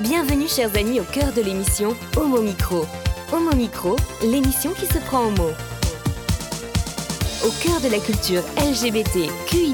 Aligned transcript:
Bienvenue 0.00 0.46
chers 0.46 0.76
amis 0.76 1.00
au 1.00 1.04
cœur 1.04 1.32
de 1.32 1.40
l'émission 1.40 1.96
Homo 2.18 2.42
Micro. 2.42 2.84
Homo 3.32 3.54
Micro, 3.56 3.96
l'émission 4.22 4.72
qui 4.74 4.84
se 4.84 4.98
prend 4.98 5.20
en 5.20 5.30
mots. 5.30 5.54
Au 7.42 7.50
cœur 7.62 7.80
de 7.80 7.88
la 7.90 7.98
culture 7.98 8.42
LGBT, 8.58 9.30
QI+, 9.46 9.72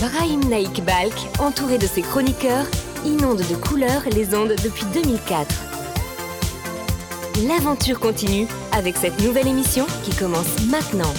Brahim 0.00 0.44
Naik 0.50 0.84
Balk, 0.84 1.14
entouré 1.38 1.78
de 1.78 1.86
ses 1.86 2.02
chroniqueurs, 2.02 2.66
inonde 3.06 3.38
de 3.38 3.54
couleurs 3.54 4.02
les 4.14 4.34
ondes 4.34 4.54
depuis 4.62 4.84
2004. 4.92 5.48
L'aventure 7.48 8.00
continue 8.00 8.46
avec 8.72 8.98
cette 8.98 9.18
nouvelle 9.22 9.48
émission 9.48 9.86
qui 10.04 10.14
commence 10.14 10.60
maintenant. 10.70 11.14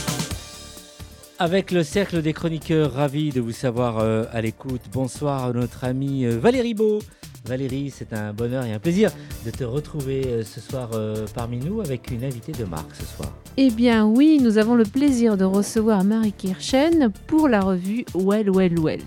Avec 1.40 1.72
le 1.72 1.84
cercle 1.84 2.22
des 2.22 2.34
chroniqueurs, 2.34 2.94
ravi 2.94 3.32
de 3.32 3.42
vous 3.42 3.54
savoir 3.54 3.98
euh, 3.98 4.26
à 4.32 4.42
l'écoute. 4.42 4.82
Bonsoir 4.92 5.46
à 5.46 5.54
notre 5.54 5.84
amie 5.84 6.26
euh, 6.26 6.38
Valérie 6.38 6.76
Beau. 6.76 7.00
Valérie, 7.46 7.92
c'est 7.92 8.14
un 8.14 8.34
bonheur 8.34 8.66
et 8.66 8.74
un 8.74 8.80
plaisir 8.80 9.12
de 9.46 9.52
te 9.52 9.64
retrouver 9.64 10.26
euh, 10.28 10.44
ce 10.44 10.60
soir 10.60 10.90
euh, 10.94 11.26
parmi 11.34 11.58
nous 11.58 11.82
avec 11.82 12.12
une 12.12 12.24
invitée 12.24 12.52
de 12.52 12.66
marque 12.66 12.94
ce 12.96 13.06
soir. 13.06 13.32
Eh 13.58 13.70
bien 13.72 14.06
oui, 14.06 14.40
nous 14.42 14.58
avons 14.58 14.76
le 14.76 14.84
plaisir 14.84 15.38
de 15.38 15.46
recevoir 15.46 16.04
Marie 16.04 16.34
Kirchen 16.34 17.12
pour 17.28 17.48
la 17.48 17.62
revue 17.62 18.06
Well 18.14 18.50
Well 18.52 18.80
Well. 18.80 19.02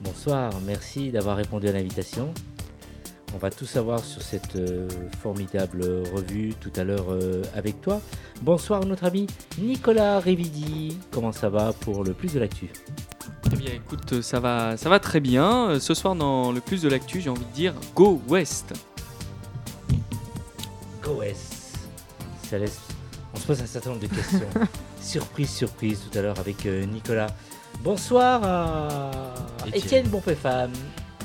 Bonsoir, 0.00 0.52
merci 0.66 1.10
d'avoir 1.10 1.36
répondu 1.36 1.68
à 1.68 1.72
l'invitation. 1.72 2.32
On 3.34 3.38
va 3.38 3.50
tout 3.50 3.66
savoir 3.66 4.00
sur 4.00 4.22
cette 4.22 4.56
euh, 4.56 4.88
formidable 5.20 5.82
revue 6.12 6.54
tout 6.60 6.72
à 6.76 6.84
l'heure 6.84 7.16
avec 7.54 7.80
toi. 7.80 8.00
Bonsoir 8.42 8.84
notre 8.84 9.04
ami 9.04 9.26
Nicolas 9.58 10.18
Rividi. 10.20 10.98
Comment 11.10 11.32
ça 11.32 11.48
va 11.48 11.72
pour 11.72 12.04
le 12.04 12.12
plus 12.12 12.34
de 12.34 12.40
l'actu? 12.40 12.70
Eh 13.52 13.56
bien 13.56 13.72
écoute, 13.74 14.22
ça 14.22 14.40
va, 14.40 14.76
ça 14.76 14.88
va 14.88 14.98
très 14.98 15.20
bien. 15.20 15.70
Euh, 15.70 15.80
Ce 15.80 15.94
soir 15.94 16.14
dans 16.14 16.52
le 16.52 16.60
plus 16.60 16.82
de 16.82 16.88
l'actu, 16.88 17.20
j'ai 17.20 17.30
envie 17.30 17.44
de 17.44 17.54
dire 17.54 17.74
Go 17.94 18.20
West. 18.28 18.72
Go 21.02 21.16
West. 21.20 21.78
Ça 22.48 22.58
laisse... 22.58 22.80
On 23.34 23.38
se 23.38 23.46
pose 23.46 23.60
un 23.62 23.66
certain 23.66 23.90
nombre 23.90 24.02
de 24.02 24.08
questions. 24.08 24.48
surprise, 25.00 25.50
surprise 25.50 26.00
tout 26.10 26.18
à 26.18 26.22
l'heure 26.22 26.38
avec 26.38 26.66
euh, 26.66 26.84
Nicolas. 26.84 27.28
Bonsoir 27.82 28.44
à 28.44 29.10
Étienne. 29.66 29.84
Étienne 29.84 30.08
Bonpéfam. 30.08 30.70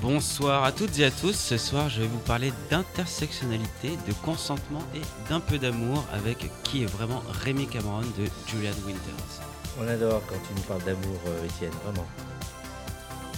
Bonsoir 0.02 0.64
à 0.64 0.72
toutes 0.72 0.98
et 1.00 1.06
à 1.06 1.12
tous. 1.12 1.34
Ce 1.34 1.58
soir, 1.58 1.90
je 1.90 2.02
vais 2.02 2.08
vous 2.08 2.20
parler 2.20 2.54
d'intersectionnalité, 2.70 3.90
de 4.08 4.14
consentement 4.24 4.82
et 4.96 5.02
d'un 5.30 5.40
peu 5.40 5.58
d'amour 5.58 6.06
avec 6.14 6.50
qui 6.64 6.84
est 6.84 6.86
vraiment 6.86 7.22
Rémi 7.44 7.68
Cameron 7.68 8.02
de 8.02 8.26
Julian 8.48 8.74
Winters. 8.86 9.47
On 9.80 9.88
adore 9.88 10.26
quand 10.28 10.36
tu 10.48 10.54
nous 10.56 10.62
parles 10.62 10.84
d'amour, 10.84 11.20
euh, 11.28 11.46
Étienne, 11.46 11.72
vraiment. 11.84 12.08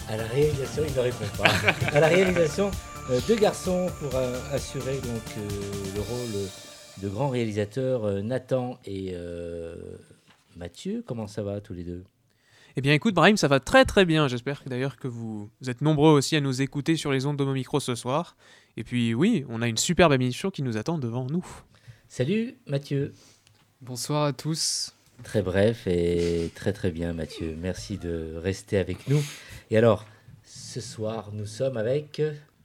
À 0.07 0.15
la 0.17 0.23
réalisation, 0.25 0.83
il 0.87 0.95
ne 0.95 0.99
répond 0.99 1.25
pas. 1.37 1.49
à 1.93 1.99
la 1.99 2.07
réalisation, 2.07 2.71
euh, 3.09 3.19
deux 3.27 3.35
garçons 3.35 3.91
pour 3.99 4.15
euh, 4.15 4.39
assurer 4.51 4.95
donc 4.99 5.21
euh, 5.37 5.47
le 5.95 6.01
rôle 6.01 6.49
de 7.01 7.09
grands 7.09 7.29
réalisateurs, 7.29 8.05
euh, 8.05 8.21
Nathan 8.21 8.79
et 8.85 9.11
euh, 9.13 9.75
Mathieu. 10.55 11.03
Comment 11.05 11.27
ça 11.27 11.43
va 11.43 11.59
tous 11.59 11.73
les 11.73 11.83
deux? 11.83 12.03
Eh 12.77 12.81
bien 12.81 12.93
écoute 12.93 13.13
Brahim, 13.15 13.35
ça 13.35 13.47
va 13.47 13.59
très 13.59 13.83
très 13.83 14.05
bien. 14.05 14.27
J'espère 14.27 14.61
d'ailleurs 14.65 14.97
que 14.97 15.07
vous, 15.07 15.49
vous 15.59 15.69
êtes 15.69 15.81
nombreux 15.81 16.11
aussi 16.11 16.35
à 16.35 16.41
nous 16.41 16.61
écouter 16.61 16.95
sur 16.95 17.11
les 17.11 17.25
ondes 17.25 17.37
de 17.37 17.43
mon 17.43 17.53
micro 17.53 17.79
ce 17.79 17.95
soir. 17.95 18.37
Et 18.77 18.83
puis 18.83 19.13
oui, 19.13 19.45
on 19.49 19.61
a 19.61 19.67
une 19.67 19.77
superbe 19.77 20.13
émission 20.13 20.51
qui 20.51 20.63
nous 20.63 20.77
attend 20.77 20.97
devant 20.97 21.25
nous. 21.25 21.45
Salut 22.07 22.55
Mathieu. 22.67 23.13
Bonsoir 23.81 24.23
à 24.23 24.33
tous. 24.33 24.93
Très 25.23 25.41
bref 25.41 25.85
et 25.87 26.51
très 26.55 26.73
très 26.73 26.91
bien 26.91 27.13
Mathieu. 27.13 27.55
Merci 27.59 27.97
de 27.97 28.35
rester 28.41 28.77
avec 28.77 29.07
nous. 29.07 29.21
Et 29.71 29.77
alors, 29.77 30.05
ce 30.43 30.81
soir, 30.81 31.29
nous 31.33 31.45
sommes 31.45 31.77
avec... 31.77 32.21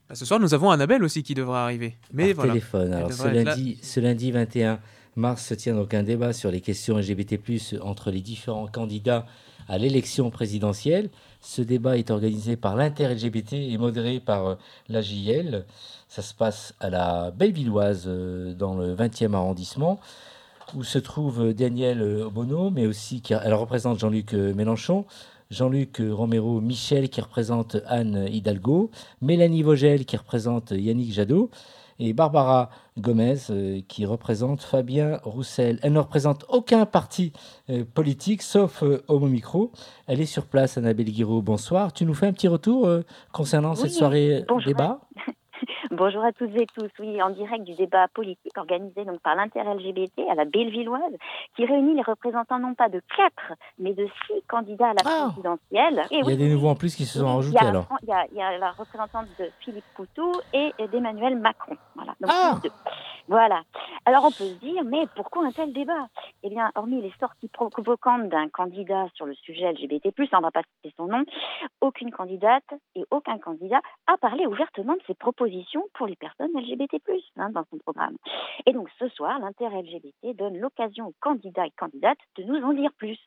Bah, 0.09 0.15
ce 0.15 0.25
soir, 0.25 0.41
nous 0.41 0.55
avons 0.55 0.71
Annabelle 0.71 1.03
aussi 1.03 1.23
qui 1.23 1.35
devra 1.35 1.65
arriver. 1.65 1.97
Mais 2.13 2.29
par 2.29 2.47
voilà. 2.47 2.53
téléphone. 2.53 2.93
Alors, 2.93 3.13
ce 3.13 3.29
lundi, 3.29 3.79
ce 3.83 4.01
lundi 4.01 4.31
21 4.31 4.81
mars 5.17 5.45
se 5.47 5.55
tient 5.55 5.75
donc 5.75 5.95
un 5.95 6.03
débat 6.03 6.33
sur 6.33 6.51
les 6.51 6.61
questions 6.61 6.99
LGBT+, 6.99 7.39
entre 7.83 8.11
les 8.11 8.21
différents 8.21 8.67
candidats 8.67 9.27
à 9.69 9.79
l'élection 9.79 10.31
présidentielle. 10.31 11.11
Ce 11.41 11.63
débat 11.63 11.99
est 11.99 12.11
organisé 12.11 12.57
par 12.57 12.77
l'Inter-LGBT 12.77 13.55
et 13.55 13.79
modéré 13.79 14.21
par 14.21 14.47
euh, 14.47 14.55
la 14.89 15.01
JL. 15.01 15.65
Ça 16.09 16.23
se 16.23 16.35
passe 16.35 16.75
à 16.81 16.91
la 16.91 17.31
Bellevilloise, 17.31 18.05
euh, 18.07 18.55
dans 18.55 18.75
le 18.75 18.95
20e 18.95 19.35
arrondissement, 19.35 20.01
où 20.75 20.85
se 20.85 20.99
trouve 20.99 21.53
Daniel 21.53 22.03
euh, 22.03 22.27
Obono, 22.27 22.71
mais 22.71 22.87
aussi, 22.87 23.21
qui, 23.21 23.33
elle 23.33 23.55
représente 23.55 23.99
Jean-Luc 23.99 24.35
euh, 24.35 24.55
Mélenchon, 24.55 25.05
Jean-Luc 25.51 26.01
euh, 26.01 26.13
Romero 26.13 26.61
Michel, 26.61 27.09
qui 27.09 27.21
représente 27.21 27.77
Anne 27.87 28.27
Hidalgo, 28.31 28.91
Mélanie 29.21 29.63
Vogel, 29.63 30.05
qui 30.05 30.17
représente 30.17 30.73
Yannick 30.73 31.13
Jadot, 31.13 31.51
et 31.99 32.13
Barbara 32.13 32.71
Gomez, 32.99 33.37
euh, 33.51 33.81
qui 33.87 34.05
représente 34.07 34.63
Fabien 34.63 35.21
Roussel. 35.23 35.79
Elle 35.83 35.93
ne 35.93 36.01
représente 36.01 36.45
aucun 36.49 36.87
parti 36.87 37.33
euh, 37.71 37.85
politique, 37.85 38.43
sauf 38.43 38.83
euh, 38.83 39.03
Homo 39.09 39.27
Micro. 39.27 39.71
Elle 40.07 40.21
est 40.21 40.27
sur 40.27 40.47
place, 40.47 40.77
Annabelle 40.77 41.11
Guiraud. 41.11 41.43
Bonsoir. 41.43 41.93
Tu 41.93 42.05
nous 42.05 42.15
fais 42.15 42.27
un 42.27 42.33
petit 42.33 42.49
retour 42.49 42.87
euh, 42.87 43.03
concernant 43.33 43.75
cette 43.75 43.93
soirée 43.93 44.45
euh, 44.51 44.65
débat? 44.65 45.01
Bonjour 45.91 46.25
à 46.25 46.33
toutes 46.33 46.55
et 46.57 46.67
tous. 46.75 46.91
Oui, 46.99 47.21
en 47.23 47.31
direct 47.31 47.65
du 47.65 47.75
débat 47.75 48.09
politique 48.09 48.57
organisé 48.57 49.05
donc 49.05 49.21
par 49.21 49.35
l'Inter-LGBT 49.37 50.21
à 50.31 50.35
la 50.35 50.45
Bellevilloise, 50.45 51.15
qui 51.57 51.67
réunit 51.67 51.95
les 51.95 52.03
représentants 52.03 52.59
non 52.59 52.75
pas 52.75 52.89
de 52.89 53.01
quatre, 53.17 53.53
mais 53.79 53.93
de 53.95 54.07
six 54.27 54.43
candidats 54.49 54.91
à 54.91 54.95
la 54.95 55.03
Ah. 55.07 55.25
présidentielle. 55.29 56.03
Et 56.11 56.17
Il 56.17 56.19
y 56.19 56.23
a 56.23 56.27
oui, 56.27 56.37
des 56.37 56.49
nouveaux 56.49 56.69
en 56.69 56.75
plus 56.75 56.95
qui 56.95 57.05
se 57.05 57.19
sont 57.19 57.37
rajoutés 57.37 57.59
il 57.61 57.65
y 57.65 57.67
a, 57.67 57.71
alors. 57.71 57.87
Il 58.03 58.09
y, 58.09 58.13
a, 58.13 58.27
il 58.33 58.37
y 58.39 58.43
a 58.43 58.59
la 58.59 58.71
représentante 58.73 59.27
de 59.39 59.47
Philippe 59.61 59.85
Poutou 59.95 60.33
et 60.53 60.73
d'Emmanuel 60.91 61.37
Macron. 61.37 61.77
Voilà. 61.95 62.15
Donc, 62.21 62.31
Ah. 62.33 62.59
deux. 62.63 62.71
Voilà. 63.27 63.63
Alors 64.05 64.25
on 64.25 64.29
peut 64.31 64.45
se 64.45 64.59
dire, 64.61 64.85
mais 64.85 65.07
pourquoi 65.17 65.47
un 65.47 65.51
tel 65.51 65.73
débat? 65.73 66.09
Eh 66.43 66.51
bien, 66.51 66.71
hormis 66.75 67.01
les 67.01 67.13
sorties 67.19 67.49
provocantes 67.49 68.29
d'un 68.29 68.51
candidat 68.51 69.07
sur 69.15 69.25
le 69.25 69.33
sujet 69.35 69.73
LGBT+, 69.73 70.13
on 70.35 70.37
ne 70.39 70.43
va 70.43 70.51
pas 70.51 70.61
citer 70.77 70.95
son 70.99 71.07
nom, 71.07 71.25
aucune 71.81 72.11
candidate 72.11 72.65
et 72.95 73.05
aucun 73.11 73.39
candidat 73.39 73.81
a 74.07 74.19
parlé 74.19 74.47
ouvertement 74.47 74.93
de 74.93 75.01
ses 75.07 75.15
propositions 75.15 75.54
pour 75.95 76.07
les 76.07 76.17
personnes 76.17 76.53
LGBT+, 76.55 77.01
hein, 77.37 77.51
dans 77.51 77.65
son 77.71 77.79
programme. 77.79 78.17
Et 78.67 78.73
donc 78.73 78.89
ce 78.99 79.09
soir, 79.09 79.39
l'Inter-LGBT 79.39 80.37
donne 80.37 80.59
l'occasion 80.59 81.09
aux 81.09 81.15
candidats 81.21 81.67
et 81.67 81.73
candidates 81.77 82.19
de 82.37 82.45
nous 82.45 82.63
en 82.63 82.73
dire 82.73 82.93
plus. 82.97 83.19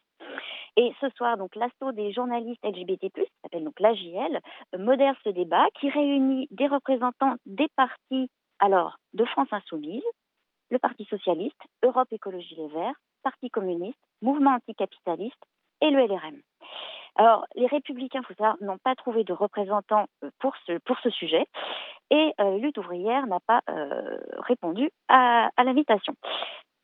Et 0.75 0.93
ce 1.01 1.09
soir, 1.09 1.37
donc, 1.37 1.55
l'assaut 1.55 1.91
des 1.91 2.11
journalistes 2.13 2.63
LGBT+, 2.63 3.09
qui 3.09 3.31
s'appelle 3.41 3.63
donc 3.63 3.79
l'AJL, 3.79 4.39
modère 4.77 5.15
ce 5.23 5.29
débat 5.29 5.65
qui 5.79 5.89
réunit 5.89 6.47
des 6.51 6.67
représentants 6.67 7.35
des 7.45 7.67
partis, 7.75 8.29
alors, 8.59 8.97
de 9.13 9.25
France 9.25 9.47
Insoumise, 9.51 10.03
le 10.69 10.79
Parti 10.79 11.05
Socialiste, 11.05 11.61
Europe 11.83 12.09
Écologie 12.11 12.55
Les 12.55 12.67
Verts, 12.67 12.95
Parti 13.23 13.49
Communiste, 13.49 13.97
Mouvement 14.21 14.55
Anticapitaliste 14.55 15.43
et 15.81 15.89
le 15.89 16.05
LRM. 16.05 16.41
Alors, 17.17 17.45
les 17.55 17.65
Républicains, 17.65 18.21
faut 18.21 18.33
savoir, 18.35 18.57
n'ont 18.61 18.77
pas 18.77 18.95
trouvé 18.95 19.23
de 19.23 19.33
représentants 19.33 20.05
euh, 20.23 20.29
pour 20.39 20.55
ce, 20.65 20.77
pour 20.79 20.97
ce 20.99 21.09
sujet 21.09 21.45
et 22.09 22.33
euh, 22.39 22.57
Lutte 22.59 22.77
ouvrière 22.77 23.27
n'a 23.27 23.39
pas 23.39 23.61
euh, 23.69 24.17
répondu 24.37 24.89
à, 25.09 25.49
à 25.57 25.63
l'invitation. 25.63 26.13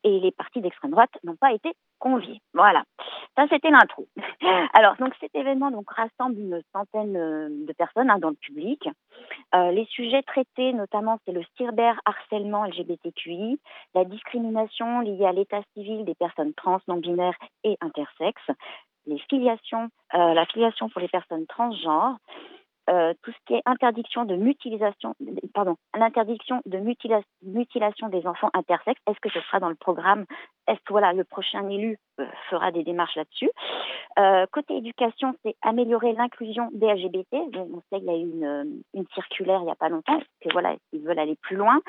Et 0.03 0.19
les 0.19 0.31
partis 0.31 0.59
d'extrême 0.59 0.91
droite 0.91 1.11
n'ont 1.23 1.37
pas 1.37 1.53
été 1.53 1.73
conviés. 1.97 2.41
Voilà, 2.53 2.83
ça 3.37 3.45
c'était 3.49 3.69
l'intro. 3.69 4.07
Alors, 4.73 4.97
donc 4.97 5.13
cet 5.21 5.33
événement 5.33 5.71
donc, 5.71 5.89
rassemble 5.89 6.37
une 6.37 6.61
centaine 6.73 7.13
de 7.13 7.73
personnes 7.73 8.09
hein, 8.09 8.19
dans 8.19 8.31
le 8.31 8.35
public. 8.35 8.89
Euh, 9.55 9.71
les 9.71 9.85
sujets 9.85 10.23
traités, 10.23 10.73
notamment, 10.73 11.19
c'est 11.25 11.31
le 11.31 11.43
cyber 11.55 12.01
harcèlement 12.03 12.65
LGBTQI, 12.65 13.59
la 13.95 14.03
discrimination 14.03 14.99
liée 14.99 15.25
à 15.25 15.31
l'état 15.31 15.61
civil 15.73 16.03
des 16.03 16.15
personnes 16.15 16.53
trans, 16.53 16.79
non-binaires 16.89 17.37
et 17.63 17.77
intersexes, 17.79 18.51
les 19.05 19.19
filiations, 19.29 19.89
euh, 20.13 20.33
la 20.33 20.45
filiation 20.45 20.89
pour 20.89 21.01
les 21.01 21.07
personnes 21.07 21.45
transgenres, 21.47 22.17
euh, 22.89 23.13
tout 23.21 23.31
ce 23.31 23.37
qui 23.45 23.53
est 23.53 23.61
interdiction 23.65 24.25
de 24.25 24.35
mutilation, 24.35 25.15
pardon, 25.53 25.77
l'interdiction 25.97 26.61
de 26.65 26.77
mutila- 26.77 27.23
mutilation 27.43 28.09
des 28.09 28.27
enfants 28.27 28.49
intersexes. 28.53 29.01
Est-ce 29.07 29.19
que 29.19 29.29
ce 29.29 29.39
sera 29.41 29.59
dans 29.59 29.69
le 29.69 29.75
programme? 29.75 30.25
Est-ce 30.67 30.79
que 30.79 30.91
voilà, 30.91 31.13
le 31.13 31.23
prochain 31.23 31.67
élu 31.69 31.97
euh, 32.19 32.25
fera 32.49 32.71
des 32.71 32.83
démarches 32.83 33.15
là-dessus? 33.15 33.49
Euh, 34.19 34.45
Côté 34.51 34.75
éducation, 34.77 35.33
c'est 35.43 35.55
améliorer 35.61 36.13
l'inclusion 36.13 36.69
des 36.73 36.87
LGBT. 36.87 37.51
Donc, 37.51 37.69
on 37.73 37.81
sait 37.89 37.99
qu'il 37.99 38.05
y 38.05 38.09
a 38.09 38.17
eu 38.17 38.29
une, 38.29 38.43
euh, 38.45 38.63
une 38.93 39.07
circulaire 39.13 39.59
il 39.61 39.65
n'y 39.65 39.71
a 39.71 39.75
pas 39.75 39.89
longtemps, 39.89 40.19
que 40.41 40.49
voilà, 40.51 40.75
ils 40.91 41.01
veulent 41.01 41.19
aller 41.19 41.35
plus 41.35 41.55
loin. 41.55 41.79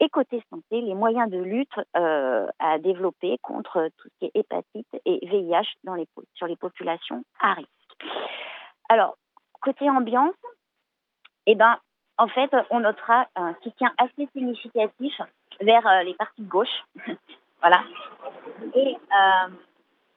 Et 0.00 0.08
côté 0.08 0.42
santé, 0.50 0.80
les 0.80 0.94
moyens 0.94 1.30
de 1.30 1.38
lutte 1.38 1.78
euh, 1.96 2.46
à 2.58 2.78
développer 2.78 3.38
contre 3.42 3.88
tout 3.98 4.08
ce 4.08 4.18
qui 4.18 4.24
est 4.26 4.40
hépatite 4.40 4.88
et 5.04 5.26
VIH 5.26 5.68
dans 5.84 5.94
les, 5.94 6.06
sur 6.34 6.46
les 6.46 6.56
populations 6.56 7.22
à 7.40 7.54
risque. 7.54 7.68
Alors, 8.88 9.16
côté 9.60 9.88
ambiance, 9.90 10.34
eh 11.46 11.54
ben, 11.54 11.78
en 12.18 12.28
fait, 12.28 12.50
on 12.70 12.80
notera 12.80 13.26
un 13.36 13.54
soutien 13.62 13.92
assez 13.96 14.28
significatif 14.34 15.14
vers 15.60 15.86
euh, 15.86 16.02
les 16.02 16.14
partis 16.14 16.42
de 16.42 16.48
gauche. 16.48 16.84
voilà. 17.60 17.82
Et 18.74 18.96
euh, 18.96 19.48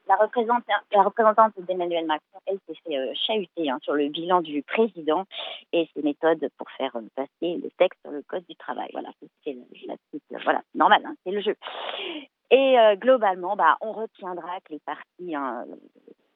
la, 0.08 0.16
représentante 0.16 1.52
d'Emmanuel 1.58 2.06
Macron, 2.06 2.40
elle 2.46 2.58
s'est 2.66 2.78
fait 2.84 2.98
euh, 2.98 3.12
chahuter 3.14 3.70
hein, 3.70 3.78
sur 3.82 3.94
le 3.94 4.08
bilan 4.08 4.40
du 4.40 4.62
président 4.62 5.24
et 5.72 5.88
ses 5.94 6.02
méthodes 6.02 6.48
pour 6.58 6.68
faire 6.72 6.92
passer 7.14 7.56
le 7.56 7.70
texte 7.78 8.00
sur 8.02 8.10
le 8.10 8.22
code 8.22 8.44
du 8.48 8.56
travail. 8.56 8.88
Voilà, 8.92 9.10
c'est 9.44 9.56
la 9.86 9.94
petite, 10.10 10.42
voilà, 10.44 10.62
normal, 10.74 11.02
hein, 11.06 11.14
c'est 11.24 11.32
le 11.32 11.40
jeu. 11.40 11.56
Et 12.50 12.76
globalement, 12.96 13.56
bah, 13.56 13.78
on 13.80 13.92
retiendra 13.92 14.60
que 14.60 14.74
les 14.74 14.80
partis, 14.80 15.34
hein, 15.34 15.64
le 15.66 15.78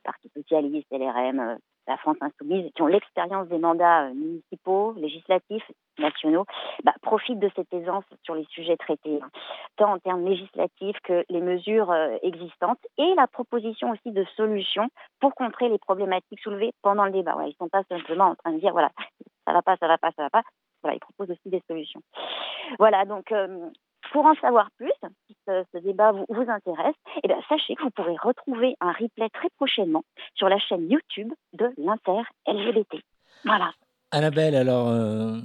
Parti 0.02 0.30
socialiste, 0.34 0.86
LRM, 0.90 1.58
la 1.86 1.96
France 1.96 2.16
insoumise, 2.20 2.70
qui 2.74 2.82
ont 2.82 2.86
l'expérience 2.86 3.48
des 3.48 3.58
mandats 3.58 4.06
euh, 4.06 4.14
municipaux, 4.14 4.94
législatifs, 4.96 5.70
nationaux, 5.98 6.44
bah, 6.84 6.94
profitent 7.02 7.38
de 7.38 7.50
cette 7.56 7.72
aisance 7.72 8.04
sur 8.22 8.34
les 8.34 8.44
sujets 8.50 8.76
traités, 8.76 9.18
hein. 9.22 9.28
tant 9.76 9.92
en 9.92 9.98
termes 9.98 10.24
législatifs 10.24 10.98
que 11.04 11.24
les 11.28 11.40
mesures 11.40 11.90
euh, 11.90 12.16
existantes 12.22 12.78
et 12.98 13.14
la 13.14 13.26
proposition 13.26 13.90
aussi 13.90 14.12
de 14.12 14.24
solutions 14.36 14.88
pour 15.20 15.34
contrer 15.34 15.68
les 15.68 15.78
problématiques 15.78 16.40
soulevées 16.40 16.72
pendant 16.82 17.04
le 17.04 17.12
débat. 17.12 17.36
ils 17.42 17.48
ne 17.48 17.52
sont 17.52 17.68
pas 17.68 17.82
simplement 17.88 18.26
en 18.26 18.34
train 18.34 18.52
de 18.52 18.60
dire, 18.60 18.72
voilà, 18.72 18.90
ça 19.46 19.52
va 19.52 19.62
pas, 19.62 19.76
ça 19.76 19.88
va 19.88 19.98
pas, 19.98 20.10
ça 20.16 20.22
va 20.22 20.30
pas. 20.30 20.42
Voilà, 20.82 20.96
ils 20.96 21.00
proposent 21.00 21.30
aussi 21.30 21.48
des 21.48 21.62
solutions. 21.66 22.02
Voilà, 22.78 23.04
donc 23.04 23.32
euh, 23.32 23.70
pour 24.12 24.26
en 24.26 24.34
savoir 24.36 24.70
plus, 24.76 24.92
si 25.26 25.36
ce, 25.46 25.78
débat 25.78 26.12
vous, 26.12 26.26
intéresse, 26.48 26.94
eh 27.22 27.28
bien, 27.28 27.38
sachez 27.48 27.74
que 27.74 27.82
vous 27.82 27.90
pourrez 27.90 28.16
retrouver 28.22 28.76
un 28.80 28.92
replay 28.92 29.28
très 29.30 29.48
prochainement 29.56 30.04
sur 30.34 30.48
la 30.48 30.58
chaîne 30.58 30.90
YouTube 30.90 31.32
de 31.52 31.72
l'Inter 31.76 32.22
LGBT. 32.46 32.96
Voilà. 33.44 33.72
Annabelle, 34.12 34.54
alors 34.54 34.88
euh, 34.88 35.38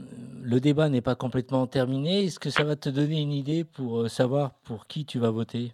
le 0.43 0.59
débat 0.59 0.89
n'est 0.89 1.01
pas 1.01 1.15
complètement 1.15 1.67
terminé. 1.67 2.25
Est-ce 2.25 2.39
que 2.39 2.49
ça 2.49 2.63
va 2.63 2.75
te 2.75 2.89
donner 2.89 3.21
une 3.21 3.31
idée 3.31 3.63
pour 3.63 4.01
euh, 4.01 4.07
savoir 4.07 4.51
pour 4.63 4.87
qui 4.87 5.05
tu 5.05 5.19
vas 5.19 5.31
voter? 5.31 5.73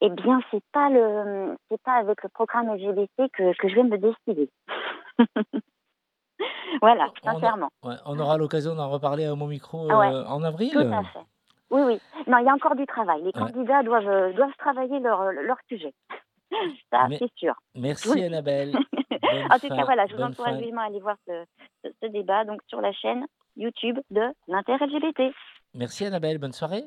Eh 0.00 0.10
bien, 0.10 0.40
c'est 0.50 0.62
pas 0.72 0.90
le, 0.90 1.56
c'est 1.70 1.80
pas 1.82 1.94
avec 1.94 2.22
le 2.22 2.28
programme 2.28 2.74
LGBT 2.74 3.30
que, 3.32 3.56
que 3.56 3.68
je 3.68 3.74
vais 3.74 3.84
me 3.84 3.98
décider. 3.98 4.50
voilà, 6.80 7.10
sincèrement. 7.22 7.68
On, 7.82 8.18
aura 8.18 8.38
l'occasion 8.38 8.74
d'en 8.74 8.90
reparler 8.90 9.24
à 9.24 9.34
mon 9.34 9.46
micro 9.46 9.90
euh, 9.90 10.24
en 10.24 10.42
avril. 10.42 10.72
Tout 10.72 10.78
à 10.78 11.02
fait. 11.04 11.26
Oui, 11.70 11.82
oui. 11.86 12.00
Non, 12.26 12.38
il 12.38 12.46
y 12.46 12.48
a 12.48 12.54
encore 12.54 12.76
du 12.76 12.86
travail. 12.86 13.22
Les 13.22 13.32
candidats 13.32 13.82
doivent, 13.82 14.08
euh, 14.08 14.32
doivent 14.34 14.54
travailler 14.58 15.00
leur, 15.00 15.32
leur 15.32 15.56
sujet. 15.68 15.94
Ça, 16.90 17.06
c'est 17.18 17.32
sûr. 17.36 17.54
Merci 17.74 18.22
Annabelle. 18.22 18.76
en 19.50 19.58
tout 19.58 19.68
cas, 19.68 19.84
voilà, 19.84 20.06
je 20.06 20.16
vous 20.16 20.22
encourage 20.22 20.60
vivement 20.60 20.82
à 20.82 20.86
aller 20.86 21.00
voir 21.00 21.16
ce, 21.26 21.44
ce, 21.84 22.06
débat 22.08 22.44
donc, 22.44 22.60
sur 22.68 22.80
la 22.80 22.92
chaîne 22.92 23.26
YouTube 23.56 23.98
de 24.10 24.22
l'Inter-LGBT. 24.48 25.34
Merci 25.74 26.04
Annabelle, 26.04 26.38
bonne 26.38 26.52
soirée. 26.52 26.84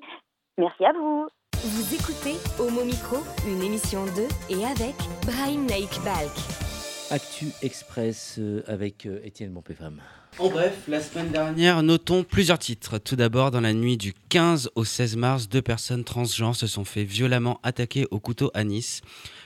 Merci 0.58 0.86
à 0.86 0.94
vous. 0.94 1.28
Vous 1.54 1.96
écoutez 1.96 2.36
Homo 2.60 2.86
Micro, 2.86 3.18
une 3.48 3.64
émission 3.64 4.06
de 4.06 4.28
et 4.54 4.66
avec 4.66 4.96
Brahim 5.26 5.66
Naik 5.66 5.90
Balk. 6.06 6.65
Actu 7.12 7.48
Express 7.62 8.38
euh, 8.40 8.64
avec 8.68 9.06
euh, 9.06 9.20
Étienne 9.24 9.52
Bonpéfam. 9.52 10.02
En 10.40 10.50
bref, 10.50 10.74
la 10.88 11.00
semaine 11.02 11.30
dernière, 11.30 11.84
notons 11.84 12.24
plusieurs 12.24 12.60
titres. 12.60 12.98
Tout 12.98 13.16
d'abord, 13.16 13.52
dans 13.52 13.62
la 13.62 13.74
nuit 13.74 13.96
du 13.96 14.14
15 14.30 14.72
au 14.76 14.84
16 14.84 15.16
mars, 15.16 15.48
deux 15.48 15.62
personnes 15.62 16.04
transgenres 16.04 16.56
se 16.56 16.68
sont 16.68 16.84
fait 16.84 17.04
violemment 17.04 17.60
attaquer 17.64 18.06
au 18.12 18.20
couteau 18.20 18.52
à 18.54 18.64
Nice. 18.64 19.02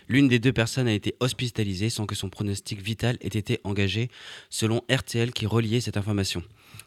L'une 0.08 0.28
des 0.28 0.40
deux 0.40 0.54
personnes 0.54 0.88
a 0.88 0.94
été 0.94 1.16
hospitalisée 1.20 1.90
sans 1.90 2.06
que 2.06 2.16
son 2.16 2.30
pronostic 2.30 2.82
vital 2.82 3.18
ait 3.22 3.28
été 3.28 3.60
engagé, 3.64 4.10
selon 4.50 4.82
RTL 4.90 5.32
qui 5.32 5.46
reliait 5.46 5.82
cette 5.82 5.98
information. 5.98 6.42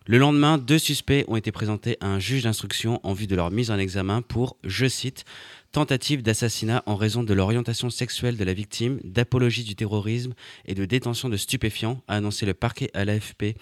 Le 0.06 0.18
lendemain, 0.18 0.58
deux 0.58 0.78
suspects 0.78 1.24
ont 1.28 1.36
été 1.36 1.52
présentés 1.52 1.96
à 2.00 2.06
un 2.06 2.18
juge 2.18 2.42
d'instruction 2.42 2.98
en 3.04 3.12
vue 3.12 3.28
de 3.28 3.36
leur 3.36 3.52
mise 3.52 3.70
en 3.70 3.78
examen 3.78 4.20
pour, 4.20 4.56
je 4.64 4.86
cite, 4.86 5.24
tentative 5.72 6.22
d'assassinat 6.22 6.82
en 6.86 6.96
raison 6.96 7.22
de 7.24 7.34
l'orientation 7.34 7.90
sexuelle 7.90 8.36
de 8.36 8.44
la 8.44 8.52
victime, 8.52 9.00
d'apologie 9.04 9.64
du 9.64 9.74
terrorisme 9.74 10.34
et 10.66 10.74
de 10.74 10.84
détention 10.84 11.28
de 11.28 11.36
stupéfiants, 11.36 12.02
a 12.08 12.16
annoncé 12.16 12.46
le 12.46 12.54
parquet 12.54 12.90
à 12.94 13.04
l'AFP. 13.04 13.56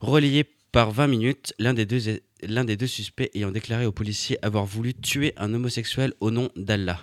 Relayé 0.00 0.44
par 0.72 0.90
20 0.90 1.06
minutes, 1.06 1.54
l'un 1.58 1.74
des, 1.74 1.84
deux, 1.84 2.86
suspects 2.86 3.30
ayant 3.34 3.50
déclaré 3.50 3.84
aux 3.84 3.92
policiers 3.92 4.38
avoir 4.42 4.64
voulu 4.64 4.94
tuer 4.94 5.34
un 5.36 5.52
homosexuel 5.52 6.14
au 6.20 6.30
nom 6.30 6.48
d'Allah. 6.56 6.98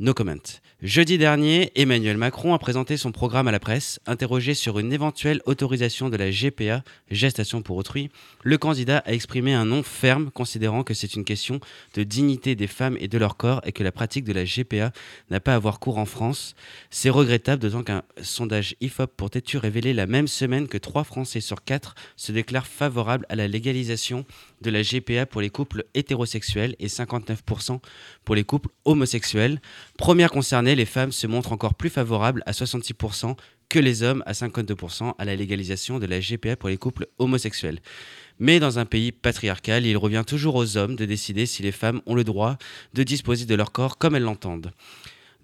No 0.00 0.12
comment. 0.12 0.34
Jeudi 0.82 1.18
dernier, 1.18 1.70
Emmanuel 1.76 2.16
Macron 2.16 2.52
a 2.52 2.58
présenté 2.58 2.96
son 2.96 3.12
programme 3.12 3.46
à 3.46 3.52
la 3.52 3.60
presse. 3.60 4.00
Interrogé 4.06 4.54
sur 4.54 4.80
une 4.80 4.92
éventuelle 4.92 5.40
autorisation 5.46 6.08
de 6.08 6.16
la 6.16 6.32
GPA, 6.32 6.82
gestation 7.12 7.62
pour 7.62 7.76
autrui, 7.76 8.10
le 8.42 8.58
candidat 8.58 8.98
a 9.06 9.12
exprimé 9.12 9.54
un 9.54 9.64
non 9.64 9.84
ferme, 9.84 10.32
considérant 10.32 10.82
que 10.82 10.94
c'est 10.94 11.14
une 11.14 11.24
question 11.24 11.60
de 11.94 12.02
dignité 12.02 12.56
des 12.56 12.66
femmes 12.66 12.96
et 12.98 13.06
de 13.06 13.18
leur 13.18 13.36
corps 13.36 13.60
et 13.64 13.70
que 13.70 13.84
la 13.84 13.92
pratique 13.92 14.24
de 14.24 14.32
la 14.32 14.44
GPA 14.44 14.90
n'a 15.30 15.38
pas 15.38 15.52
à 15.52 15.56
avoir 15.56 15.78
cours 15.78 15.98
en 15.98 16.06
France. 16.06 16.56
C'est 16.90 17.08
regrettable, 17.08 17.62
d'autant 17.62 17.84
qu'un 17.84 18.02
sondage 18.20 18.74
IFOP 18.80 19.12
pour 19.16 19.30
Tétu 19.30 19.58
révélait 19.58 19.94
la 19.94 20.06
même 20.06 20.26
semaine 20.26 20.66
que 20.66 20.76
3 20.76 21.04
Français 21.04 21.40
sur 21.40 21.62
4 21.62 21.94
se 22.16 22.32
déclarent 22.32 22.66
favorables 22.66 23.26
à 23.28 23.36
la 23.36 23.46
légalisation 23.46 24.26
de 24.60 24.70
la 24.70 24.82
GPA 24.82 25.26
pour 25.26 25.40
les 25.40 25.50
couples 25.50 25.84
hétérosexuels 25.94 26.74
et 26.80 26.88
59% 26.88 27.78
pour 28.24 28.34
les 28.34 28.44
couples 28.44 28.70
homosexuels. 28.84 29.60
Première 29.98 30.32
concernée, 30.32 30.74
les 30.74 30.86
femmes 30.86 31.12
se 31.12 31.26
montrent 31.28 31.52
encore 31.52 31.74
plus 31.74 31.88
favorables 31.88 32.42
à 32.46 32.52
66% 32.52 33.36
que 33.68 33.78
les 33.78 34.02
hommes 34.02 34.22
à 34.26 34.32
52% 34.32 35.14
à 35.16 35.24
la 35.24 35.36
légalisation 35.36 35.98
de 35.98 36.06
la 36.06 36.20
GPA 36.20 36.56
pour 36.56 36.68
les 36.68 36.76
couples 36.76 37.06
homosexuels. 37.18 37.80
Mais 38.40 38.58
dans 38.58 38.80
un 38.80 38.86
pays 38.86 39.12
patriarcal, 39.12 39.86
il 39.86 39.96
revient 39.96 40.24
toujours 40.26 40.56
aux 40.56 40.76
hommes 40.76 40.96
de 40.96 41.04
décider 41.04 41.46
si 41.46 41.62
les 41.62 41.72
femmes 41.72 42.00
ont 42.06 42.16
le 42.16 42.24
droit 42.24 42.56
de 42.92 43.04
disposer 43.04 43.46
de 43.46 43.54
leur 43.54 43.70
corps 43.70 43.96
comme 43.96 44.16
elles 44.16 44.24
l'entendent. 44.24 44.72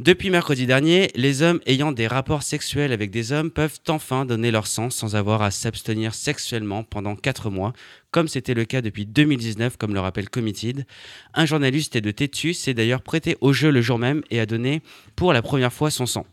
Depuis 0.00 0.30
mercredi 0.30 0.64
dernier, 0.64 1.10
les 1.14 1.42
hommes 1.42 1.60
ayant 1.66 1.92
des 1.92 2.06
rapports 2.06 2.42
sexuels 2.42 2.90
avec 2.90 3.10
des 3.10 3.32
hommes 3.32 3.50
peuvent 3.50 3.80
enfin 3.86 4.24
donner 4.24 4.50
leur 4.50 4.66
sang 4.66 4.88
sans 4.88 5.14
avoir 5.14 5.42
à 5.42 5.50
s'abstenir 5.50 6.14
sexuellement 6.14 6.84
pendant 6.84 7.14
4 7.14 7.50
mois, 7.50 7.74
comme 8.10 8.26
c'était 8.26 8.54
le 8.54 8.64
cas 8.64 8.80
depuis 8.80 9.04
2019, 9.04 9.76
comme 9.76 9.92
le 9.92 10.00
rappelle 10.00 10.30
Committed. 10.30 10.86
Un 11.34 11.44
journaliste 11.44 11.98
de 11.98 12.10
Tétus 12.12 12.60
s'est 12.60 12.72
d'ailleurs 12.72 13.02
prêté 13.02 13.36
au 13.42 13.52
jeu 13.52 13.70
le 13.70 13.82
jour 13.82 13.98
même 13.98 14.22
et 14.30 14.40
a 14.40 14.46
donné 14.46 14.80
pour 15.16 15.34
la 15.34 15.42
première 15.42 15.70
fois 15.70 15.90
son 15.90 16.06
sang. 16.06 16.24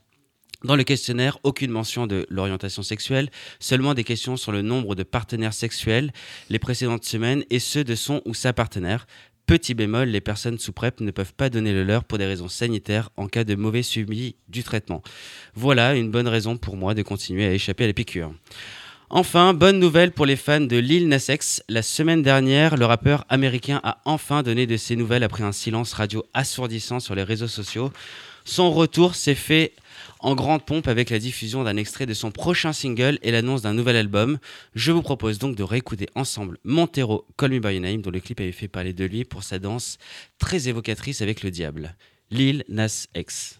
Dans 0.64 0.76
le 0.76 0.84
questionnaire, 0.84 1.38
aucune 1.44 1.70
mention 1.70 2.08
de 2.08 2.26
l'orientation 2.30 2.82
sexuelle, 2.82 3.30
seulement 3.60 3.94
des 3.94 4.04
questions 4.04 4.38
sur 4.38 4.52
le 4.52 4.64
nombre 4.64 4.96
de 4.96 5.04
partenaires 5.04 5.54
sexuels 5.54 6.12
les 6.50 6.58
précédentes 6.58 7.06
semaines 7.06 7.44
et 7.52 7.60
ceux 7.60 7.84
de 7.84 7.94
son 7.94 8.24
ou 8.26 8.34
sa 8.34 8.54
partenaire. 8.54 9.06
Petit 9.48 9.76
bémol, 9.76 10.10
les 10.10 10.20
personnes 10.20 10.60
sous 10.60 10.74
PrEP 10.74 11.00
ne 11.00 11.10
peuvent 11.10 11.34
pas 11.34 11.50
donner 11.50 11.72
le 11.72 11.86
leur 11.86 12.04
pour 12.04 12.18
des 12.18 12.26
raisons 12.26 12.50
sanitaires 12.50 13.12
en 13.16 13.28
cas 13.28 13.46
de 13.46 13.56
mauvais 13.56 13.82
suivi 13.82 14.36
du 14.50 14.62
traitement. 14.62 15.02
Voilà 15.56 15.96
une 15.96 16.12
bonne 16.12 16.28
raison 16.28 16.58
pour 16.58 16.76
moi 16.76 16.94
de 16.94 17.02
continuer 17.02 17.46
à 17.46 17.54
échapper 17.54 17.86
à 17.86 17.88
la 17.88 17.94
piqûre. 17.94 18.34
Enfin, 19.10 19.54
bonne 19.54 19.80
nouvelle 19.80 20.12
pour 20.12 20.26
les 20.26 20.36
fans 20.36 20.60
de 20.60 20.76
Lil 20.76 21.08
Nas 21.08 21.30
X. 21.30 21.64
La 21.70 21.82
semaine 21.82 22.24
dernière, 22.24 22.76
le 22.76 22.84
rappeur 22.84 23.24
américain 23.30 23.80
a 23.86 24.02
enfin 24.04 24.44
donné 24.44 24.68
de 24.68 24.76
ses 24.76 24.98
nouvelles 24.98 25.24
après 25.24 25.46
un 25.46 25.54
silence 25.54 25.94
radio 25.94 26.26
assourdissant 26.34 27.00
sur 27.00 27.16
les 27.16 27.24
réseaux 27.24 27.48
sociaux. 27.48 27.94
Son 28.44 28.70
retour 28.70 29.16
s'est 29.16 29.34
fait 29.34 29.72
en 30.20 30.36
grande 30.36 30.66
pompe 30.66 30.88
avec 30.88 31.10
la 31.10 31.20
diffusion 31.20 31.64
d'un 31.64 31.78
extrait 31.78 32.06
de 32.06 32.14
son 32.14 32.32
prochain 32.32 32.74
single 32.74 33.20
et 33.22 33.32
l'annonce 33.32 33.62
d'un 33.62 33.74
nouvel 33.74 33.96
album. 33.96 34.38
Je 34.76 34.92
vous 34.92 35.02
propose 35.02 35.40
donc 35.40 35.56
de 35.56 35.64
réécouter 35.64 36.08
ensemble 36.16 36.58
Montero 36.64 37.26
Call 37.38 37.52
Me 37.52 37.60
By 37.60 37.98
dont 37.98 38.12
le 38.12 38.20
clip 38.20 38.40
avait 38.40 38.52
fait 38.52 38.68
parler 38.68 38.94
de 38.94 39.06
lui 39.06 39.24
pour 39.24 39.44
sa 39.44 39.60
danse 39.60 39.98
très 40.40 40.68
évocatrice 40.68 41.22
avec 41.22 41.44
le 41.44 41.52
diable. 41.52 41.96
Lil 42.32 42.64
Nas 42.68 43.08
X. 43.16 43.60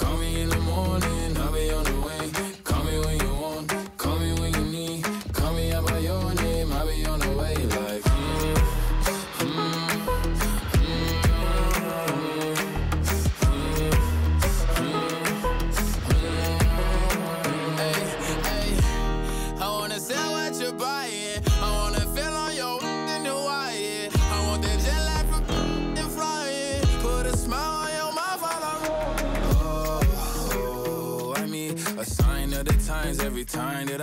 Call 0.00 0.16
me 0.16 0.39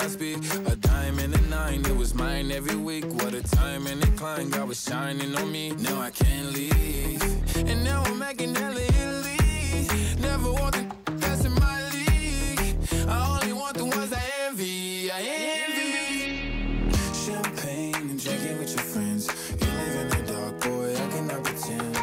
speak. 0.09 0.37
A 0.67 0.75
dime 0.75 1.19
and 1.19 1.33
a 1.35 1.41
nine, 1.49 1.81
it 1.85 1.95
was 1.95 2.13
mine 2.13 2.51
every 2.51 2.75
week. 2.75 3.05
What 3.05 3.33
a 3.33 3.43
time 3.43 3.87
and 3.87 4.03
a 4.03 4.07
climb, 4.11 4.49
God 4.49 4.67
was 4.67 4.81
shining 4.81 5.35
on 5.35 5.51
me. 5.51 5.71
Now 5.71 5.99
I 5.99 6.11
can't 6.11 6.51
leave. 6.53 7.21
And 7.55 7.83
now 7.83 8.03
I'm 8.03 8.17
making 8.17 8.55
hella 8.55 8.81
Italy. 8.81 9.87
Never 10.19 10.51
want 10.53 10.73
the 10.75 10.85
that's 11.17 11.45
in 11.45 11.53
my 11.55 11.89
league. 11.91 12.77
I 13.07 13.17
only 13.33 13.53
want 13.53 13.77
the 13.77 13.85
ones 13.85 14.13
I 14.13 14.23
envy. 14.45 15.11
I 15.11 15.21
envy. 15.65 16.91
Champagne 17.25 17.95
and 17.95 18.23
drinking 18.23 18.57
with 18.59 18.73
your 18.75 18.85
friends. 18.93 19.27
You 19.59 19.67
live 19.81 19.95
in 20.01 20.07
the 20.09 20.31
dark, 20.31 20.61
boy, 20.61 20.93
I 20.95 21.07
cannot 21.09 21.43
pretend. 21.43 21.97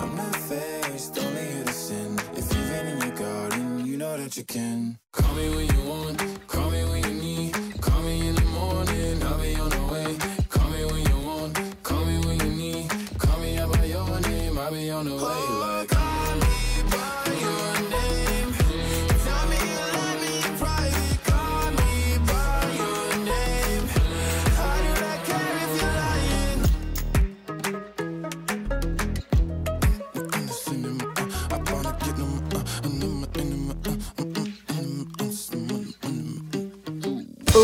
I'm 0.00 0.16
not 0.16 0.36
faced, 0.36 1.18
only 1.18 1.44
here 1.52 1.64
to 1.64 1.72
sin. 1.72 2.18
If 2.36 2.54
you've 2.54 2.68
been 2.68 2.86
in 2.86 3.00
your 3.00 3.16
garden, 3.16 3.86
you 3.86 3.96
know 3.98 4.16
that 4.16 4.36
you 4.36 4.44
can. 4.44 4.98
Call 5.12 5.34
me 5.34 5.48
when 5.54 5.66
you 5.74 5.82
want, 5.88 6.29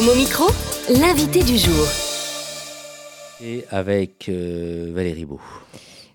Homo 0.06 0.14
Micro, 0.14 0.44
l'invité 1.00 1.42
du 1.42 1.56
jour. 1.56 1.84
Et 3.42 3.64
avec 3.72 4.28
euh, 4.28 4.92
Valérie 4.94 5.24
Beau. 5.24 5.40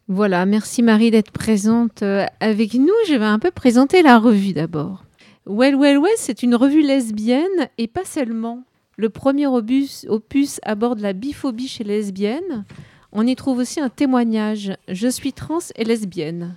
Voilà, 0.07 0.45
merci 0.45 0.81
Marie 0.81 1.11
d'être 1.11 1.31
présente 1.31 2.01
euh, 2.01 2.25
avec 2.39 2.75
nous. 2.75 2.93
Je 3.09 3.15
vais 3.15 3.25
un 3.25 3.37
peu 3.39 3.51
présenter 3.51 4.01
la 4.01 4.17
revue 4.17 4.53
d'abord. 4.53 5.03
Well 5.45 5.75
Well 5.75 5.99
Well, 5.99 6.13
c'est 6.15 6.41
une 6.41 6.55
revue 6.55 6.83
lesbienne 6.83 7.67
et 7.77 7.87
pas 7.87 8.05
seulement. 8.05 8.63
Le 8.95 9.09
premier 9.09 9.47
opus, 9.47 10.05
opus 10.07 10.61
aborde 10.63 11.01
la 11.01 11.11
biphobie 11.11 11.67
chez 11.67 11.83
les 11.83 11.97
lesbiennes. 11.97 12.63
On 13.11 13.27
y 13.27 13.35
trouve 13.35 13.57
aussi 13.57 13.81
un 13.81 13.89
témoignage 13.89 14.71
Je 14.87 15.09
suis 15.09 15.33
trans 15.33 15.59
et 15.75 15.83
lesbienne. 15.83 16.55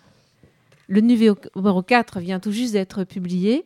Le 0.86 1.00
numéro 1.00 1.82
4 1.82 2.20
vient 2.20 2.38
tout 2.38 2.52
juste 2.52 2.74
d'être 2.74 3.02
publié. 3.02 3.64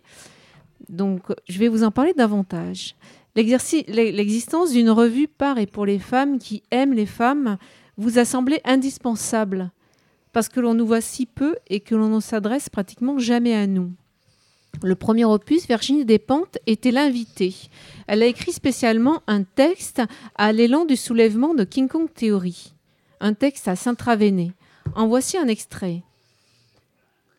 Donc, 0.89 1.25
je 1.49 1.59
vais 1.59 1.69
vous 1.69 1.85
en 1.85 1.91
parler 1.91 2.15
davantage. 2.15 2.95
L'existence 3.37 4.73
d'une 4.73 4.91
revue 4.91 5.29
par 5.29 5.59
et 5.59 5.67
pour 5.67 5.87
les 5.87 5.99
femmes 5.99 6.39
qui 6.39 6.63
aiment 6.71 6.95
les 6.95 7.07
femmes 7.07 7.59
vous 7.97 8.19
a 8.19 8.25
semblé 8.25 8.61
indispensable 8.65 9.71
parce 10.33 10.49
que 10.49 10.61
l'on 10.61 10.75
nous 10.75 10.87
voit 10.87 11.01
si 11.01 11.27
peu 11.27 11.57
et 11.69 11.81
que 11.81 11.95
l'on 11.95 12.09
ne 12.09 12.21
s'adresse 12.21 12.69
pratiquement 12.69 13.19
jamais 13.19 13.55
à 13.55 13.67
nous. 13.67 13.93
Le 14.83 14.95
premier 14.95 15.25
opus, 15.25 15.67
Virginie 15.67 16.05
Despentes, 16.05 16.59
était 16.67 16.91
l'invitée. 16.91 17.55
Elle 18.07 18.23
a 18.23 18.27
écrit 18.27 18.53
spécialement 18.53 19.23
un 19.27 19.43
texte 19.43 20.03
à 20.37 20.53
l'élan 20.53 20.85
du 20.85 20.97
soulèvement 20.97 21.55
de 21.55 21.65
King 21.65 21.89
Kong 21.89 22.09
Theory, 22.15 22.75
un 23.21 23.35
texte 23.35 23.67
à 23.67 23.77
s'intravéner. 23.77 24.53
En 24.95 25.09
voici 25.09 25.37
un 25.37 25.49
extrait. 25.49 26.03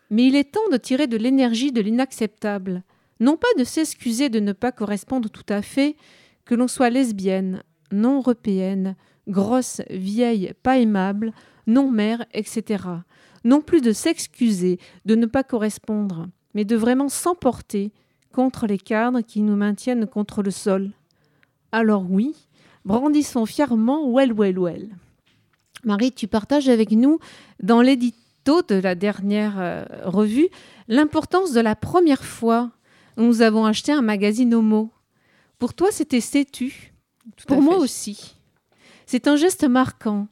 Mais 0.10 0.28
il 0.28 0.36
est 0.36 0.52
temps 0.52 0.70
de 0.72 0.78
tirer 0.78 1.08
de 1.08 1.18
l'énergie 1.18 1.72
de 1.72 1.82
l'inacceptable, 1.82 2.84
non 3.20 3.38
pas 3.38 3.48
de 3.58 3.64
s'excuser 3.64 4.30
de 4.30 4.40
ne 4.40 4.54
pas 4.54 4.72
correspondre 4.72 5.30
tout 5.30 5.46
à 5.50 5.62
fait, 5.62 5.96
que 6.46 6.56
l'on 6.56 6.68
soit 6.68 6.90
lesbienne, 6.90 7.64
non 7.92 8.18
européenne, 8.18 8.96
grosse, 9.28 9.82
vieille, 9.90 10.54
pas 10.64 10.78
aimable, 10.78 11.34
non 11.68 11.92
mère, 11.92 12.26
etc. 12.34 12.84
Non 13.44 13.62
plus 13.62 13.82
de 13.82 13.92
s'excuser 13.92 14.80
de 15.06 15.16
ne 15.16 15.26
pas 15.26 15.44
correspondre, 15.44 16.28
mais 16.54 16.66
de 16.66 16.76
vraiment 16.76 17.10
s'emporter 17.10 17.92
contre 18.34 18.68
les 18.68 18.78
cadres 18.78 19.22
qui 19.22 19.42
nous 19.42 19.56
maintiennent 19.56 20.08
contre 20.08 20.44
le 20.44 20.52
sol. 20.52 20.92
Alors 21.72 22.06
oui, 22.10 22.36
brandissons 22.86 23.46
fièrement 23.46 24.10
Well 24.10 24.34
Well 24.34 24.60
Well. 24.60 24.90
Marie, 25.84 26.12
tu 26.12 26.28
partages 26.28 26.68
avec 26.68 26.92
nous 26.92 27.20
dans 27.62 27.82
l'édito 27.82 28.62
de 28.68 28.76
la 28.76 28.96
dernière 28.96 29.56
euh, 29.60 29.86
revue 30.04 30.50
l'importance 30.88 31.54
de 31.54 31.62
la 31.62 31.76
première 31.76 32.26
fois 32.26 32.72
nous 33.20 33.42
avons 33.42 33.66
acheté 33.66 33.92
un 33.92 34.02
magazine 34.02 34.54
homo. 34.54 34.92
Pour 35.58 35.74
toi, 35.74 35.92
c'était 35.92 36.22
sais-tu? 36.22 36.94
Pour 37.48 37.62
moi 37.62 37.78
aussi. 37.78 38.36
C'est 39.06 39.28
un 39.28 39.36
geste 39.36 39.66
marquant. 39.66 40.28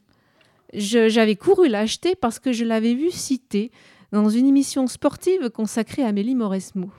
J'avais 0.72 1.36
couru 1.36 1.68
l'acheter 1.68 2.14
parce 2.14 2.38
que 2.38 2.52
je 2.52 2.64
l'avais 2.64 2.94
vu 2.94 3.10
cité 3.10 3.70
dans 4.12 4.28
une 4.28 4.46
émission 4.46 4.86
sportive 4.86 5.50
consacrée 5.50 6.02
à 6.02 6.08
Amélie 6.08 6.34
Mauresmo. 6.34 6.90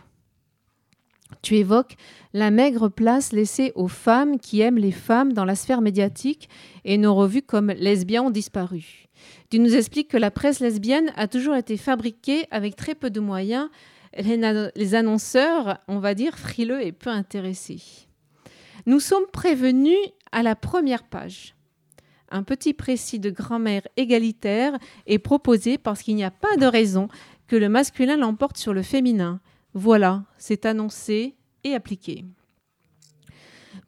Tu 1.41 1.57
évoques 1.57 1.95
la 2.33 2.51
maigre 2.51 2.89
place 2.89 3.31
laissée 3.31 3.71
aux 3.75 3.87
femmes 3.87 4.39
qui 4.39 4.61
aiment 4.61 4.77
les 4.77 4.91
femmes 4.91 5.33
dans 5.33 5.45
la 5.45 5.55
sphère 5.55 5.81
médiatique 5.81 6.49
et 6.85 6.97
nos 6.97 7.15
revues 7.15 7.43
comme 7.43 7.71
lesbiens 7.71 8.23
ont 8.23 8.29
disparu. 8.31 9.07
Tu 9.49 9.59
nous 9.59 9.75
expliques 9.75 10.09
que 10.09 10.17
la 10.17 10.31
presse 10.31 10.59
lesbienne 10.59 11.11
a 11.15 11.27
toujours 11.27 11.55
été 11.55 11.77
fabriquée 11.77 12.45
avec 12.51 12.75
très 12.75 12.95
peu 12.95 13.09
de 13.09 13.19
moyens, 13.19 13.69
les, 14.19 14.95
annonceurs, 14.95 15.79
on 15.87 15.99
va 15.99 16.13
dire, 16.13 16.37
frileux 16.37 16.81
et 16.81 16.91
peu 16.91 17.09
intéressés. 17.09 17.81
Nous 18.85 18.99
sommes 18.99 19.27
prévenus 19.31 19.97
à 20.31 20.43
la 20.43 20.55
première 20.55 21.03
page. 21.03 21.55
Un 22.31 22.43
petit 22.43 22.73
précis 22.73 23.19
de 23.19 23.29
grammaire 23.29 23.87
égalitaire 23.97 24.77
est 25.07 25.19
proposé 25.19 25.77
parce 25.77 26.03
qu'il 26.03 26.15
n'y 26.15 26.23
a 26.23 26.31
pas 26.31 26.57
de 26.57 26.65
raison 26.65 27.07
que 27.47 27.55
le 27.55 27.69
masculin 27.69 28.17
l'emporte 28.17 28.57
sur 28.57 28.73
le 28.73 28.83
féminin. 28.83 29.39
Voilà, 29.73 30.23
c'est 30.37 30.65
annoncé 30.65 31.35
et 31.63 31.73
appliqué. 31.73 32.25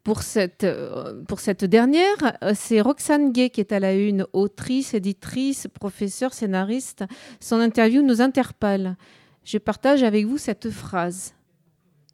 Pour 0.04 0.24
cette, 0.24 0.64
euh, 0.64 1.22
pour 1.28 1.40
cette 1.40 1.64
dernière, 1.64 2.38
euh, 2.44 2.54
c'est 2.56 2.82
Roxane 2.82 3.32
Gay 3.32 3.52
qui 3.52 3.60
est 3.60 3.72
à 3.72 3.80
la 3.80 3.94
une, 3.94 4.26
autrice, 4.34 4.96
éditrice, 4.96 5.68
professeure, 5.68 6.34
scénariste. 6.34 7.04
Son 7.40 7.60
interview 7.60 8.02
nous 8.02 8.22
interpelle. 8.22 8.98
Je 9.44 9.58
partage 9.58 10.04
avec 10.04 10.26
vous 10.26 10.38
cette 10.38 10.70
phrase. 10.70 11.34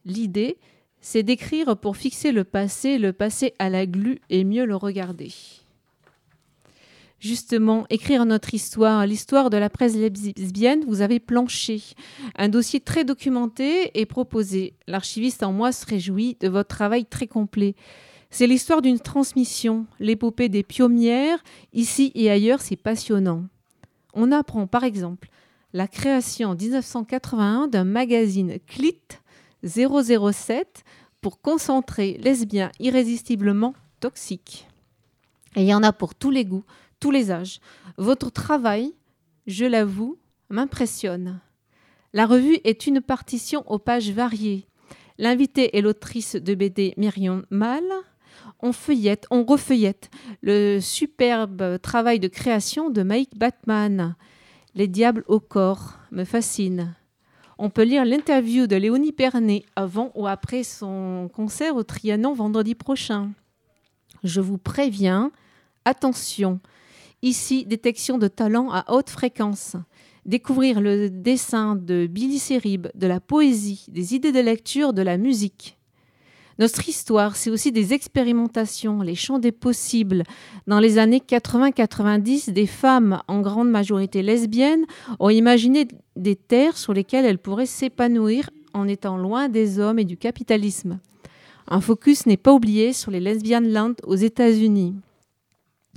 L'idée, 0.05 0.57
c'est 1.01 1.23
d'écrire 1.23 1.77
pour 1.77 1.97
fixer 1.97 2.31
le 2.31 2.43
passé, 2.43 2.97
le 2.97 3.13
passé 3.13 3.53
à 3.59 3.69
la 3.69 3.85
glu 3.85 4.19
et 4.29 4.43
mieux 4.43 4.65
le 4.65 4.75
regarder. 4.75 5.31
Justement, 7.19 7.85
écrire 7.89 8.25
notre 8.25 8.53
histoire, 8.53 9.05
l'histoire 9.07 9.49
de 9.49 9.57
la 9.57 9.69
presse 9.69 9.95
lesbienne, 9.95 10.85
vous 10.87 11.01
avez 11.01 11.19
planché. 11.19 11.81
Un 12.37 12.47
dossier 12.47 12.79
très 12.79 13.03
documenté 13.03 13.99
et 13.99 14.05
proposé. 14.05 14.73
L'archiviste 14.87 15.41
en 15.41 15.51
moi 15.51 15.71
se 15.71 15.85
réjouit 15.85 16.37
de 16.39 16.47
votre 16.47 16.69
travail 16.69 17.05
très 17.05 17.25
complet. 17.25 17.73
C'est 18.29 18.45
l'histoire 18.45 18.81
d'une 18.81 18.99
transmission, 18.99 19.87
l'épopée 19.99 20.47
des 20.47 20.63
pionnières, 20.63 21.43
ici 21.73 22.11
et 22.13 22.29
ailleurs, 22.29 22.61
c'est 22.61 22.75
passionnant. 22.75 23.45
On 24.13 24.31
apprend 24.31 24.67
par 24.67 24.83
exemple 24.83 25.29
la 25.73 25.87
création 25.87 26.49
en 26.49 26.55
1981 26.55 27.67
d'un 27.67 27.83
magazine 27.83 28.57
Clit 28.67 29.01
007 29.63 30.83
pour 31.21 31.41
concentrer 31.41 32.17
lesbiens 32.21 32.71
irrésistiblement 32.79 33.73
toxiques. 33.99 34.67
Et 35.55 35.61
il 35.61 35.67
y 35.67 35.73
en 35.73 35.83
a 35.83 35.91
pour 35.91 36.15
tous 36.15 36.31
les 36.31 36.45
goûts, 36.45 36.65
tous 36.99 37.11
les 37.11 37.31
âges. 37.31 37.59
Votre 37.97 38.29
travail, 38.29 38.93
je 39.47 39.65
l'avoue, 39.65 40.17
m'impressionne. 40.49 41.39
La 42.13 42.25
revue 42.25 42.59
est 42.63 42.87
une 42.87 43.01
partition 43.01 43.69
aux 43.69 43.79
pages 43.79 44.11
variées. 44.11 44.67
L'invitée 45.17 45.77
est 45.77 45.81
l'autrice 45.81 46.35
de 46.35 46.55
BD 46.55 46.93
Myriam 46.97 47.45
Mal. 47.49 47.83
On 48.59 48.71
feuillette, 48.71 49.25
on 49.29 49.43
refeuillette 49.43 50.09
le 50.41 50.79
superbe 50.79 51.79
travail 51.81 52.19
de 52.19 52.27
création 52.27 52.89
de 52.89 53.03
Mike 53.03 53.37
Batman. 53.37 54.15
Les 54.77 54.87
diables 54.87 55.23
au 55.25 55.39
corps 55.39 55.95
me 56.11 56.23
fascinent. 56.23 56.93
On 57.57 57.71
peut 57.71 57.81
lire 57.81 58.05
l'interview 58.05 58.67
de 58.67 58.75
Léonie 58.75 59.11
Pernet 59.11 59.65
avant 59.75 60.11
ou 60.13 60.27
après 60.27 60.61
son 60.61 61.31
concert 61.33 61.75
au 61.75 61.81
Trianon 61.81 62.35
vendredi 62.35 62.75
prochain. 62.75 63.31
Je 64.23 64.39
vous 64.39 64.59
préviens, 64.59 65.31
attention, 65.83 66.59
ici 67.23 67.65
détection 67.65 68.19
de 68.19 68.27
talent 68.27 68.69
à 68.69 68.85
haute 68.93 69.09
fréquence. 69.09 69.77
Découvrir 70.27 70.79
le 70.79 71.09
dessin 71.09 71.75
de 71.75 72.05
Billy 72.05 72.37
Serib, 72.37 72.85
de 72.93 73.07
la 73.07 73.19
poésie, 73.19 73.87
des 73.87 74.13
idées 74.13 74.31
de 74.31 74.41
lecture, 74.41 74.93
de 74.93 75.01
la 75.01 75.17
musique. 75.17 75.76
Notre 76.59 76.89
histoire, 76.89 77.35
c'est 77.35 77.51
aussi 77.51 77.71
des 77.71 77.93
expérimentations, 77.93 79.01
les 79.01 79.15
champs 79.15 79.39
des 79.39 79.51
possibles. 79.51 80.23
Dans 80.65 80.79
les 80.79 80.97
années 80.97 81.21
80-90, 81.25 82.51
des 82.51 82.65
femmes, 82.65 83.21
en 83.27 83.41
grande 83.41 83.69
majorité 83.69 84.23
lesbiennes, 84.23 84.85
ont 85.19 85.29
imaginé 85.29 85.87
des 86.15 86.35
terres 86.35 86.77
sur 86.77 86.93
lesquelles 86.93 87.25
elles 87.25 87.37
pourraient 87.37 87.67
s'épanouir 87.67 88.49
en 88.73 88.87
étant 88.87 89.17
loin 89.17 89.49
des 89.49 89.79
hommes 89.79 89.99
et 89.99 90.05
du 90.05 90.17
capitalisme. 90.17 90.99
Un 91.67 91.81
focus 91.81 92.25
n'est 92.25 92.37
pas 92.37 92.53
oublié 92.53 92.93
sur 92.93 93.11
les 93.11 93.19
lesbiennes 93.19 93.71
land 93.71 93.93
aux 94.03 94.15
États-Unis. 94.15 94.95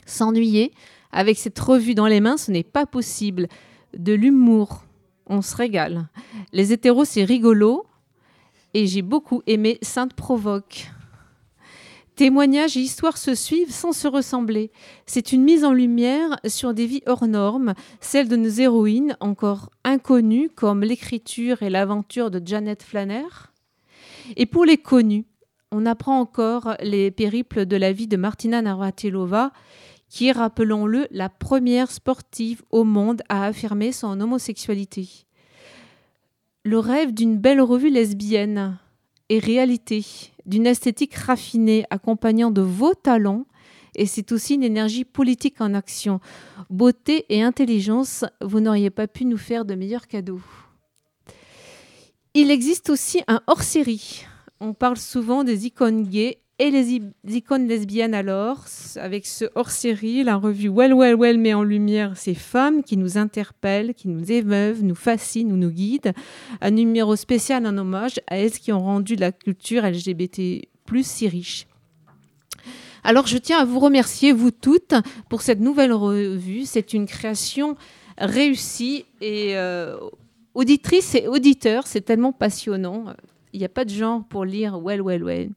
S'ennuyer 0.05 0.73
avec 1.13 1.39
cette 1.39 1.59
revue 1.59 1.95
dans 1.95 2.07
les 2.07 2.21
mains, 2.21 2.37
ce 2.37 2.51
n'est 2.51 2.65
pas 2.65 2.87
possible. 2.87 3.49
De 3.97 4.13
l'humour, 4.13 4.85
on 5.27 5.43
se 5.43 5.57
régale. 5.57 6.09
Les 6.53 6.73
hétéros, 6.73 7.05
c'est 7.05 7.25
rigolo. 7.25 7.87
Et 8.75 8.87
j'ai 8.87 9.03
beaucoup 9.03 9.43
aimé 9.47 9.79
Sainte 9.83 10.15
Provoque. 10.15 10.87
Témoignages 12.15 12.77
et 12.77 12.81
histoires 12.81 13.17
se 13.17 13.35
suivent 13.35 13.73
sans 13.73 13.93
se 13.93 14.07
ressembler. 14.07 14.71
C'est 15.07 15.33
une 15.33 15.43
mise 15.43 15.65
en 15.65 15.73
lumière 15.73 16.39
sur 16.47 16.75
des 16.75 16.87
vies 16.87 17.03
hors 17.07 17.27
normes, 17.27 17.75
celles 18.01 18.29
de 18.29 18.37
nos 18.37 18.51
héroïnes 18.51 19.17
encore 19.21 19.71
inconnues 19.85 20.51
comme 20.51 20.83
l'écriture 20.83 21.63
et 21.63 21.71
l'aventure 21.71 22.31
de 22.31 22.41
Janet 22.45 22.83
Flanner. 22.83 23.27
Et 24.37 24.47
pour 24.47 24.65
les 24.65 24.77
connus, 24.77 25.25
on 25.73 25.87
apprend 25.87 26.21
encore 26.21 26.75
les 26.83 27.11
périples 27.11 27.65
de 27.65 27.77
la 27.77 27.93
vie 27.93 28.07
de 28.07 28.17
Martina 28.17 28.61
Navratilova, 28.61 29.53
qui 30.09 30.29
est, 30.29 30.33
rappelons-le, 30.33 31.07
la 31.11 31.29
première 31.29 31.91
sportive 31.91 32.63
au 32.71 32.85
monde 32.85 33.23
à 33.29 33.47
affirmer 33.47 33.93
son 33.93 34.21
homosexualité. 34.21 35.27
Le 36.63 36.79
rêve 36.79 37.15
d'une 37.15 37.39
belle 37.39 37.63
revue 37.63 37.89
lesbienne 37.89 38.79
est 39.31 39.39
réalité, 39.39 40.05
d'une 40.45 40.67
esthétique 40.67 41.15
raffinée 41.15 41.87
accompagnant 41.89 42.51
de 42.51 42.61
vos 42.61 42.93
talents, 42.93 43.47
et 43.95 44.05
c'est 44.05 44.31
aussi 44.31 44.57
une 44.57 44.63
énergie 44.63 45.07
politique 45.07 45.63
en 45.63 45.73
action. 45.73 46.21
Beauté 46.69 47.25
et 47.31 47.43
intelligence, 47.43 48.27
vous 48.43 48.61
n'auriez 48.61 48.91
pas 48.91 49.09
pu 49.09 49.25
nous 49.25 49.39
faire 49.39 49.65
de 49.65 49.75
meilleurs 49.75 50.07
cadeaux. 50.07 50.43
Il 52.35 52.51
existe 52.51 52.91
aussi 52.91 53.23
un 53.27 53.41
hors-série. 53.47 54.27
On 54.61 54.75
parle 54.75 54.99
souvent 54.99 55.45
des 55.45 55.65
icônes 55.65 56.03
gays 56.03 56.43
et 56.61 56.71
les 56.71 57.01
icônes 57.27 57.67
lesbiennes 57.67 58.13
alors, 58.13 58.67
avec 58.97 59.27
ce 59.27 59.47
hors-série, 59.55 60.23
la 60.23 60.37
revue 60.37 60.69
Well 60.69 60.93
Well 60.93 61.17
Well 61.17 61.39
met 61.39 61.55
en 61.55 61.63
lumière 61.63 62.19
ces 62.19 62.35
femmes 62.35 62.83
qui 62.83 62.99
nous 62.99 63.17
interpellent, 63.17 63.95
qui 63.95 64.09
nous 64.09 64.31
émeuvent, 64.31 64.85
nous 64.85 64.95
fascinent 64.95 65.53
ou 65.53 65.57
nous 65.57 65.71
guident. 65.71 66.13
Un 66.61 66.71
numéro 66.71 67.17
spécial 67.17 67.67
en 67.67 67.79
hommage 67.79 68.21
à 68.27 68.37
elles 68.37 68.51
qui 68.51 68.73
ont 68.73 68.83
rendu 68.83 69.17
la 69.17 69.33
culture 69.33 69.87
LGBT 69.87 70.69
plus 70.85 71.07
si 71.07 71.29
riche. 71.29 71.67
Alors 73.05 73.27
je 73.27 73.39
tiens 73.39 73.61
à 73.61 73.65
vous 73.65 73.79
remercier, 73.79 74.33
vous 74.33 74.51
toutes, 74.51 74.93
pour 75.31 75.41
cette 75.41 75.61
nouvelle 75.61 75.95
revue. 75.95 76.67
C'est 76.67 76.93
une 76.93 77.07
création 77.07 77.75
réussie 78.19 79.07
et 79.23 79.57
euh, 79.57 79.97
auditrice 80.53 81.15
et 81.15 81.27
auditeur, 81.27 81.87
c'est 81.87 82.03
tellement 82.03 82.33
passionnant. 82.33 83.07
Il 83.55 83.61
n'y 83.61 83.65
a 83.65 83.71
pas 83.71 83.87
de 83.87 83.91
genre 83.91 84.25
pour 84.29 84.45
lire 84.45 84.79
Well 84.79 85.01
Well 85.01 85.25
Well. 85.25 85.49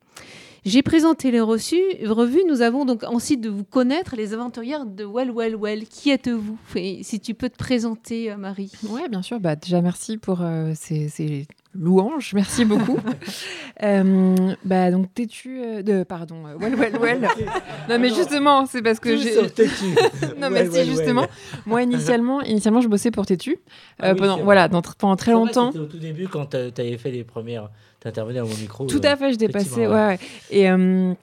J'ai 0.66 0.82
présenté 0.82 1.30
les 1.30 1.42
reçus, 1.42 1.82
revues. 2.06 2.44
Nous 2.48 2.62
avons 2.62 2.86
donc 2.86 3.04
ensuite 3.04 3.42
de 3.42 3.50
vous 3.50 3.66
connaître 3.66 4.16
les 4.16 4.34
aventurières 4.34 4.86
de 4.86 5.04
Well 5.04 5.30
Well 5.30 5.58
Well. 5.58 5.86
Qui 5.88 6.10
êtes-vous? 6.10 6.58
Si 7.02 7.20
tu 7.20 7.34
peux 7.34 7.50
te 7.50 7.58
présenter, 7.58 8.32
euh, 8.32 8.38
Marie. 8.38 8.72
Oui, 8.88 9.02
bien 9.10 9.22
sûr. 9.22 9.42
Bah, 9.42 9.58
déjà, 9.58 9.82
merci 9.82 10.18
pour 10.18 10.42
euh, 10.42 10.72
ces, 10.74 11.48
louanges. 11.76 12.34
Merci 12.34 12.64
beaucoup. 12.64 12.98
euh, 13.84 14.56
bah, 14.64 14.90
donc. 14.90 15.10
Euh, 15.48 15.82
de, 15.82 16.04
pardon, 16.04 16.44
Well 16.58 16.76
Well 16.76 16.98
Well. 16.98 17.28
non, 17.90 18.00
mais 18.00 18.10
justement, 18.10 18.66
c'est 18.66 18.82
parce 18.82 19.02
que 19.02 19.18
j'ai. 19.18 19.36
non, 20.38 20.50
mais 20.50 20.70
c'est 20.70 20.86
justement. 20.86 21.28
Moi, 21.66 21.84
initialement, 21.84 22.42
initialement, 22.42 22.80
je 22.80 22.88
bossais 22.88 23.12
pour 23.12 23.26
Tétu. 23.26 23.58
Ah 24.00 24.16
pendant, 24.16 24.42
voilà, 24.42 24.70
pendant 24.70 25.18
très 25.18 25.34
longtemps. 25.34 25.74
C'était 25.74 25.84
au 25.84 25.88
tout 25.88 25.98
début 25.98 26.30
quand 26.30 26.52
tu 26.52 26.56
avais 26.56 26.98
fait 26.98 27.12
les 27.12 27.26
premières 27.26 27.70
intervenais 28.08 28.40
à 28.40 28.44
mon 28.44 28.56
micro. 28.56 28.86
Tout 28.86 29.02
à 29.04 29.16
fait, 29.16 29.34
je 29.34 29.38
dépassais. 29.38 29.88
Ouais. 29.88 29.94
ouais. 29.94 30.20
Et. 30.52 30.70
Euh, 30.70 31.14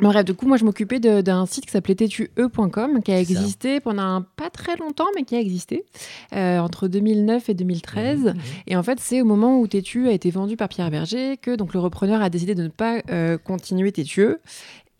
bref, 0.00 0.24
du 0.24 0.34
coup, 0.34 0.46
moi, 0.46 0.56
je 0.56 0.64
m'occupais 0.64 1.00
d'un 1.00 1.46
site 1.46 1.66
qui 1.66 1.72
s'appelait 1.72 1.94
tétue.com, 1.94 3.02
qui 3.02 3.12
a 3.12 3.20
existé 3.20 3.80
pendant 3.80 4.02
un, 4.02 4.22
pas 4.22 4.50
très 4.50 4.76
longtemps, 4.76 5.08
mais 5.16 5.24
qui 5.24 5.34
a 5.34 5.40
existé 5.40 5.84
euh, 6.34 6.58
entre 6.58 6.88
2009 6.88 7.48
et 7.48 7.54
2013. 7.54 8.20
Mmh, 8.20 8.28
mmh. 8.28 8.34
Et 8.68 8.76
en 8.76 8.82
fait, 8.82 9.00
c'est 9.00 9.20
au 9.20 9.24
moment 9.24 9.58
où 9.58 9.66
Tétu 9.66 10.08
a 10.08 10.12
été 10.12 10.30
vendu 10.30 10.56
par 10.56 10.68
Pierre 10.68 10.90
Berger 10.90 11.36
que 11.36 11.54
donc 11.56 11.74
le 11.74 11.80
repreneur 11.80 12.22
a 12.22 12.30
décidé 12.30 12.54
de 12.54 12.62
ne 12.64 12.68
pas 12.68 13.00
euh, 13.10 13.38
continuer 13.38 13.92
Tétu. 13.92 14.36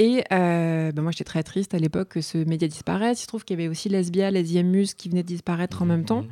Et 0.01 0.23
euh, 0.33 0.93
ben 0.93 1.03
moi, 1.03 1.11
j'étais 1.11 1.25
très 1.25 1.43
triste 1.43 1.75
à 1.75 1.79
l'époque 1.79 2.11
que 2.11 2.21
ce 2.21 2.39
média 2.39 2.69
disparaisse. 2.69 3.19
Il 3.19 3.23
se 3.23 3.27
trouve 3.27 3.45
qu'il 3.45 3.59
y 3.59 3.61
avait 3.61 3.69
aussi 3.69 3.89
Lesbia, 3.89 4.31
les 4.31 4.63
Muse 4.63 4.95
qui 4.95 5.09
venaient 5.09 5.25
de 5.25 5.29
disparaître 5.29 5.83
en 5.83 5.87
même 5.87 6.05
temps. 6.05 6.25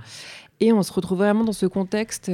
Et 0.61 0.73
on 0.73 0.83
se 0.85 0.93
retrouve 0.93 1.19
vraiment 1.19 1.43
dans 1.43 1.53
ce 1.53 1.67
contexte 1.67 2.31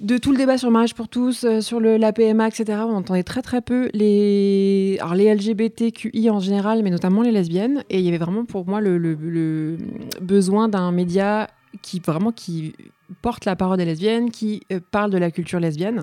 de 0.00 0.18
tout 0.18 0.32
le 0.32 0.38
débat 0.38 0.58
sur 0.58 0.68
le 0.68 0.72
mariage 0.72 0.94
pour 0.94 1.08
tous, 1.08 1.44
euh, 1.44 1.60
sur 1.60 1.78
le, 1.78 1.96
la 1.96 2.12
PMA, 2.12 2.48
etc., 2.48 2.80
on 2.86 2.96
entendait 2.96 3.22
très 3.22 3.42
très 3.42 3.60
peu 3.60 3.88
les, 3.92 4.98
LGBTQI 5.02 6.30
en 6.30 6.40
général, 6.40 6.82
mais 6.82 6.90
notamment 6.90 7.22
les 7.22 7.30
lesbiennes. 7.30 7.84
Et 7.90 7.98
il 7.98 8.04
y 8.04 8.08
avait 8.08 8.18
vraiment 8.18 8.44
pour 8.44 8.66
moi 8.66 8.80
le 8.80 9.76
besoin 10.20 10.68
d'un 10.68 10.90
média 10.92 11.48
qui 11.80 12.00
vraiment 12.00 12.32
qui 12.32 12.74
porte 13.20 13.44
la 13.44 13.56
parole 13.56 13.78
des 13.78 13.84
lesbiennes, 13.84 14.30
qui 14.30 14.62
euh, 14.72 14.80
parle 14.90 15.10
de 15.10 15.18
la 15.18 15.30
culture 15.30 15.60
lesbienne. 15.60 16.02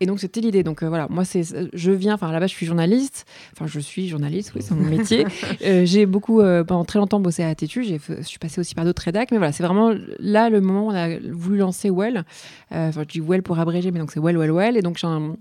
Et 0.00 0.06
donc 0.06 0.20
c'était 0.20 0.40
l'idée. 0.40 0.62
Donc 0.62 0.82
euh, 0.82 0.88
voilà, 0.88 1.06
moi 1.08 1.24
c'est, 1.24 1.42
je 1.72 1.90
viens, 1.92 2.14
enfin 2.14 2.30
base 2.38 2.50
je 2.50 2.54
suis 2.54 2.66
journaliste, 2.66 3.26
enfin 3.52 3.66
je 3.66 3.80
suis 3.80 4.08
journaliste, 4.08 4.52
oui 4.54 4.62
c'est 4.62 4.74
mon 4.74 4.88
métier. 4.88 5.26
Euh, 5.62 5.84
j'ai 5.84 6.06
beaucoup 6.06 6.40
pendant 6.66 6.84
très 6.84 6.98
longtemps 6.98 7.20
bossé 7.20 7.42
à 7.44 7.54
Tétu, 7.54 7.84
j'ai, 7.84 8.00
je 8.08 8.22
suis 8.22 8.38
passée 8.38 8.60
aussi 8.60 8.74
par 8.74 8.84
d'autres 8.84 9.02
rédacs, 9.02 9.30
mais 9.30 9.38
voilà 9.38 9.52
c'est 9.52 9.62
vraiment 9.62 9.94
là 10.18 10.50
le 10.50 10.60
moment 10.60 10.86
où 10.86 10.90
on 10.90 10.94
a 10.94 11.18
voulu 11.30 11.58
lancer 11.58 11.90
Well. 11.90 12.24
Enfin 12.70 13.02
je 13.02 13.08
dis 13.08 13.20
Well 13.20 13.42
pour 13.42 13.58
abréger, 13.58 13.90
mais 13.90 13.98
donc 13.98 14.10
c'est 14.10 14.20
Well 14.20 14.36
Well 14.36 14.50
Well. 14.50 14.76
Et 14.76 14.82
donc 14.82 14.98
j'ai 14.98 15.06
un 15.06 15.36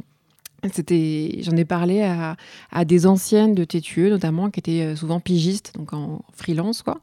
c'était, 0.72 1.40
j'en 1.42 1.56
ai 1.58 1.66
parlé 1.66 2.02
à, 2.04 2.36
à, 2.72 2.86
des 2.86 3.08
anciennes 3.08 3.56
de 3.56 3.64
Tétueux, 3.64 4.10
notamment, 4.10 4.52
qui 4.52 4.60
étaient 4.60 4.82
euh, 4.82 4.96
souvent 4.96 5.20
pigistes, 5.20 5.74
donc 5.76 5.94
en 5.94 6.24
freelance, 6.34 6.84
quoi. 6.84 7.00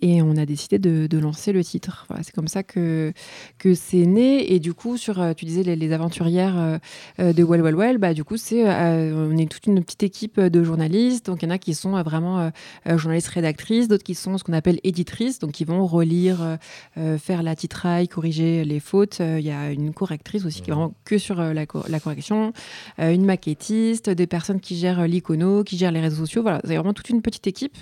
Et 0.00 0.22
on 0.22 0.36
a 0.36 0.44
décidé 0.46 0.78
de, 0.78 1.06
de 1.06 1.18
lancer 1.18 1.52
le 1.52 1.64
titre. 1.64 2.04
Voilà, 2.08 2.22
c'est 2.22 2.34
comme 2.34 2.48
ça 2.48 2.62
que, 2.62 3.12
que 3.58 3.74
c'est 3.74 4.04
né. 4.04 4.52
Et 4.52 4.60
du 4.60 4.74
coup, 4.74 4.96
sur, 4.96 5.20
euh, 5.20 5.32
tu 5.32 5.44
disais, 5.44 5.62
les, 5.62 5.74
les 5.74 5.92
aventurières 5.92 6.78
euh, 7.18 7.32
de 7.32 7.42
Well 7.42 7.62
Well 7.62 7.74
Well, 7.74 7.98
bah, 7.98 8.14
du 8.14 8.24
coup, 8.24 8.36
c'est, 8.36 8.64
on 8.64 9.36
est 9.36 9.50
toute 9.50 9.66
une 9.66 9.82
petite 9.82 10.02
équipe 10.02 10.38
de 10.38 10.62
journalistes. 10.62 11.26
Donc, 11.26 11.42
il 11.42 11.46
y 11.46 11.48
en 11.48 11.54
a 11.54 11.58
qui 11.58 11.74
sont 11.74 12.00
vraiment 12.02 12.50
journalistes 12.86 13.28
rédactrices, 13.28 13.88
d'autres 13.88 14.04
qui 14.04 14.14
sont 14.14 14.38
ce 14.38 14.44
qu'on 14.44 14.52
appelle 14.52 14.80
éditrices, 14.84 15.38
donc 15.38 15.52
qui 15.52 15.64
vont 15.64 15.86
relire, 15.86 16.58
faire 17.18 17.42
la 17.42 17.56
titraille, 17.56 18.08
corriger 18.08 18.64
les 18.64 18.80
fautes. 18.80 19.20
Il 19.20 19.44
y 19.44 19.50
a 19.50 19.70
une 19.70 19.92
correctrice 19.92 20.44
aussi 20.44 20.62
qui 20.62 20.70
est 20.70 20.74
vraiment 20.74 20.94
que 21.04 21.18
sur 21.18 21.36
la, 21.36 21.52
la 21.54 22.00
correction. 22.00 22.52
Euh, 23.00 23.12
une 23.12 23.24
maquettiste, 23.24 24.10
des 24.10 24.26
personnes 24.26 24.60
qui 24.60 24.76
gèrent 24.76 25.06
l'icono, 25.06 25.62
qui 25.62 25.78
gèrent 25.78 25.92
les 25.92 26.00
réseaux 26.00 26.16
sociaux. 26.16 26.42
Voilà, 26.42 26.60
c'est 26.64 26.74
vraiment 26.74 26.92
toute 26.92 27.10
une 27.10 27.22
petite 27.22 27.46
équipe. 27.46 27.76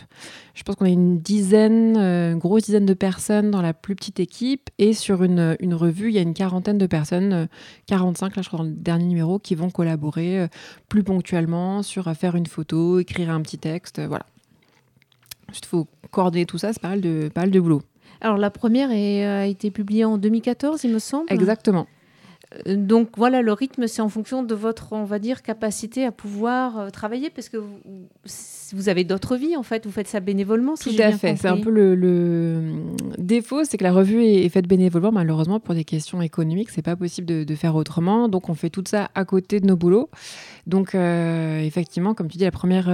Je 0.54 0.62
pense 0.62 0.76
qu'on 0.76 0.84
a 0.84 0.90
une 0.90 1.18
dizaine, 1.18 1.96
euh, 1.96 2.32
une 2.32 2.38
grosse 2.38 2.64
dizaine 2.64 2.84
de 2.84 2.94
personnes 2.94 3.50
dans 3.50 3.62
la 3.62 3.72
plus 3.72 3.96
petite 3.96 4.20
équipe. 4.20 4.68
Et 4.78 4.92
sur 4.92 5.22
une, 5.22 5.56
une 5.60 5.74
revue, 5.74 6.08
il 6.08 6.14
y 6.14 6.18
a 6.18 6.22
une 6.22 6.34
quarantaine 6.34 6.76
de 6.76 6.86
personnes, 6.86 7.48
45 7.86 8.26
euh, 8.26 8.36
là 8.36 8.42
je 8.42 8.48
crois 8.48 8.58
dans 8.58 8.64
le 8.64 8.70
dernier 8.70 9.06
numéro, 9.06 9.38
qui 9.38 9.54
vont 9.54 9.70
collaborer 9.70 10.48
plus 10.88 11.02
ponctuellement 11.02 11.82
sur 11.82 12.12
faire 12.14 12.36
une 12.36 12.46
photo, 12.46 12.98
écrire 12.98 13.30
un 13.30 13.40
petit 13.40 13.58
texte. 13.58 14.00
voilà. 14.00 14.26
Il 15.48 15.66
faut 15.66 15.86
coordonner 16.10 16.44
tout 16.44 16.58
ça, 16.58 16.72
c'est 16.72 16.82
pas 16.82 16.88
mal 16.88 17.00
de, 17.00 17.30
pas 17.32 17.42
mal 17.42 17.50
de 17.50 17.60
boulot. 17.60 17.82
Alors 18.20 18.36
la 18.36 18.50
première 18.50 18.90
a 18.90 19.46
été 19.46 19.70
publiée 19.70 20.04
en 20.04 20.18
2014, 20.18 20.84
il 20.84 20.92
me 20.92 20.98
semble. 20.98 21.32
Exactement. 21.32 21.86
Donc 22.66 23.10
voilà, 23.16 23.42
le 23.42 23.52
rythme, 23.52 23.86
c'est 23.86 24.02
en 24.02 24.08
fonction 24.08 24.42
de 24.42 24.54
votre, 24.54 24.92
on 24.92 25.04
va 25.04 25.18
dire, 25.18 25.42
capacité 25.42 26.04
à 26.04 26.12
pouvoir 26.12 26.78
euh, 26.78 26.90
travailler, 26.90 27.28
parce 27.30 27.48
que 27.48 27.58
vous, 28.74 28.88
avez 28.88 29.04
d'autres 29.04 29.36
vies, 29.36 29.56
en 29.56 29.62
fait. 29.62 29.86
Vous 29.86 29.92
faites 29.92 30.08
ça 30.08 30.20
bénévolement, 30.20 30.76
si 30.76 30.96
Tout 30.96 31.02
à 31.02 31.12
fait. 31.12 31.36
C'est 31.36 31.48
un 31.48 31.58
peu 31.58 31.70
le, 31.70 32.62
défaut, 33.18 33.64
c'est 33.64 33.76
que 33.76 33.84
la 33.84 33.92
revue 33.92 34.24
est, 34.24 34.48
faite 34.48 34.66
bénévolement. 34.66 35.12
Malheureusement, 35.12 35.60
pour 35.60 35.74
des 35.74 35.84
questions 35.84 36.22
économiques, 36.22 36.70
c'est 36.70 36.82
pas 36.82 36.96
possible 36.96 37.26
de, 37.26 37.54
faire 37.54 37.74
autrement. 37.74 38.28
Donc, 38.28 38.48
on 38.48 38.54
fait 38.54 38.70
tout 38.70 38.84
ça 38.86 39.10
à 39.14 39.24
côté 39.24 39.60
de 39.60 39.66
nos 39.66 39.76
boulots. 39.76 40.10
Donc, 40.66 40.94
euh, 40.94 41.60
effectivement, 41.60 42.14
comme 42.14 42.28
tu 42.28 42.38
dis, 42.38 42.44
la 42.44 42.50
première 42.50 42.86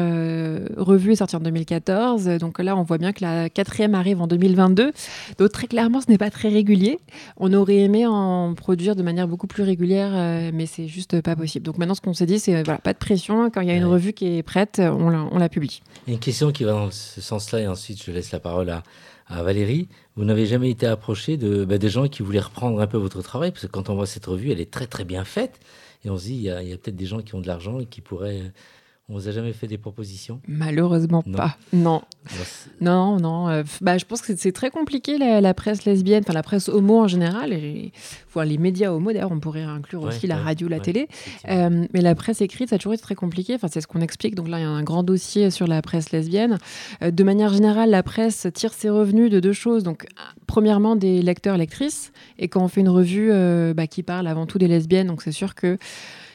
revue 0.76 1.12
est 1.12 1.16
sortie 1.16 1.36
en 1.36 1.40
2014. 1.40 2.26
Donc 2.38 2.58
là, 2.58 2.76
on 2.76 2.82
voit 2.82 2.98
bien 2.98 3.12
que 3.12 3.24
la 3.24 3.48
quatrième 3.48 3.94
arrive 3.94 4.20
en 4.20 4.26
2022. 4.26 4.92
Donc, 5.38 5.52
très 5.52 5.66
clairement, 5.66 6.00
ce 6.00 6.10
n'est 6.10 6.18
pas 6.18 6.30
très 6.30 6.48
régulier. 6.48 6.98
On 7.36 7.52
aurait 7.52 7.78
aimé 7.78 8.06
en 8.06 8.54
produire 8.54 8.96
de 8.96 9.02
manière 9.02 9.28
beaucoup 9.28 9.46
plus 9.46 9.62
régulière, 9.62 10.10
euh, 10.14 10.50
mais 10.52 10.66
c'est 10.66 10.86
juste 10.86 11.20
pas 11.20 11.36
possible. 11.36 11.64
Donc 11.64 11.78
maintenant, 11.78 11.94
ce 11.94 12.00
qu'on 12.00 12.14
s'est 12.14 12.26
dit, 12.26 12.38
c'est 12.38 12.62
voilà, 12.62 12.78
pas 12.78 12.92
de 12.92 12.98
pression. 12.98 13.50
Quand 13.50 13.60
il 13.60 13.68
y 13.68 13.70
a 13.70 13.76
une 13.76 13.84
revue 13.84 14.12
qui 14.12 14.38
est 14.38 14.42
prête, 14.42 14.80
on 14.80 15.10
la, 15.10 15.26
on 15.30 15.38
la 15.38 15.48
publie. 15.48 15.61
Une 16.06 16.18
question 16.18 16.52
qui 16.52 16.64
va 16.64 16.72
dans 16.72 16.90
ce 16.90 17.20
sens-là, 17.20 17.60
et 17.60 17.66
ensuite 17.66 18.02
je 18.02 18.10
laisse 18.10 18.32
la 18.32 18.40
parole 18.40 18.70
à, 18.70 18.82
Valérie. 19.42 19.88
Vous 20.16 20.24
n'avez 20.24 20.44
jamais 20.44 20.68
été 20.68 20.86
approché 20.86 21.38
de 21.38 21.64
bah, 21.64 21.78
des 21.78 21.88
gens 21.88 22.06
qui 22.06 22.22
voulaient 22.22 22.40
reprendre 22.40 22.78
un 22.80 22.86
peu 22.86 22.98
votre 22.98 23.22
travail, 23.22 23.50
parce 23.50 23.62
que 23.62 23.70
quand 23.70 23.88
on 23.88 23.94
voit 23.94 24.06
cette 24.06 24.26
revue, 24.26 24.50
elle 24.50 24.60
est 24.60 24.70
très 24.70 24.86
très 24.86 25.04
bien 25.04 25.24
faite, 25.24 25.58
et 26.04 26.10
on 26.10 26.18
se 26.18 26.24
dit, 26.24 26.34
il 26.34 26.42
y 26.42 26.50
a 26.50 26.76
peut-être 26.76 26.96
des 26.96 27.06
gens 27.06 27.22
qui 27.22 27.34
ont 27.34 27.40
de 27.40 27.46
l'argent 27.46 27.80
et 27.80 27.86
qui 27.86 28.02
pourraient 28.02 28.52
On 29.08 29.14
vous 29.14 29.28
a 29.28 29.32
jamais 29.32 29.52
fait 29.52 29.66
des 29.66 29.78
propositions? 29.78 30.40
Malheureusement 30.46 31.24
Non. 31.26 31.36
pas. 31.36 31.56
Non. 31.72 32.02
C'est- 32.28 32.70
Non, 32.80 33.18
non. 33.18 33.48
euh, 33.48 33.62
bah, 33.80 33.98
je 33.98 34.04
pense 34.04 34.22
que 34.22 34.34
c'est 34.36 34.52
très 34.52 34.70
compliqué 34.70 35.18
la, 35.18 35.40
la 35.40 35.54
presse 35.54 35.84
lesbienne, 35.84 36.22
enfin 36.24 36.32
la 36.32 36.44
presse 36.44 36.68
homo 36.68 37.00
en 37.00 37.08
général, 37.08 37.52
et 37.52 37.92
enfin, 38.28 38.44
les 38.44 38.58
médias 38.58 38.92
homo 38.92 39.12
d'ailleurs, 39.12 39.32
on 39.32 39.40
pourrait 39.40 39.64
inclure 39.64 40.02
Ouais, 40.02 40.08
aussi 40.08 40.28
la 40.28 40.36
radio, 40.36 40.68
la 40.68 40.76
ouais, 40.76 40.82
télé. 40.82 41.08
Euh, 41.48 41.84
mais 41.92 42.00
la 42.00 42.14
presse 42.14 42.40
écrite, 42.40 42.70
ça 42.70 42.76
a 42.76 42.78
toujours 42.78 42.94
été 42.94 43.02
très 43.02 43.16
compliqué. 43.16 43.56
Enfin, 43.56 43.66
c'est 43.70 43.80
ce 43.80 43.88
qu'on 43.88 44.00
explique. 44.00 44.36
Donc 44.36 44.48
là, 44.48 44.58
il 44.60 44.62
y 44.62 44.64
a 44.64 44.70
un 44.70 44.84
grand 44.84 45.02
dossier 45.02 45.50
sur 45.50 45.66
la 45.66 45.82
presse 45.82 46.12
lesbienne. 46.12 46.58
Euh, 47.02 47.10
de 47.10 47.24
manière 47.24 47.52
générale, 47.52 47.90
la 47.90 48.04
presse 48.04 48.46
tire 48.54 48.72
ses 48.72 48.88
revenus 48.88 49.30
de 49.30 49.40
deux 49.40 49.52
choses. 49.52 49.82
Donc, 49.82 50.06
ah, 50.16 50.32
premièrement, 50.46 50.94
des 50.94 51.22
lecteurs, 51.22 51.56
lectrices. 51.58 52.12
Et 52.38 52.46
quand 52.48 52.62
on 52.62 52.68
fait 52.68 52.80
une 52.80 52.88
revue 52.88 53.32
bah, 53.74 53.88
qui 53.88 54.04
parle 54.04 54.28
avant 54.28 54.46
tout 54.46 54.58
des 54.58 54.68
lesbiennes, 54.68 55.08
donc 55.08 55.22
c'est 55.22 55.32
sûr 55.32 55.54
que 55.56 55.76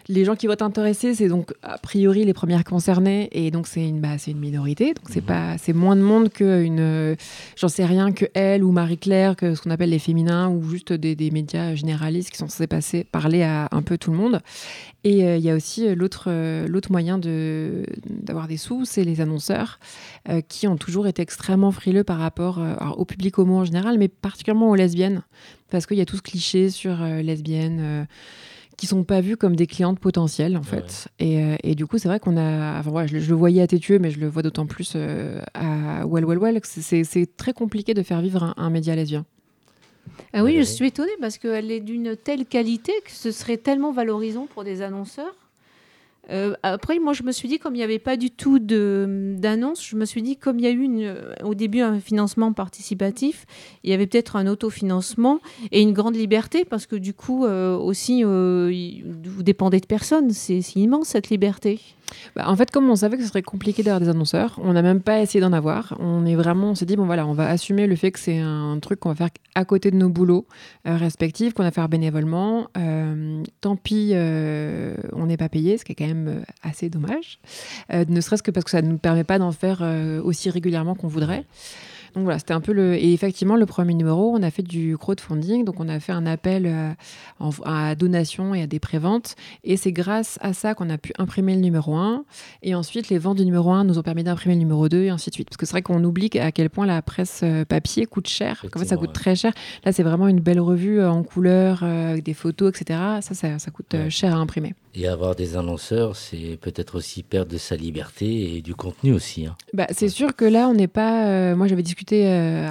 les 0.09 0.23
gens 0.25 0.35
qui 0.35 0.47
vont 0.47 0.53
être 0.53 0.61
intéressés, 0.61 1.13
c'est 1.13 1.27
donc 1.27 1.53
a 1.63 1.77
priori 1.77 2.23
les 2.23 2.33
premières 2.33 2.63
concernées, 2.63 3.27
et 3.31 3.51
donc 3.51 3.67
c'est 3.67 3.87
une, 3.87 3.99
bah, 3.99 4.17
c'est 4.17 4.31
une 4.31 4.39
minorité, 4.39 4.93
donc 4.93 5.05
c'est 5.09 5.21
Mhm. 5.21 5.25
pas, 5.25 5.57
c'est 5.57 5.73
moins 5.73 5.95
de 5.95 6.01
monde 6.01 6.29
que 6.29 6.63
une, 6.63 6.79
euh, 6.79 7.15
j'en 7.55 7.67
sais 7.67 7.85
rien, 7.85 8.11
que 8.11 8.25
elle 8.33 8.63
ou 8.63 8.71
Marie 8.71 8.97
Claire, 8.97 9.35
que 9.35 9.53
ce 9.55 9.61
qu'on 9.61 9.69
appelle 9.71 9.89
les 9.89 9.99
féminins, 9.99 10.49
ou 10.49 10.63
juste 10.69 10.93
des, 10.93 11.15
des 11.15 11.29
médias 11.31 11.75
généralistes 11.75 12.29
qui 12.31 12.37
sont 12.37 12.47
censés 12.47 12.67
passer, 12.67 13.03
parler 13.03 13.43
à 13.43 13.67
un 13.71 13.81
peu 13.81 13.97
tout 13.97 14.11
le 14.11 14.17
monde. 14.17 14.39
Et 15.03 15.25
euh, 15.25 15.37
il 15.37 15.43
y 15.43 15.49
a 15.49 15.55
aussi 15.55 15.87
euh, 15.87 15.95
l'autre, 15.95 16.25
euh, 16.27 16.67
l'autre 16.67 16.91
moyen 16.91 17.17
de, 17.17 17.83
d'avoir 18.09 18.47
des 18.47 18.57
sous, 18.57 18.85
c'est 18.85 19.03
les 19.03 19.21
annonceurs, 19.21 19.79
qui 20.49 20.67
ont 20.67 20.75
toujours 20.75 21.07
été 21.07 21.21
extrêmement 21.21 21.71
frileux 21.71 22.03
par 22.03 22.17
rapport 22.17 22.59
alors, 22.59 22.99
au 22.99 23.05
public 23.05 23.37
homo 23.39 23.57
en 23.59 23.65
général, 23.65 23.97
mais 23.97 24.09
particulièrement 24.09 24.69
aux 24.69 24.75
lesbiennes, 24.75 25.21
parce 25.69 25.85
qu'il 25.85 25.97
y 25.97 26.01
a 26.01 26.05
tout 26.05 26.17
ce 26.17 26.21
cliché 26.21 26.69
sur 26.69 26.97
lesbiennes. 27.01 28.07
Qui 28.77 28.85
sont 28.87 29.03
pas 29.03 29.21
vues 29.21 29.37
comme 29.37 29.55
des 29.55 29.65
clientes 29.67 29.99
potentielles 29.99 30.55
en 30.55 30.61
fait. 30.61 31.07
Et, 31.19 31.41
euh, 31.43 31.55
et 31.63 31.73
du 31.75 31.87
coup, 31.87 31.97
c'est 31.97 32.07
vrai 32.07 32.19
qu'on 32.19 32.37
a. 32.37 32.79
Enfin, 32.79 32.89
voilà, 32.91 33.07
je, 33.07 33.15
le- 33.15 33.19
je 33.19 33.29
le 33.29 33.35
voyais 33.35 33.61
à 33.61 33.67
Tétueux, 33.67 33.97
mais 33.99 34.11
je 34.11 34.19
le 34.19 34.27
vois 34.27 34.43
d'autant 34.43 34.65
plus 34.67 34.93
euh, 34.95 35.41
à 35.55 36.05
Well 36.05 36.25
Well 36.25 36.37
Well. 36.37 36.59
c'est- 36.63 37.03
très 37.37 37.53
compliqué 37.53 37.93
de 37.95 38.03
faire 38.03 38.21
vivre 38.21 38.43
un, 38.43 38.53
un 38.55 38.69
média 38.69 38.95
lesbien. 38.95 39.25
Ah 40.33 40.43
oui, 40.43 40.51
je 40.51 40.57
Valérie 40.57 40.65
suis 40.67 40.87
étonnée 40.87 41.11
parce 41.19 41.37
qu'elle 41.37 41.71
est 41.71 41.79
d'une 41.79 42.15
telle 42.15 42.45
qualité 42.45 42.91
que 43.03 43.11
ce 43.11 43.31
serait 43.31 43.57
tellement 43.57 43.91
valorisant 43.91 44.47
pour 44.53 44.63
des 44.63 44.81
annonceurs. 44.81 45.35
Euh, 46.29 46.55
après, 46.63 46.99
moi, 46.99 47.13
je 47.13 47.23
me 47.23 47.31
suis 47.31 47.47
dit, 47.47 47.59
comme 47.59 47.75
il 47.75 47.77
n'y 47.77 47.83
avait 47.83 47.99
pas 47.99 48.17
du 48.17 48.31
tout 48.31 48.59
d'annonce, 48.59 49.85
je 49.85 49.95
me 49.95 50.05
suis 50.05 50.21
dit, 50.21 50.35
comme 50.35 50.59
il 50.59 50.65
y 50.65 50.67
a 50.67 50.71
eu 50.71 51.07
au 51.43 51.53
début 51.53 51.81
un 51.81 51.99
financement 51.99 52.53
participatif, 52.53 53.45
il 53.83 53.89
y 53.89 53.93
avait 53.93 54.07
peut-être 54.07 54.35
un 54.35 54.47
autofinancement 54.47 55.39
et 55.71 55.81
une 55.81 55.93
grande 55.93 56.15
liberté 56.15 56.65
parce 56.65 56.85
que 56.85 56.95
du 56.95 57.13
coup, 57.13 57.45
euh, 57.45 57.77
aussi, 57.77 58.23
euh, 58.23 58.71
vous 59.25 59.43
dépendez 59.43 59.79
de 59.79 59.85
personne. 59.85 60.31
C'est 60.31 60.75
immense 60.75 61.07
cette 61.07 61.29
liberté. 61.29 61.79
Bah, 62.35 62.43
en 62.47 62.55
fait, 62.55 62.71
comme 62.71 62.89
on 62.89 62.95
savait 62.95 63.17
que 63.17 63.23
ce 63.23 63.29
serait 63.29 63.41
compliqué 63.41 63.83
d'avoir 63.83 63.99
des 63.99 64.09
annonceurs, 64.09 64.59
on 64.63 64.73
n'a 64.73 64.81
même 64.81 65.01
pas 65.01 65.21
essayé 65.21 65.41
d'en 65.41 65.53
avoir. 65.53 65.95
On 65.99 66.25
est 66.25 66.35
vraiment, 66.35 66.71
on 66.71 66.75
s'est 66.75 66.85
dit 66.85 66.95
bon 66.95 67.05
voilà, 67.05 67.25
on 67.27 67.33
va 67.33 67.49
assumer 67.49 67.87
le 67.87 67.95
fait 67.95 68.11
que 68.11 68.19
c'est 68.19 68.39
un 68.39 68.79
truc 68.81 68.99
qu'on 68.99 69.09
va 69.09 69.15
faire 69.15 69.29
à 69.55 69.65
côté 69.65 69.91
de 69.91 69.97
nos 69.97 70.09
boulots 70.09 70.45
euh, 70.87 70.95
respectifs, 70.97 71.53
qu'on 71.53 71.63
va 71.63 71.71
faire 71.71 71.89
bénévolement. 71.89 72.67
Euh, 72.77 73.43
tant 73.61 73.75
pis, 73.75 74.11
euh, 74.13 74.95
on 75.13 75.25
n'est 75.25 75.37
pas 75.37 75.49
payé, 75.49 75.77
ce 75.77 75.85
qui 75.85 75.93
est 75.93 75.95
quand 75.95 76.07
même 76.07 76.43
assez 76.63 76.89
dommage. 76.89 77.39
Ne 77.91 78.21
serait-ce 78.21 78.43
que 78.43 78.51
parce 78.51 78.63
que 78.63 78.71
ça 78.71 78.81
ne 78.81 78.89
nous 78.89 78.97
permet 78.97 79.23
pas 79.23 79.39
d'en 79.39 79.51
faire 79.51 79.83
aussi 80.23 80.49
régulièrement 80.49 80.95
qu'on 80.95 81.07
voudrait. 81.07 81.45
Donc 82.17 82.25
voilà, 82.25 82.39
c'était 82.39 82.53
un 82.53 82.61
peu 82.61 82.73
le. 82.73 82.95
Et 82.95 83.13
effectivement, 83.13 83.55
le 83.55 83.65
premier 83.65 83.93
numéro, 83.93 84.33
on 84.35 84.41
a 84.43 84.49
fait 84.51 84.63
du 84.63 84.97
crowdfunding. 84.97 85.63
Donc 85.65 85.79
on 85.79 85.87
a 85.87 85.99
fait 85.99 86.11
un 86.11 86.25
appel 86.25 86.65
euh, 86.65 86.91
en- 87.39 87.51
à 87.63 87.95
donation 87.95 88.53
et 88.55 88.63
à 88.63 88.67
des 88.67 88.79
préventes. 88.79 89.35
Et 89.63 89.77
c'est 89.77 89.91
grâce 89.91 90.39
à 90.41 90.53
ça 90.53 90.73
qu'on 90.73 90.89
a 90.89 90.97
pu 90.97 91.13
imprimer 91.19 91.53
le 91.55 91.61
numéro 91.61 91.95
1. 91.95 92.25
Et 92.63 92.75
ensuite, 92.75 93.09
les 93.09 93.17
ventes 93.19 93.37
du 93.37 93.45
numéro 93.45 93.71
1 93.71 93.83
nous 93.83 93.97
ont 93.99 94.03
permis 94.03 94.23
d'imprimer 94.23 94.55
le 94.55 94.59
numéro 94.59 94.89
2 94.89 95.03
et 95.03 95.09
ainsi 95.09 95.29
de 95.29 95.35
suite. 95.35 95.47
Parce 95.49 95.57
que 95.57 95.65
c'est 95.65 95.71
vrai 95.73 95.81
qu'on 95.83 96.03
oublie 96.03 96.29
à 96.39 96.51
quel 96.51 96.69
point 96.69 96.85
la 96.85 97.01
presse 97.01 97.41
euh, 97.43 97.63
papier 97.65 98.05
coûte 98.07 98.27
cher. 98.27 98.65
Qu'en 98.71 98.79
fait, 98.79 98.85
ça 98.85 98.97
coûte 98.97 99.13
très 99.13 99.35
cher. 99.35 99.53
Là, 99.85 99.91
c'est 99.91 100.03
vraiment 100.03 100.27
une 100.27 100.39
belle 100.39 100.59
revue 100.59 100.99
euh, 100.99 101.11
en 101.11 101.23
couleur, 101.23 101.83
avec 101.83 102.23
des 102.23 102.33
photos, 102.33 102.69
etc. 102.75 102.99
Ça, 103.21 103.33
ça, 103.35 103.59
ça 103.59 103.71
coûte 103.71 103.93
Ouais. 103.93 104.09
cher 104.09 104.35
à 104.35 104.39
imprimer. 104.39 104.73
Et 104.99 105.07
avoir 105.07 105.35
des 105.35 105.55
annonceurs, 105.55 106.15
c'est 106.15 106.57
peut-être 106.59 106.95
aussi 106.95 107.21
perdre 107.21 107.51
de 107.51 107.59
sa 107.59 107.75
liberté 107.75 108.55
et 108.57 108.61
du 108.63 108.73
contenu 108.73 109.13
aussi. 109.13 109.45
hein. 109.45 109.55
Bah, 109.71 109.85
c'est 109.91 110.09
sûr 110.09 110.35
que 110.35 110.43
là, 110.43 110.67
on 110.67 110.73
n'est 110.73 110.87
pas. 110.87 111.27
euh, 111.27 111.55
moi, 111.55 111.67
j'avais 111.67 111.83
discuté, 111.83 112.25
euh, 112.25 112.67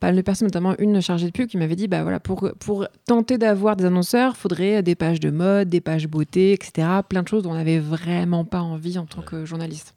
pas 0.00 0.06
mal 0.06 0.16
de 0.16 0.22
personnes, 0.22 0.46
notamment 0.46 0.74
une 0.78 1.02
chargée 1.02 1.26
de 1.26 1.32
pub, 1.32 1.48
qui 1.48 1.58
m'avait 1.58 1.76
dit 1.76 1.86
bah, 1.86 2.02
voilà, 2.02 2.18
pour, 2.18 2.48
pour 2.60 2.86
tenter 3.04 3.36
d'avoir 3.36 3.76
des 3.76 3.84
annonceurs, 3.84 4.32
il 4.34 4.40
faudrait 4.40 4.82
des 4.82 4.94
pages 4.94 5.20
de 5.20 5.30
mode, 5.30 5.68
des 5.68 5.82
pages 5.82 6.08
beauté, 6.08 6.52
etc. 6.52 6.88
Plein 7.06 7.22
de 7.22 7.28
choses 7.28 7.42
dont 7.42 7.50
on 7.50 7.54
n'avait 7.54 7.78
vraiment 7.78 8.46
pas 8.46 8.60
envie 8.62 8.96
en 8.96 9.04
tant 9.04 9.20
que 9.20 9.44
journaliste. 9.44 9.92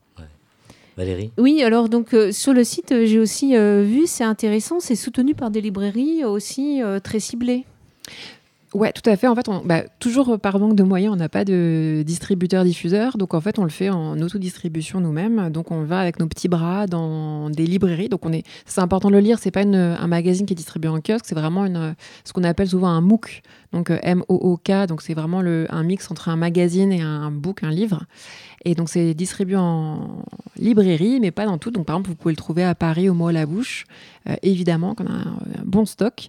Valérie? 0.97 1.31
Oui, 1.37 1.63
alors 1.63 1.87
donc 1.87 2.13
euh, 2.13 2.33
sur 2.33 2.51
le 2.51 2.65
site, 2.65 2.91
euh, 2.91 3.05
j'ai 3.05 3.19
aussi 3.19 3.55
euh, 3.55 3.83
vu, 3.83 4.05
c'est 4.05 4.25
intéressant, 4.25 4.81
c'est 4.81 4.97
soutenu 4.97 5.33
par 5.33 5.49
des 5.49 5.61
librairies 5.61 6.25
aussi 6.25 6.83
euh, 6.83 6.99
très 6.99 7.21
ciblées. 7.21 7.63
Ouais, 8.75 8.91
tout 8.91 9.07
à 9.09 9.15
fait. 9.17 9.27
En 9.27 9.33
fait, 9.33 9.49
on, 9.49 9.61
bah, 9.65 9.83
toujours 9.99 10.39
par 10.39 10.59
manque 10.59 10.75
de 10.75 10.83
moyens, 10.83 11.13
on 11.13 11.17
n'a 11.17 11.29
pas 11.29 11.43
de 11.43 12.03
distributeur-diffuseur. 12.05 13.17
Donc, 13.17 13.33
en 13.33 13.41
fait, 13.41 13.57
on 13.57 13.63
le 13.63 13.69
fait 13.69 13.89
en 13.89 14.19
autodistribution 14.21 15.01
nous-mêmes. 15.01 15.49
Donc, 15.49 15.71
on 15.71 15.83
va 15.83 15.99
avec 15.99 16.19
nos 16.19 16.27
petits 16.27 16.49
bras 16.49 16.85
dans 16.85 17.49
des 17.49 17.65
librairies. 17.65 18.09
Donc, 18.09 18.25
on 18.25 18.31
est, 18.31 18.43
c'est 18.65 18.81
important 18.81 19.09
de 19.09 19.15
le 19.15 19.21
lire. 19.21 19.39
C'est 19.39 19.49
pas 19.49 19.61
un 19.61 20.07
magazine 20.07 20.45
qui 20.45 20.53
est 20.53 20.55
distribué 20.55 20.89
en 20.89 21.01
kiosque. 21.01 21.25
C'est 21.25 21.35
vraiment 21.35 21.65
ce 22.23 22.31
qu'on 22.33 22.43
appelle 22.43 22.69
souvent 22.69 22.89
un 22.89 23.01
MOOC. 23.01 23.41
Donc, 23.71 23.91
euh, 23.91 23.99
M-O-O-K. 24.01 24.87
Donc, 24.87 25.01
c'est 25.01 25.13
vraiment 25.13 25.41
le, 25.41 25.67
un 25.69 25.83
mix 25.83 26.09
entre 26.09 26.29
un 26.29 26.35
magazine 26.35 26.91
et 26.91 27.01
un 27.01 27.31
book, 27.31 27.63
un 27.63 27.69
livre. 27.69 28.05
Et 28.65 28.75
donc, 28.75 28.89
c'est 28.89 29.13
distribué 29.13 29.55
en 29.55 30.23
librairie, 30.57 31.19
mais 31.19 31.31
pas 31.31 31.45
dans 31.45 31.57
tout. 31.57 31.71
Donc, 31.71 31.85
par 31.85 31.95
exemple, 31.95 32.09
vous 32.09 32.15
pouvez 32.15 32.33
le 32.33 32.37
trouver 32.37 32.63
à 32.63 32.75
Paris, 32.75 33.09
au 33.09 33.13
mot 33.13 33.27
à 33.27 33.31
la 33.31 33.45
bouche. 33.45 33.85
Euh, 34.27 34.35
évidemment, 34.41 34.95
qu'on 34.95 35.05
a 35.05 35.11
un, 35.11 35.37
bon 35.63 35.85
stock. 35.85 36.27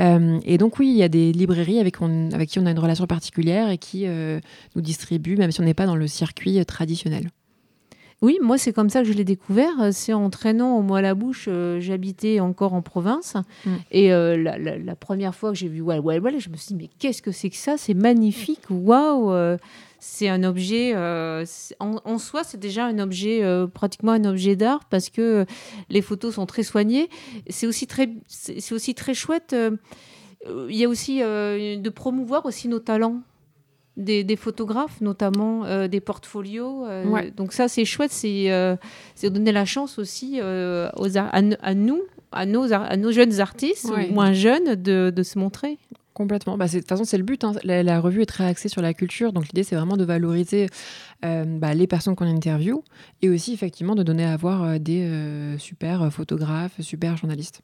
Euh, 0.00 0.38
et 0.44 0.58
donc, 0.58 0.78
oui, 0.78 0.88
il 0.88 0.96
y 0.96 1.02
a 1.02 1.08
des 1.08 1.32
librairies 1.32 1.78
avec, 1.78 1.96
qui 1.96 2.58
on 2.58 2.66
a 2.66 2.70
une 2.70 2.78
relation 2.78 3.06
particulière 3.06 3.70
et 3.70 3.78
qui 3.78 4.06
nous 4.06 4.82
distribuent, 4.82 5.36
même 5.36 5.50
si 5.50 5.60
on 5.60 5.64
n'est 5.64 5.74
pas 5.74 5.86
dans 5.86 5.96
le 5.96 6.06
circuit 6.06 6.64
traditionnel. 6.66 7.28
Oui, 8.22 8.38
moi 8.40 8.56
c'est 8.56 8.72
comme 8.72 8.88
ça 8.88 9.02
que 9.02 9.08
je 9.08 9.12
l'ai 9.12 9.24
découvert. 9.24 9.72
Euh, 9.80 9.90
C'est 9.92 10.12
en 10.12 10.30
traînant 10.30 10.76
au 10.78 10.82
mois 10.82 10.98
à 10.98 11.02
la 11.02 11.14
bouche. 11.14 11.46
euh, 11.48 11.80
J'habitais 11.80 12.40
encore 12.40 12.72
en 12.74 12.80
province 12.82 13.34
Mm. 13.66 13.70
et 13.90 14.12
euh, 14.12 14.36
la, 14.36 14.58
la- 14.58 14.78
la 14.78 14.96
première 14.96 15.34
fois 15.34 15.50
que 15.50 15.56
j'ai 15.58 15.68
vu 15.68 15.80
Well 15.82 16.00
Well 16.00 16.22
Well, 16.22 16.38
je 16.40 16.48
me 16.48 16.56
suis 16.56 16.74
dit 16.74 16.82
mais 16.84 16.90
qu'est-ce 16.98 17.20
que 17.20 17.32
c'est 17.32 17.50
que 17.50 17.56
ça? 17.56 17.76
C'est 17.76 17.94
magnifique, 17.94 18.60
waouh 18.70 19.32
C'est 19.98 20.28
un 20.28 20.42
objet 20.44 20.92
euh, 20.94 21.44
en, 21.80 21.96
en 22.04 22.18
soi, 22.18 22.42
c'est 22.44 22.58
déjà 22.58 22.86
un 22.86 22.98
objet 22.98 23.42
pratiquement 23.74 24.12
un 24.12 24.24
objet 24.24 24.56
d'art 24.56 24.84
parce 24.90 25.10
que 25.10 25.44
les 25.90 26.02
photos 26.02 26.34
sont 26.34 26.46
très 26.46 26.62
soignées. 26.64 27.08
C'est 27.48 27.66
aussi 27.66 27.86
très 27.86 28.08
c'est 28.28 28.72
aussi 28.74 28.94
très 28.94 29.14
chouette. 29.14 29.54
Il 30.68 30.76
y 30.76 30.84
a 30.84 30.88
aussi 30.88 31.18
de 31.20 31.88
promouvoir 31.90 32.46
aussi 32.46 32.66
nos 32.68 32.80
talents. 32.80 33.20
Des, 33.98 34.24
des 34.24 34.36
photographes, 34.36 35.02
notamment 35.02 35.66
euh, 35.66 35.86
des 35.86 36.00
portfolios. 36.00 36.86
euh, 36.86 37.04
Ouais. 37.04 37.30
Donc 37.30 37.52
ça, 37.52 37.68
c'est 37.68 37.84
chouette. 37.84 38.10
C'est 38.10 38.50
euh, 38.50 38.74
donner 39.22 39.52
la 39.52 39.66
chance 39.66 39.98
aussi 39.98 40.38
euh, 40.40 40.88
aux 40.96 41.18
à, 41.18 41.42
nous, 41.42 42.00
à 42.32 42.46
nos, 42.46 42.72
à 42.72 42.96
nos 42.96 43.12
jeunes 43.12 43.38
artistes, 43.40 43.90
Ouais. 43.94 44.08
ou 44.08 44.14
moins 44.14 44.32
jeunes, 44.32 44.76
de, 44.76 45.12
de 45.14 45.22
se 45.22 45.38
montrer. 45.38 45.76
Complètement. 46.14 46.56
Bah, 46.56 46.68
de 46.68 46.78
toute 46.78 46.88
façon, 46.88 47.04
c'est 47.04 47.18
le 47.18 47.22
but. 47.24 47.44
hein. 47.44 47.52
La, 47.64 47.82
la 47.82 48.00
revue 48.00 48.22
est 48.22 48.26
très 48.26 48.44
axée 48.46 48.68
sur 48.70 48.80
la 48.80 48.94
culture. 48.94 49.32
Donc, 49.34 49.44
l'idée, 49.48 49.62
c'est 49.62 49.76
vraiment 49.76 49.96
de 49.98 50.04
valoriser 50.04 50.68
euh, 51.24 51.44
bah, 51.44 51.74
les 51.74 51.86
personnes 51.86 52.16
qu'on 52.16 52.26
interviewe 52.26 52.82
et 53.20 53.28
aussi, 53.28 53.52
effectivement, 53.52 53.94
de 53.94 54.02
donner 54.02 54.24
à 54.24 54.36
voir 54.38 54.80
des 54.80 55.02
euh, 55.02 55.58
super 55.58 56.10
photographes, 56.12 56.80
super 56.80 57.16
journalistes. 57.18 57.60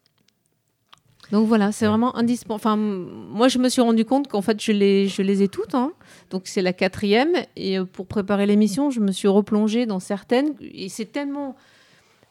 Donc 1.31 1.47
voilà, 1.47 1.71
c'est 1.71 1.85
vraiment 1.85 2.15
indispensable. 2.15 2.55
Enfin, 2.55 2.75
moi, 2.75 3.47
je 3.47 3.59
me 3.59 3.69
suis 3.69 3.81
rendu 3.81 4.03
compte 4.05 4.27
qu'en 4.27 4.41
fait, 4.41 4.61
je 4.61 4.71
les, 4.71 5.07
je 5.07 5.21
les 5.21 5.43
ai 5.43 5.47
toutes. 5.47 5.75
hein. 5.75 5.91
Donc 6.31 6.43
c'est 6.45 6.61
la 6.61 6.73
quatrième. 6.73 7.33
Et 7.55 7.77
euh, 7.77 7.85
pour 7.85 8.07
préparer 8.07 8.45
l'émission, 8.45 8.89
je 8.89 8.99
me 8.99 9.11
suis 9.11 9.27
replongée 9.27 9.85
dans 9.85 9.99
certaines. 9.99 10.55
Et 10.59 10.89
c'est 10.89 11.05
tellement, 11.05 11.55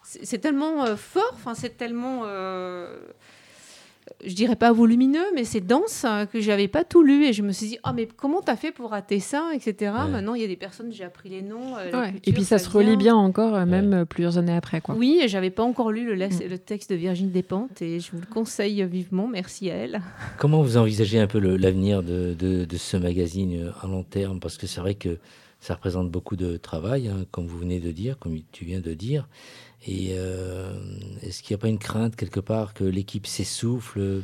c'est 0.03 0.25
c'est 0.25 0.39
tellement 0.39 0.83
euh, 0.85 0.95
fort. 0.95 1.31
Enfin, 1.33 1.55
c'est 1.55 1.77
tellement, 1.77 2.23
euh, 2.25 2.97
je 4.25 4.33
dirais 4.33 4.55
pas 4.55 4.71
volumineux, 4.71 5.25
mais 5.35 5.43
c'est 5.43 5.61
dense 5.61 6.05
hein, 6.05 6.25
que 6.25 6.39
j'avais 6.41 6.67
pas 6.67 6.83
tout 6.83 7.03
lu. 7.03 7.25
Et 7.25 7.33
je 7.33 7.41
me 7.43 7.51
suis 7.51 7.67
dit, 7.67 7.77
ah 7.83 7.93
mais 7.93 8.07
comment 8.07 8.41
t'as 8.41 8.55
fait 8.55 8.71
pour 8.71 8.91
rater 8.91 9.19
ça, 9.19 9.49
etc. 9.53 9.91
Maintenant, 10.09 10.33
il 10.35 10.41
y 10.41 10.45
a 10.45 10.47
des 10.47 10.55
personnes, 10.55 10.91
j'ai 10.91 11.03
appris 11.03 11.29
les 11.29 11.41
noms. 11.41 11.75
euh. 11.77 12.07
Et 12.25 12.33
puis, 12.33 12.43
ça, 12.43 12.57
se 12.57 12.69
relit 12.69 12.89
vient. 12.89 12.97
bien 12.97 13.15
encore, 13.15 13.55
euh, 13.55 13.65
même 13.65 13.93
euh, 13.93 14.05
plusieurs 14.05 14.37
années 14.37 14.55
après. 14.55 14.81
Quoi. 14.81 14.95
Oui, 14.95 15.19
et 15.23 15.27
j'avais 15.27 15.49
pas 15.51 15.63
encore 15.63 15.91
lu 15.91 16.05
le, 16.05 16.15
lex- 16.15 16.41
le 16.47 16.57
texte 16.57 16.89
de 16.91 16.95
Virginie 16.95 17.31
Despentes 17.31 17.81
et 17.81 17.99
je 17.99 18.11
vous 18.11 18.19
le 18.19 18.25
conseille 18.25 18.83
vivement. 18.85 19.27
Merci 19.27 19.69
à 19.71 19.75
elle. 19.75 20.01
Comment 20.37 20.61
vous 20.61 20.77
envisagez 20.77 21.19
un 21.19 21.27
peu 21.27 21.39
l'avenir 21.39 22.03
de, 22.03 22.33
de- 22.37 22.65
de 22.65 22.77
ce 22.77 22.97
magazine 22.97 23.71
à 23.81 23.87
long 23.87 24.03
terme? 24.03 24.39
Parce 24.39 24.57
que 24.57 24.67
c'est 24.67 24.81
vrai 24.81 24.95
que 24.95 25.17
ça 25.61 25.73
représente 25.73 26.09
beaucoup 26.09 26.35
de 26.37 26.55
travail, 26.57 27.09
hein, 27.09 27.25
comme 27.31 27.45
vous 27.47 27.57
venez 27.57 27.79
de 27.81 27.91
dire, 27.91 28.17
comme 28.17 28.37
tu 28.51 28.63
viens 28.65 28.79
de 28.79 28.93
dire. 28.93 29.27
Et 29.87 30.09
euh, 30.11 30.73
est-ce 31.23 31.41
qu'il 31.41 31.53
n'y 31.55 31.59
a 31.59 31.61
pas 31.61 31.69
une 31.69 31.79
crainte 31.79 32.15
quelque 32.15 32.39
part 32.39 32.73
que 32.73 32.83
l'équipe 32.83 33.25
s'essouffle? 33.25 34.21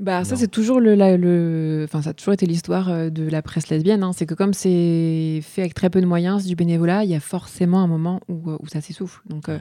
Bah, 0.00 0.24
ça, 0.24 0.34
c'est 0.36 0.48
toujours 0.48 0.80
le, 0.80 0.94
la- 0.96 1.16
le... 1.16 1.82
Enfin, 1.84 2.02
ça 2.02 2.10
a 2.10 2.12
toujours 2.14 2.34
été 2.34 2.46
l'histoire 2.46 2.90
euh, 2.90 3.10
de 3.10 3.28
la 3.28 3.42
presse 3.42 3.68
lesbienne. 3.70 4.02
hein. 4.02 4.12
C'est 4.12 4.26
que 4.26 4.34
comme 4.34 4.52
c'est 4.52 5.40
fait 5.42 5.62
avec 5.62 5.74
très 5.74 5.88
peu 5.88 6.00
de 6.00 6.06
moyens, 6.06 6.42
c'est 6.42 6.48
du 6.48 6.56
bénévolat, 6.56 7.04
il 7.04 7.10
y 7.10 7.14
a 7.14 7.20
forcément 7.20 7.80
un 7.80 7.86
moment 7.86 8.20
où, 8.28 8.50
euh, 8.50 8.58
où 8.60 8.66
ça 8.66 8.80
s'essouffle. 8.80 9.22
Donc, 9.28 9.48
euh, 9.48 9.58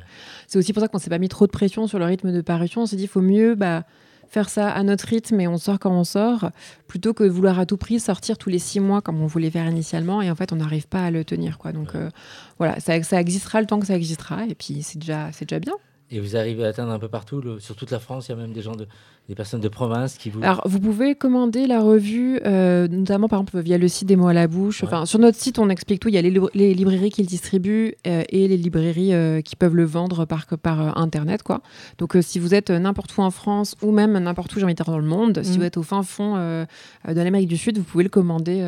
c'est 0.48 0.58
aussi 0.58 0.74
pour 0.74 0.82
ça 0.82 0.88
qu'on 0.88 0.98
s'est 0.98 1.12
pas 1.12 1.20
mis 1.20 1.30
trop 1.30 1.46
de 1.46 1.52
pression 1.52 1.88
sur 1.88 2.00
le 2.00 2.06
rythme 2.06 2.32
de 2.34 2.42
parution. 2.42 2.82
On 2.82 2.86
s'est 2.88 2.96
dit, 2.96 3.04
il 3.04 3.08
faut 3.10 3.22
mieux 3.22 3.54
bah, 3.56 3.86
faire 4.34 4.50
ça 4.50 4.72
à 4.72 4.82
notre 4.82 5.06
rythme 5.06 5.40
et 5.40 5.48
on 5.48 5.58
sort 5.58 5.78
quand 5.78 5.92
on 5.92 6.04
sort, 6.04 6.50
plutôt 6.88 7.14
que 7.14 7.24
vouloir 7.24 7.60
à 7.60 7.68
tout 7.68 7.78
prix 7.78 8.00
sortir 8.00 8.40
tous 8.40 8.50
les 8.50 8.58
six 8.58 8.80
mois 8.80 9.02
comme 9.02 9.22
on 9.22 9.28
voulait 9.28 9.52
faire 9.52 9.68
initialement. 9.68 10.24
Et 10.24 10.32
en 10.32 10.36
fait, 10.36 10.52
on 10.52 10.56
n'arrive 10.56 10.88
pas 10.88 11.06
à 11.06 11.12
le 11.12 11.24
tenir. 11.24 11.60
Quoi. 11.60 11.72
Donc, 11.72 11.94
euh, 11.94 12.10
voilà, 12.58 12.80
ça, 12.80 13.02
ça 13.04 13.22
existera 13.22 13.62
le 13.62 13.68
temps 13.68 13.80
que 13.80 13.86
ça 13.86 13.96
existera. 13.96 14.46
Et 14.46 14.56
puis, 14.56 14.82
c'est 14.82 14.98
déjà, 14.98 15.32
c'est 15.32 15.46
déjà 15.48 15.60
bien. 15.60 15.74
Et 16.16 16.20
vous 16.20 16.38
arrivez 16.38 16.64
à 16.64 16.68
atteindre 16.68 16.92
un 16.92 17.00
peu 17.00 17.08
partout, 17.08 17.42
le- 17.42 17.60
sur 17.60 17.76
toute 17.76 17.90
la 17.90 17.98
France, 18.00 18.28
il 18.28 18.32
y 18.32 18.36
a 18.36 18.38
même 18.38 18.54
des 18.54 18.62
gens 18.62 18.76
de, 18.76 18.86
des 19.30 19.34
personnes 19.34 19.62
de 19.62 19.68
province 19.68 20.18
qui 20.20 20.30
vous. 20.30 20.44
Alors, 20.44 20.62
vous 20.66 20.80
pouvez 20.80 21.16
commander 21.16 21.66
la 21.66 21.82
revue, 21.82 22.40
euh, 22.46 22.88
notamment 22.88 23.28
par 23.28 23.40
exemple 23.40 23.60
via 23.62 23.80
le 23.80 23.88
site 23.88 24.08
des 24.08 24.16
mots 24.16 24.28
à 24.28 24.34
la 24.34 24.46
bouche. 24.48 24.84
Enfin, 24.84 25.08
sur 25.08 25.18
notre 25.18 25.40
site, 25.40 25.58
on 25.58 25.70
explique 25.70 26.00
tout. 26.00 26.10
Il 26.10 26.14
y 26.14 26.20
a 26.20 26.22
les, 26.22 26.30
libra- 26.30 26.52
les 26.54 26.76
librairies 26.76 27.10
qui 27.10 27.22
le 27.24 27.28
distribuent 27.28 27.96
euh, 28.06 28.22
et 28.30 28.48
les 28.48 28.58
librairies 28.58 29.14
euh, 29.16 29.42
qui 29.42 29.56
peuvent 29.56 29.76
le 29.76 29.86
vendre 29.86 30.26
par, 30.26 30.46
par 30.62 30.98
internet, 31.00 31.42
quoi. 31.42 31.62
Donc, 31.98 32.16
si 32.22 32.38
vous 32.38 32.54
êtes 32.54 32.70
n'importe 32.70 33.18
où 33.18 33.22
en 33.22 33.32
France 33.32 33.76
ou 33.82 33.92
même 33.92 34.16
n'importe 34.20 34.56
où, 34.56 34.60
j'ai 34.60 34.66
envie 34.66 34.76
de 34.76 34.78
dire 34.84 34.86
dans 34.94 35.00
le 35.00 35.08
monde, 35.08 35.42
si 35.44 35.54
Mhm. 35.54 35.58
vous 35.58 35.64
êtes 35.64 35.78
au 35.78 35.84
fin 35.84 36.04
fond 36.04 36.36
de 36.36 36.66
l'Amérique 37.14 37.50
du 37.50 37.58
Sud, 37.58 37.78
vous 37.80 37.84
pouvez 37.84 38.04
le 38.04 38.10
commander 38.12 38.62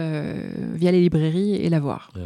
via 0.73 0.91
les 0.91 0.99
librairies 1.01 1.55
et 1.55 1.69
l'avoir. 1.69 2.10
Ouais. 2.15 2.21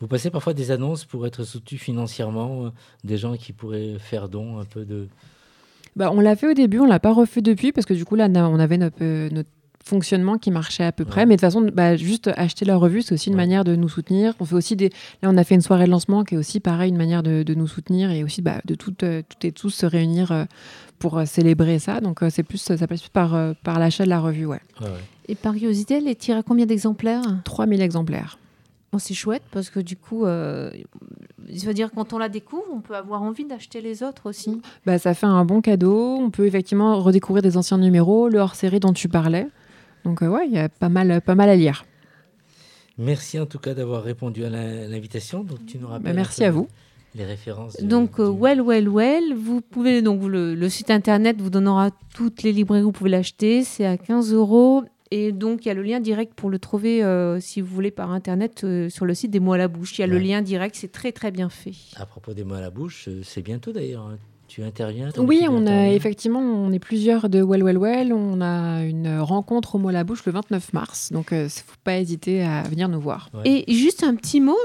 Vous 0.00 0.06
passez 0.06 0.30
parfois 0.30 0.54
des 0.54 0.70
annonces 0.70 1.04
pour 1.04 1.26
être 1.26 1.44
soutenu 1.44 1.78
financièrement, 1.78 2.66
euh, 2.66 2.70
des 3.04 3.16
gens 3.16 3.36
qui 3.36 3.52
pourraient 3.52 3.96
faire 3.98 4.28
don 4.28 4.58
un 4.58 4.64
peu 4.64 4.84
de. 4.84 5.08
Bah, 5.96 6.10
on 6.12 6.20
l'a 6.20 6.36
fait 6.36 6.48
au 6.48 6.54
début, 6.54 6.78
on 6.78 6.86
l'a 6.86 7.00
pas 7.00 7.12
refait 7.12 7.42
depuis 7.42 7.72
parce 7.72 7.86
que 7.86 7.94
du 7.94 8.04
coup 8.04 8.14
là 8.14 8.28
on 8.28 8.58
avait 8.60 8.78
notre, 8.78 8.98
euh, 9.02 9.28
notre 9.30 9.48
fonctionnement 9.84 10.38
qui 10.38 10.50
marchait 10.50 10.84
à 10.84 10.92
peu 10.92 11.04
près. 11.04 11.26
Mais 11.26 11.36
de 11.36 11.40
toute 11.40 11.48
façon, 11.48 11.68
bah, 11.72 11.96
juste 11.96 12.30
acheter 12.36 12.64
la 12.64 12.76
revue, 12.76 13.02
c'est 13.02 13.14
aussi 13.14 13.30
une 13.30 13.36
manière 13.36 13.64
de 13.64 13.74
nous 13.74 13.88
soutenir. 13.88 14.34
On 14.38 14.44
fait 14.44 14.54
aussi 14.54 14.76
des. 14.76 14.90
Là, 15.22 15.30
on 15.30 15.36
a 15.36 15.44
fait 15.44 15.54
une 15.54 15.62
soirée 15.62 15.86
de 15.86 15.90
lancement 15.90 16.24
qui 16.24 16.34
est 16.34 16.38
aussi 16.38 16.60
pareil, 16.60 16.90
une 16.90 16.96
manière 16.96 17.22
de, 17.22 17.42
de 17.42 17.54
nous 17.54 17.66
soutenir 17.66 18.10
et 18.10 18.22
aussi 18.22 18.42
bah, 18.42 18.60
de 18.64 18.74
toutes, 18.74 19.02
euh, 19.02 19.22
toutes 19.28 19.44
et 19.44 19.52
tous 19.52 19.70
se 19.70 19.86
réunir 19.86 20.30
euh, 20.30 20.44
pour 20.98 21.18
euh, 21.18 21.24
célébrer 21.24 21.78
ça. 21.78 22.00
Donc 22.00 22.22
euh, 22.22 22.30
c'est 22.30 22.42
plus 22.42 22.58
ça 22.58 22.76
passe 22.86 23.00
plus 23.00 23.08
par 23.08 23.34
euh, 23.34 23.52
par 23.62 23.78
l'achat 23.78 24.04
de 24.04 24.10
la 24.10 24.20
revue, 24.20 24.46
ouais. 24.46 24.60
Et 25.28 25.34
par 25.34 25.54
curiosité, 25.54 25.98
elle 25.98 26.08
est 26.08 26.18
tirée 26.18 26.38
à 26.38 26.42
combien 26.42 26.66
d'exemplaires? 26.66 27.22
3000 27.44 27.82
exemplaires. 27.82 28.38
Oh, 28.92 28.98
c'est 28.98 29.14
chouette 29.14 29.42
parce 29.50 29.68
que 29.68 29.80
du 29.80 29.96
coup, 29.96 30.24
euh, 30.24 30.70
ça 31.54 31.66
veut 31.66 31.74
dire 31.74 31.90
quand 31.94 32.14
on 32.14 32.18
la 32.18 32.30
découvre, 32.30 32.64
on 32.72 32.80
peut 32.80 32.96
avoir 32.96 33.20
envie 33.20 33.44
d'acheter 33.44 33.82
les 33.82 34.02
autres 34.02 34.28
aussi. 34.30 34.62
Bah, 34.86 34.98
ça 34.98 35.12
fait 35.12 35.26
un 35.26 35.44
bon 35.44 35.60
cadeau. 35.60 36.16
On 36.16 36.30
peut 36.30 36.46
effectivement 36.46 36.98
redécouvrir 36.98 37.42
des 37.42 37.58
anciens 37.58 37.76
numéros, 37.78 38.28
le 38.30 38.38
hors-série 38.38 38.80
dont 38.80 38.94
tu 38.94 39.08
parlais. 39.08 39.46
Donc 40.04 40.22
euh, 40.22 40.28
ouais, 40.28 40.46
il 40.46 40.54
y 40.54 40.58
a 40.58 40.70
pas 40.70 40.88
mal, 40.88 41.20
pas 41.20 41.34
mal 41.34 41.50
à 41.50 41.56
lire. 41.56 41.84
Merci 42.96 43.38
en 43.38 43.46
tout 43.46 43.58
cas 43.58 43.74
d'avoir 43.74 44.02
répondu 44.02 44.44
à 44.44 44.50
l'invitation. 44.50 45.44
Donc 45.44 45.66
tu 45.66 45.78
nous 45.78 45.86
rappelles. 45.86 46.04
Bah, 46.06 46.12
merci 46.14 46.44
un 46.44 46.50
peu 46.50 46.56
à 46.56 46.60
vous. 46.60 46.68
Les 47.14 47.24
références. 47.24 47.76
Donc, 47.82 48.20
euh, 48.20 48.28
well, 48.28 48.60
well, 48.60 48.88
well, 48.88 49.34
vous 49.34 49.60
pouvez, 49.62 50.02
donc 50.02 50.22
le, 50.24 50.54
le 50.54 50.68
site 50.68 50.90
internet 50.90 51.40
vous 51.40 51.48
donnera 51.50 51.90
toutes 52.14 52.42
les 52.42 52.52
librairies 52.52 52.82
où 52.82 52.86
vous 52.86 52.92
pouvez 52.92 53.10
l'acheter. 53.10 53.64
C'est 53.64 53.86
à 53.86 53.96
15 53.96 54.32
euros. 54.34 54.84
Et 55.10 55.32
donc, 55.32 55.64
il 55.64 55.68
y 55.68 55.70
a 55.70 55.74
le 55.74 55.82
lien 55.82 56.00
direct 56.00 56.34
pour 56.34 56.50
le 56.50 56.58
trouver, 56.58 57.02
euh, 57.02 57.40
si 57.40 57.60
vous 57.60 57.74
voulez, 57.74 57.90
par 57.90 58.10
internet, 58.12 58.62
euh, 58.64 58.88
sur 58.88 59.06
le 59.06 59.14
site 59.14 59.30
des 59.30 59.40
mots 59.40 59.52
à 59.54 59.58
la 59.58 59.68
bouche. 59.68 59.98
Il 59.98 60.02
y 60.02 60.04
a 60.04 60.06
le 60.06 60.18
lien 60.18 60.42
direct, 60.42 60.76
c'est 60.76 60.92
très, 60.92 61.12
très 61.12 61.30
bien 61.30 61.48
fait. 61.48 61.72
À 61.96 62.06
propos 62.06 62.34
des 62.34 62.44
mots 62.44 62.54
à 62.54 62.60
la 62.60 62.70
bouche, 62.70 63.06
euh, 63.08 63.20
c'est 63.24 63.42
bientôt 63.42 63.72
d'ailleurs. 63.72 64.06
hein. 64.06 64.18
Tu 64.48 64.62
interviens 64.62 65.10
Oui, 65.18 65.44
on 65.50 65.66
a 65.66 65.90
effectivement, 65.90 66.40
on 66.40 66.72
est 66.72 66.78
plusieurs 66.78 67.28
de 67.28 67.42
Well 67.42 67.62
Well 67.62 67.76
Well. 67.76 68.12
On 68.14 68.40
a 68.40 68.82
une 68.82 69.18
rencontre 69.20 69.74
au 69.74 69.78
mot 69.78 69.88
à 69.90 69.92
la 69.92 70.04
bouche 70.04 70.24
le 70.24 70.32
29 70.32 70.72
mars. 70.72 71.12
Donc, 71.12 71.28
il 71.32 71.42
ne 71.42 71.48
faut 71.48 71.76
pas 71.84 71.98
hésiter 71.98 72.42
à 72.42 72.62
venir 72.62 72.88
nous 72.88 72.98
voir. 73.00 73.28
Et 73.44 73.70
juste 73.70 74.02
un 74.04 74.14
petit 74.14 74.40
mot, 74.40 74.56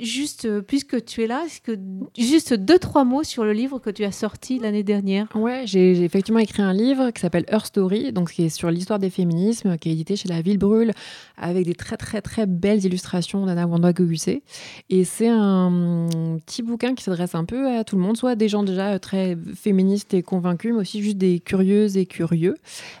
juste 0.00 0.44
euh, 0.44 0.60
puisque 0.62 1.04
tu 1.04 1.22
es 1.22 1.26
là, 1.26 1.44
est-ce 1.46 1.60
que 1.60 1.78
juste 2.18 2.54
deux, 2.54 2.78
trois 2.78 3.04
mots 3.04 3.22
sur 3.24 3.44
le 3.44 3.52
livre 3.52 3.78
que 3.78 3.90
tu 3.90 4.04
as 4.04 4.12
sorti 4.12 4.58
l'année 4.58 4.82
dernière? 4.82 5.28
Ouais, 5.34 5.62
j'ai 5.64 6.04
effectivement 6.04 6.40
écrit 6.40 6.62
un 6.62 6.72
livre 6.72 7.10
qui 7.10 7.20
s'appelle 7.20 7.44
Her 7.48 7.64
Story, 7.64 8.12
donc 8.12 8.30
qui 8.32 8.44
est 8.44 8.48
sur 8.48 8.70
l'histoire 8.70 8.98
des 8.98 9.10
féminismes, 9.10 9.78
qui 9.78 9.88
est 9.88 9.92
édité 9.92 10.16
chez 10.16 10.28
La 10.28 10.42
Ville 10.42 10.58
Brûle, 10.58 10.92
avec 11.36 11.64
des 11.66 11.74
très 11.74 11.96
très 11.96 12.20
très 12.20 12.46
belles 12.46 12.84
illustrations 12.84 13.46
d'Anna 13.46 13.66
Wanda 13.66 13.92
Gogusé. 13.92 14.42
Et 14.90 15.04
c'est 15.04 15.28
un 15.28 16.06
petit 16.44 16.62
bouquin 16.62 16.94
qui 16.94 17.04
s'adresse 17.04 17.34
un 17.34 17.44
peu 17.44 17.68
à 17.68 17.84
tout 17.84 17.96
le 17.96 18.02
monde, 18.02 18.16
soit 18.16 18.36
des 18.36 18.48
gens 18.48 18.62
déjà 18.62 18.98
très 18.98 19.36
féministes 19.54 20.14
et 20.14 20.22
convaincus, 20.22 20.72
mais 20.74 20.80
aussi 20.80 21.02
juste 21.02 21.18
des 21.18 21.40
curieuses 21.40 21.96
et 21.96 22.06
curieux. 22.06 22.56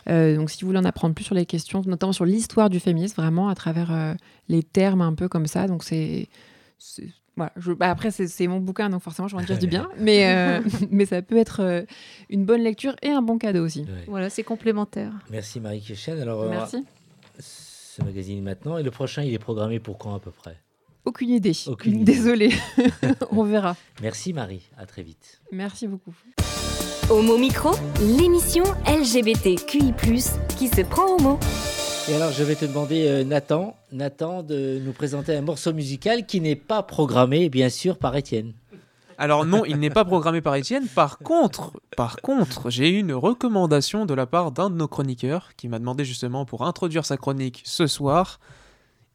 Euh, 0.08 0.36
donc 0.36 0.50
si 0.50 0.62
vous 0.62 0.68
voulez 0.68 0.78
en 0.78 0.84
apprendre 0.84 1.14
plus 1.14 1.24
sur 1.24 1.34
les 1.34 1.46
questions, 1.46 1.82
notamment 1.86 2.12
sur 2.12 2.24
l'histoire 2.24 2.70
du 2.70 2.80
féminisme, 2.80 3.20
vraiment 3.20 3.48
à 3.48 3.54
travers 3.54 3.92
euh, 3.92 4.14
les 4.48 4.62
termes 4.62 5.00
un 5.00 5.14
peu 5.14 5.28
comme 5.28 5.46
ça, 5.46 5.66
donc 5.66 5.84
c'est- 5.84 6.28
voilà, 7.36 7.52
je- 7.56 7.72
bah 7.72 7.90
après, 7.90 8.10
c'est 8.10 8.46
mon 8.46 8.60
bouquin, 8.60 8.88
donc 8.88 9.02
forcément, 9.02 9.28
je 9.28 9.36
vais 9.36 9.42
en 9.42 9.44
dire 9.46 9.58
du 9.58 9.66
bien. 9.66 9.88
Mais, 9.98 10.34
euh, 10.34 10.60
mais 10.90 11.04
ça 11.06 11.20
peut 11.22 11.36
être 11.36 11.60
euh, 11.60 11.82
une 12.30 12.44
bonne 12.44 12.62
lecture 12.62 12.94
et 13.02 13.10
un 13.10 13.22
bon 13.22 13.38
cadeau 13.38 13.64
aussi. 13.64 13.84
Voilà, 14.08 14.30
c'est 14.30 14.42
complémentaire. 14.42 15.12
Merci 15.30 15.60
Marie 15.60 15.80
Kirchen. 15.80 16.18
Alors, 16.18 16.42
euh, 16.42 16.50
Merci. 16.50 16.84
ce 17.38 18.02
magazine 18.02 18.42
maintenant. 18.42 18.78
Et 18.78 18.82
le 18.82 18.90
prochain, 18.90 19.22
il 19.22 19.32
est 19.34 19.38
programmé 19.38 19.80
pour 19.80 19.98
quand 19.98 20.14
à 20.14 20.20
peu 20.20 20.30
près? 20.30 20.56
Aucune 21.04 21.30
idée. 21.30 21.52
Aucune 21.66 22.00
idée. 22.00 22.12
Désolée. 22.12 22.52
On 23.30 23.44
verra. 23.44 23.76
Merci 24.02 24.32
Marie. 24.32 24.62
À 24.76 24.86
très 24.86 25.02
vite. 25.02 25.40
Merci 25.52 25.86
beaucoup. 25.86 26.14
Homo 27.08 27.38
Micro, 27.38 27.70
l'émission 28.00 28.64
LGBTQI+, 28.88 29.92
qui 30.58 30.66
se 30.68 30.80
prend 30.80 31.06
au 31.16 31.20
mot. 31.20 31.38
Et 32.08 32.14
alors, 32.14 32.30
je 32.30 32.44
vais 32.44 32.54
te 32.54 32.64
demander, 32.64 33.08
euh, 33.08 33.24
Nathan, 33.24 33.76
Nathan, 33.90 34.44
de 34.44 34.80
nous 34.84 34.92
présenter 34.92 35.34
un 35.34 35.40
morceau 35.40 35.72
musical 35.72 36.24
qui 36.24 36.40
n'est 36.40 36.54
pas 36.54 36.84
programmé, 36.84 37.48
bien 37.48 37.68
sûr, 37.68 37.98
par 37.98 38.14
Étienne. 38.14 38.52
Alors 39.18 39.44
non, 39.44 39.64
il 39.64 39.78
n'est 39.78 39.90
pas 39.90 40.04
programmé 40.04 40.40
par 40.40 40.54
Étienne. 40.54 40.86
Par 40.86 41.18
contre, 41.18 41.72
par 41.96 42.18
contre, 42.18 42.70
j'ai 42.70 42.90
eu 42.90 42.98
une 43.00 43.12
recommandation 43.12 44.06
de 44.06 44.14
la 44.14 44.26
part 44.26 44.52
d'un 44.52 44.70
de 44.70 44.76
nos 44.76 44.86
chroniqueurs 44.86 45.56
qui 45.56 45.68
m'a 45.68 45.80
demandé 45.80 46.04
justement 46.04 46.44
pour 46.44 46.64
introduire 46.64 47.04
sa 47.04 47.16
chronique 47.16 47.62
ce 47.64 47.88
soir. 47.88 48.38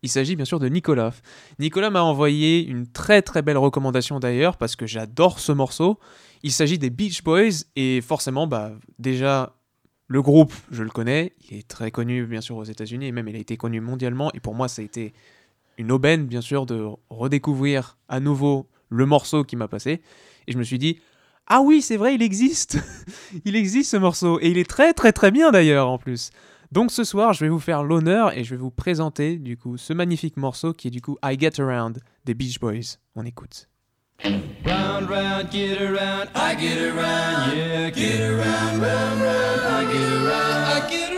Il 0.01 0.09
s'agit 0.09 0.35
bien 0.35 0.45
sûr 0.45 0.59
de 0.59 0.67
Nicolas. 0.67 1.13
Nicolas 1.59 1.91
m'a 1.91 2.01
envoyé 2.01 2.65
une 2.65 2.87
très 2.87 3.21
très 3.21 3.41
belle 3.41 3.59
recommandation 3.59 4.19
d'ailleurs 4.19 4.57
parce 4.57 4.75
que 4.75 4.87
j'adore 4.87 5.39
ce 5.39 5.51
morceau. 5.51 5.99
Il 6.41 6.51
s'agit 6.51 6.79
des 6.79 6.89
Beach 6.89 7.23
Boys 7.23 7.63
et 7.75 8.01
forcément, 8.01 8.47
bah 8.47 8.71
déjà 8.97 9.53
le 10.11 10.21
groupe, 10.21 10.53
je 10.71 10.83
le 10.83 10.89
connais, 10.89 11.31
il 11.49 11.57
est 11.57 11.65
très 11.65 11.89
connu 11.89 12.25
bien 12.25 12.41
sûr 12.41 12.57
aux 12.57 12.65
États-Unis 12.65 13.07
et 13.07 13.11
même 13.13 13.29
il 13.29 13.35
a 13.37 13.39
été 13.39 13.55
connu 13.55 13.79
mondialement 13.79 14.29
et 14.33 14.41
pour 14.41 14.53
moi 14.53 14.67
ça 14.67 14.81
a 14.81 14.85
été 14.85 15.13
une 15.77 15.89
aubaine 15.89 16.25
bien 16.25 16.41
sûr 16.41 16.65
de 16.65 16.85
redécouvrir 17.09 17.97
à 18.09 18.19
nouveau 18.19 18.67
le 18.89 19.05
morceau 19.05 19.45
qui 19.45 19.55
m'a 19.55 19.69
passé. 19.69 20.01
Et 20.47 20.51
je 20.51 20.57
me 20.57 20.63
suis 20.63 20.79
dit 20.79 20.99
ah 21.47 21.61
oui 21.61 21.81
c'est 21.81 21.95
vrai 21.95 22.13
il 22.13 22.21
existe! 22.21 22.77
Il 23.45 23.55
existe 23.55 23.91
ce 23.91 23.97
morceau 23.97 24.37
et 24.41 24.49
il 24.49 24.57
est 24.57 24.69
très 24.69 24.93
très 24.93 25.13
très 25.13 25.31
bien 25.31 25.49
d'ailleurs 25.49 25.87
en 25.87 25.97
plus. 25.97 26.31
Donc 26.73 26.91
ce 26.91 27.05
soir 27.05 27.31
je 27.31 27.45
vais 27.45 27.49
vous 27.49 27.59
faire 27.59 27.81
l'honneur 27.81 28.37
et 28.37 28.43
je 28.43 28.49
vais 28.49 28.59
vous 28.59 28.69
présenter 28.69 29.37
du 29.37 29.55
coup 29.55 29.77
ce 29.77 29.93
magnifique 29.93 30.35
morceau 30.35 30.73
qui 30.73 30.89
est 30.89 30.91
du 30.91 30.99
coup 30.99 31.17
I 31.23 31.39
Get 31.39 31.61
Around 31.61 31.99
des 32.25 32.33
Beach 32.33 32.59
Boys. 32.59 32.97
On 33.15 33.25
écoute 33.25 33.70
Round, 34.23 35.09
round, 35.09 35.49
get 35.49 35.81
around, 35.81 36.29
I 36.35 36.53
get 36.53 36.77
around, 36.77 37.57
yeah, 37.57 37.89
get 37.89 38.21
around, 38.21 38.79
round, 38.79 39.21
round, 39.21 39.61
I 39.61 39.83
get 39.91 40.13
around, 40.13 40.29
I 40.29 40.89
get 40.89 41.09
around, 41.09 41.10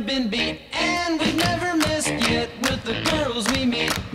never 0.00 0.06
been 0.06 0.28
beat. 0.28 0.60
And 0.72 1.18
we've 1.20 1.34
never 1.34 1.76
missed 1.76 2.10
yet 2.30 2.50
with 2.62 2.84
the 2.84 3.02
girls 3.10 3.48
we 3.52 3.66
meet. 3.66 4.07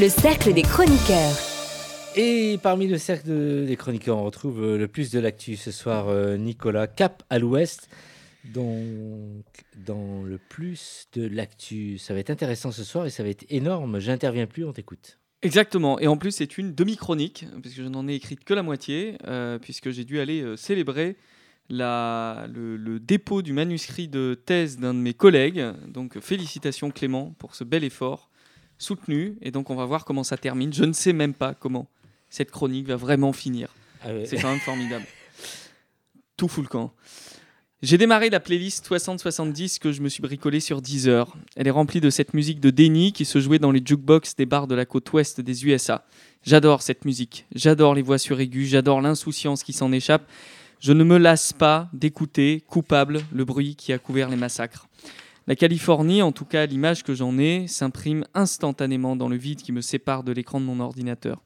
Le 0.00 0.08
cercle 0.08 0.52
des 0.52 0.62
chroniqueurs. 0.62 1.36
Et 2.16 2.58
parmi 2.62 2.86
le 2.86 2.98
cercle 2.98 3.28
de- 3.28 3.64
des 3.66 3.76
chroniqueurs, 3.76 4.18
on 4.18 4.24
retrouve 4.24 4.62
euh, 4.62 4.78
le 4.78 4.88
plus 4.88 5.10
de 5.10 5.18
l'actu 5.18 5.56
ce 5.56 5.70
soir, 5.70 6.08
euh, 6.08 6.36
Nicolas, 6.36 6.86
cap 6.86 7.22
à 7.30 7.38
l'ouest. 7.38 7.88
Donc, 8.54 9.42
dans 9.86 10.22
le 10.22 10.38
plus 10.38 11.08
de 11.14 11.26
l'actu, 11.26 11.98
ça 11.98 12.14
va 12.14 12.20
être 12.20 12.30
intéressant 12.30 12.72
ce 12.72 12.84
soir 12.84 13.06
et 13.06 13.10
ça 13.10 13.22
va 13.22 13.28
être 13.28 13.44
énorme. 13.50 13.98
J'interviens 13.98 14.46
plus, 14.46 14.64
on 14.64 14.72
t'écoute. 14.72 15.18
Exactement. 15.42 15.98
Et 15.98 16.06
en 16.06 16.16
plus, 16.16 16.30
c'est 16.32 16.56
une 16.58 16.74
demi-chronique, 16.74 17.44
puisque 17.60 17.78
je 17.78 17.82
n'en 17.88 18.06
ai 18.08 18.14
écrite 18.14 18.44
que 18.44 18.54
la 18.54 18.62
moitié, 18.62 19.16
euh, 19.26 19.58
puisque 19.58 19.90
j'ai 19.90 20.04
dû 20.04 20.20
aller 20.20 20.42
euh, 20.42 20.56
célébrer 20.56 21.16
la, 21.68 22.46
le, 22.52 22.76
le 22.76 23.00
dépôt 23.00 23.42
du 23.42 23.52
manuscrit 23.52 24.08
de 24.08 24.38
thèse 24.46 24.78
d'un 24.78 24.94
de 24.94 25.00
mes 25.00 25.14
collègues. 25.14 25.64
Donc, 25.88 26.18
félicitations 26.20 26.90
Clément 26.90 27.34
pour 27.38 27.54
ce 27.54 27.64
bel 27.64 27.82
effort 27.84 28.30
soutenu. 28.78 29.36
Et 29.42 29.50
donc, 29.50 29.70
on 29.70 29.74
va 29.74 29.84
voir 29.84 30.04
comment 30.04 30.24
ça 30.24 30.36
termine. 30.36 30.72
Je 30.72 30.84
ne 30.84 30.92
sais 30.92 31.12
même 31.12 31.34
pas 31.34 31.54
comment 31.54 31.86
cette 32.30 32.50
chronique 32.50 32.88
va 32.88 32.96
vraiment 32.96 33.32
finir. 33.32 33.68
Ah 34.02 34.12
ouais. 34.12 34.26
C'est 34.26 34.36
quand 34.36 34.50
même 34.50 34.60
formidable. 34.60 35.06
Tout 36.36 36.48
fout 36.48 36.64
le 36.64 36.68
camp. 36.68 36.92
J'ai 37.82 37.98
démarré 37.98 38.30
la 38.30 38.40
playlist 38.40 38.88
60-70 38.88 39.78
que 39.78 39.92
je 39.92 40.00
me 40.00 40.08
suis 40.08 40.22
bricolée 40.22 40.60
sur 40.60 40.80
Deezer. 40.80 41.36
Elle 41.56 41.66
est 41.66 41.70
remplie 41.70 42.00
de 42.00 42.08
cette 42.08 42.32
musique 42.32 42.58
de 42.58 42.70
déni 42.70 43.12
qui 43.12 43.26
se 43.26 43.38
jouait 43.38 43.58
dans 43.58 43.70
les 43.70 43.82
jukebox 43.84 44.34
des 44.34 44.46
bars 44.46 44.66
de 44.66 44.74
la 44.74 44.86
côte 44.86 45.12
ouest 45.12 45.42
des 45.42 45.66
USA. 45.66 46.04
J'adore 46.42 46.80
cette 46.80 47.04
musique, 47.04 47.44
j'adore 47.54 47.94
les 47.94 48.02
voix 48.02 48.18
suraiguës, 48.18 48.68
j'adore 48.68 49.02
l'insouciance 49.02 49.62
qui 49.62 49.74
s'en 49.74 49.92
échappe. 49.92 50.26
Je 50.80 50.92
ne 50.92 51.04
me 51.04 51.18
lasse 51.18 51.52
pas 51.52 51.88
d'écouter, 51.92 52.64
coupable, 52.66 53.20
le 53.32 53.44
bruit 53.44 53.76
qui 53.76 53.92
a 53.92 53.98
couvert 53.98 54.30
les 54.30 54.36
massacres. 54.36 54.88
La 55.48 55.54
Californie, 55.54 56.22
en 56.22 56.32
tout 56.32 56.44
cas 56.44 56.66
l'image 56.66 57.04
que 57.04 57.14
j'en 57.14 57.38
ai, 57.38 57.68
s'imprime 57.68 58.24
instantanément 58.34 59.14
dans 59.14 59.28
le 59.28 59.36
vide 59.36 59.62
qui 59.62 59.70
me 59.70 59.80
sépare 59.80 60.24
de 60.24 60.32
l'écran 60.32 60.60
de 60.60 60.64
mon 60.64 60.80
ordinateur. 60.80 61.40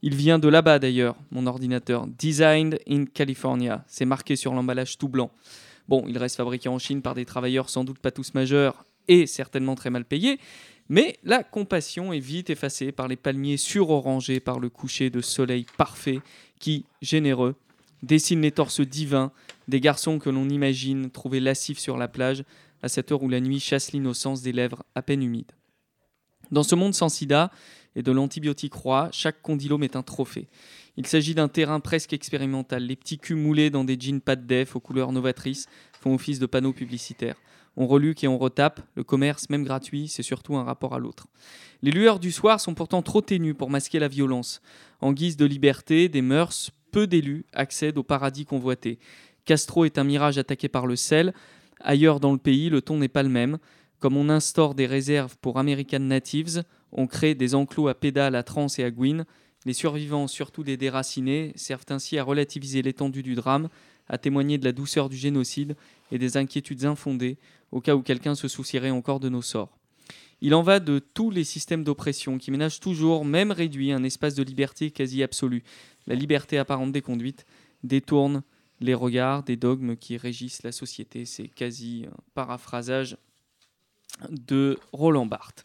Il 0.00 0.14
vient 0.14 0.38
de 0.38 0.46
là-bas 0.46 0.78
d'ailleurs, 0.78 1.16
mon 1.32 1.48
ordinateur. 1.48 2.06
Designed 2.06 2.78
in 2.88 3.04
California. 3.06 3.84
C'est 3.88 4.04
marqué 4.04 4.36
sur 4.36 4.54
l'emballage 4.54 4.96
tout 4.96 5.08
blanc. 5.08 5.32
Bon, 5.88 6.04
il 6.06 6.18
reste 6.18 6.36
fabriqué 6.36 6.68
en 6.68 6.78
Chine 6.78 7.02
par 7.02 7.14
des 7.14 7.24
travailleurs 7.24 7.68
sans 7.68 7.82
doute 7.82 7.98
pas 7.98 8.12
tous 8.12 8.32
majeurs 8.34 8.84
et 9.08 9.26
certainement 9.26 9.74
très 9.74 9.90
mal 9.90 10.04
payés, 10.04 10.38
mais 10.88 11.16
la 11.24 11.42
compassion 11.42 12.12
est 12.12 12.20
vite 12.20 12.48
effacée 12.48 12.92
par 12.92 13.08
les 13.08 13.16
palmiers 13.16 13.56
surorangés 13.56 14.38
par 14.38 14.60
le 14.60 14.68
coucher 14.68 15.10
de 15.10 15.20
soleil 15.20 15.66
parfait 15.76 16.20
qui, 16.60 16.84
généreux, 17.00 17.56
dessine 18.04 18.42
les 18.42 18.52
torses 18.52 18.80
divins 18.80 19.32
des 19.66 19.80
garçons 19.80 20.20
que 20.20 20.30
l'on 20.30 20.48
imagine 20.48 21.10
trouver 21.10 21.40
lascifs 21.40 21.80
sur 21.80 21.96
la 21.96 22.06
plage 22.06 22.44
à 22.82 22.88
cette 22.88 23.12
heure 23.12 23.22
où 23.22 23.28
la 23.28 23.40
nuit 23.40 23.60
chasse 23.60 23.92
l'innocence 23.92 24.42
des 24.42 24.52
lèvres 24.52 24.82
à 24.94 25.02
peine 25.02 25.22
humides. 25.22 25.52
Dans 26.50 26.62
ce 26.62 26.74
monde 26.74 26.94
sans 26.94 27.08
sida 27.08 27.50
et 27.94 28.02
de 28.02 28.12
l'antibiotique 28.12 28.74
roi, 28.74 29.08
chaque 29.12 29.40
condylome 29.40 29.84
est 29.84 29.96
un 29.96 30.02
trophée. 30.02 30.48
Il 30.96 31.06
s'agit 31.06 31.34
d'un 31.34 31.48
terrain 31.48 31.80
presque 31.80 32.12
expérimental. 32.12 32.84
Les 32.84 32.96
petits 32.96 33.18
culs 33.18 33.36
moulés 33.36 33.70
dans 33.70 33.84
des 33.84 33.98
jeans 33.98 34.20
pas 34.20 34.36
de 34.36 34.46
def 34.46 34.76
aux 34.76 34.80
couleurs 34.80 35.12
novatrices 35.12 35.66
font 35.98 36.14
office 36.14 36.38
de 36.38 36.46
panneaux 36.46 36.72
publicitaires. 36.72 37.36
On 37.76 37.86
reluque 37.86 38.22
et 38.22 38.28
on 38.28 38.36
retape, 38.36 38.82
le 38.96 39.04
commerce, 39.04 39.48
même 39.48 39.64
gratuit, 39.64 40.08
c'est 40.08 40.22
surtout 40.22 40.56
un 40.56 40.64
rapport 40.64 40.94
à 40.94 40.98
l'autre. 40.98 41.28
Les 41.80 41.90
lueurs 41.90 42.18
du 42.18 42.30
soir 42.30 42.60
sont 42.60 42.74
pourtant 42.74 43.00
trop 43.00 43.22
ténues 43.22 43.54
pour 43.54 43.70
masquer 43.70 43.98
la 43.98 44.08
violence. 44.08 44.60
En 45.00 45.12
guise 45.12 45.38
de 45.38 45.46
liberté, 45.46 46.10
des 46.10 46.20
mœurs, 46.20 46.70
peu 46.90 47.06
d'élus 47.06 47.46
accèdent 47.54 47.96
au 47.96 48.02
paradis 48.02 48.44
convoité. 48.44 48.98
Castro 49.46 49.86
est 49.86 49.96
un 49.96 50.04
mirage 50.04 50.36
attaqué 50.36 50.68
par 50.68 50.86
le 50.86 50.96
sel. 50.96 51.32
Ailleurs 51.82 52.20
dans 52.20 52.32
le 52.32 52.38
pays, 52.38 52.70
le 52.70 52.82
ton 52.82 52.98
n'est 52.98 53.08
pas 53.08 53.22
le 53.22 53.28
même. 53.28 53.58
Comme 53.98 54.16
on 54.16 54.28
instaure 54.28 54.74
des 54.74 54.86
réserves 54.86 55.36
pour 55.40 55.58
American 55.58 56.00
Natives, 56.00 56.64
on 56.92 57.06
crée 57.06 57.34
des 57.34 57.54
enclos 57.54 57.88
à 57.88 57.94
pédales 57.94 58.34
à 58.34 58.42
Trans 58.42 58.66
et 58.78 58.84
à 58.84 58.90
Gwyn. 58.90 59.24
Les 59.64 59.72
survivants, 59.72 60.26
surtout 60.26 60.64
des 60.64 60.76
déracinés, 60.76 61.52
servent 61.54 61.86
ainsi 61.90 62.18
à 62.18 62.24
relativiser 62.24 62.82
l'étendue 62.82 63.22
du 63.22 63.34
drame, 63.34 63.68
à 64.08 64.18
témoigner 64.18 64.58
de 64.58 64.64
la 64.64 64.72
douceur 64.72 65.08
du 65.08 65.16
génocide 65.16 65.76
et 66.10 66.18
des 66.18 66.36
inquiétudes 66.36 66.84
infondées 66.84 67.38
au 67.70 67.80
cas 67.80 67.94
où 67.94 68.02
quelqu'un 68.02 68.34
se 68.34 68.48
soucierait 68.48 68.90
encore 68.90 69.20
de 69.20 69.28
nos 69.28 69.42
sorts. 69.42 69.78
Il 70.40 70.54
en 70.56 70.62
va 70.62 70.80
de 70.80 70.98
tous 70.98 71.30
les 71.30 71.44
systèmes 71.44 71.84
d'oppression 71.84 72.36
qui 72.36 72.50
ménagent 72.50 72.80
toujours, 72.80 73.24
même 73.24 73.52
réduit, 73.52 73.92
un 73.92 74.02
espace 74.02 74.34
de 74.34 74.42
liberté 74.42 74.90
quasi 74.90 75.22
absolu. 75.22 75.62
La 76.08 76.16
liberté 76.16 76.58
apparente 76.58 76.90
des 76.90 77.00
conduites 77.00 77.46
détourne 77.84 78.42
les 78.82 78.94
regards 78.94 79.42
des 79.42 79.56
dogmes 79.56 79.96
qui 79.96 80.16
régissent 80.16 80.62
la 80.62 80.72
société. 80.72 81.24
C'est 81.24 81.48
quasi 81.48 82.06
un 82.10 82.16
paraphrasage 82.34 83.16
de 84.28 84.78
Roland 84.92 85.26
Barthes. 85.26 85.64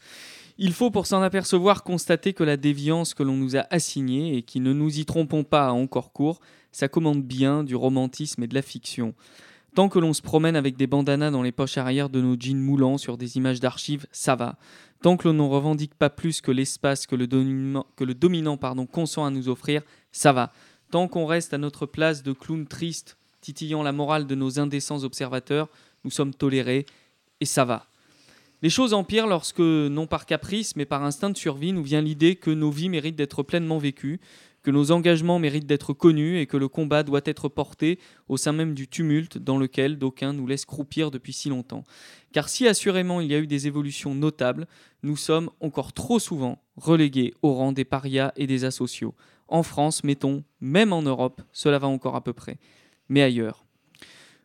Il 0.57 0.73
faut 0.73 0.89
pour 0.89 1.05
s'en 1.05 1.21
apercevoir 1.21 1.83
constater 1.83 2.33
que 2.33 2.43
la 2.43 2.57
déviance 2.57 3.13
que 3.13 3.23
l'on 3.23 3.35
nous 3.35 3.55
a 3.55 3.67
assignée 3.69 4.37
et 4.37 4.41
qui, 4.41 4.59
ne 4.59 4.73
nous 4.73 4.99
y 4.99 5.05
trompons 5.05 5.43
pas, 5.43 5.67
a 5.67 5.71
encore 5.71 6.11
cours, 6.11 6.39
ça 6.71 6.87
commande 6.87 7.23
bien 7.23 7.63
du 7.63 7.75
romantisme 7.75 8.43
et 8.43 8.47
de 8.47 8.55
la 8.55 8.63
fiction. 8.63 9.13
Tant 9.75 9.89
que 9.89 9.99
l'on 9.99 10.13
se 10.13 10.23
promène 10.23 10.55
avec 10.55 10.75
des 10.75 10.87
bandanas 10.87 11.29
dans 11.29 11.43
les 11.43 11.51
poches 11.51 11.77
arrière 11.77 12.09
de 12.09 12.21
nos 12.21 12.35
jeans 12.39 12.59
moulants 12.59 12.97
sur 12.97 13.17
des 13.17 13.37
images 13.37 13.59
d'archives, 13.59 14.07
ça 14.11 14.35
va. 14.35 14.57
Tant 15.03 15.17
que 15.17 15.27
l'on 15.27 15.35
ne 15.35 15.41
revendique 15.43 15.93
pas 15.93 16.09
plus 16.09 16.41
que 16.41 16.49
l'espace 16.49 17.05
que 17.05 17.15
le 17.15 17.27
dominant, 17.27 17.85
que 17.95 18.03
le 18.03 18.15
dominant 18.15 18.57
pardon, 18.57 18.87
consent 18.87 19.23
à 19.23 19.29
nous 19.29 19.49
offrir, 19.49 19.83
ça 20.11 20.33
va. 20.33 20.51
Tant 20.91 21.07
qu'on 21.07 21.25
reste 21.25 21.53
à 21.53 21.57
notre 21.57 21.85
place 21.85 22.23
de 22.23 22.31
clown 22.31 22.65
triste, 22.65 23.17
titillant 23.41 23.83
la 23.83 23.91
morale 23.91 24.27
de 24.27 24.35
nos 24.35 24.59
indécents 24.59 25.03
observateurs, 25.03 25.69
nous 26.03 26.11
sommes 26.11 26.33
tolérés, 26.33 26.85
et 27.41 27.45
ça 27.45 27.65
va. 27.65 27.87
Les 28.63 28.69
choses 28.69 28.93
empirent 28.93 29.27
lorsque, 29.27 29.59
non 29.59 30.07
par 30.07 30.25
caprice, 30.25 30.75
mais 30.75 30.85
par 30.85 31.03
instinct 31.03 31.29
de 31.29 31.37
survie, 31.37 31.73
nous 31.73 31.83
vient 31.83 32.01
l'idée 32.01 32.35
que 32.35 32.49
nos 32.49 32.71
vies 32.71 32.89
méritent 32.89 33.15
d'être 33.15 33.43
pleinement 33.43 33.77
vécues, 33.77 34.19
que 34.63 34.71
nos 34.71 34.91
engagements 34.91 35.39
méritent 35.39 35.67
d'être 35.67 35.93
connus 35.93 36.39
et 36.39 36.45
que 36.45 36.57
le 36.57 36.67
combat 36.67 37.03
doit 37.03 37.21
être 37.23 37.47
porté 37.47 37.99
au 38.27 38.35
sein 38.35 38.51
même 38.51 38.73
du 38.73 38.87
tumulte 38.87 39.37
dans 39.37 39.57
lequel 39.57 39.97
d'aucuns 39.97 40.33
nous 40.33 40.47
laissent 40.47 40.65
croupir 40.65 41.11
depuis 41.11 41.33
si 41.33 41.49
longtemps. 41.49 41.83
Car 42.33 42.49
si 42.49 42.67
assurément 42.67 43.21
il 43.21 43.31
y 43.31 43.35
a 43.35 43.39
eu 43.39 43.47
des 43.47 43.67
évolutions 43.67 44.15
notables, 44.15 44.67
nous 45.03 45.15
sommes 45.15 45.51
encore 45.61 45.93
trop 45.93 46.19
souvent 46.19 46.61
relégués 46.75 47.33
au 47.43 47.53
rang 47.53 47.71
des 47.71 47.85
parias 47.85 48.33
et 48.35 48.47
des 48.47 48.65
asociaux. 48.65 49.15
En 49.47 49.63
France, 49.63 50.03
mettons, 50.03 50.43
même 50.59 50.93
en 50.93 51.01
Europe, 51.01 51.41
cela 51.51 51.79
va 51.79 51.87
encore 51.87 52.15
à 52.15 52.23
peu 52.23 52.33
près. 52.33 52.57
Mais 53.09 53.21
ailleurs. 53.21 53.63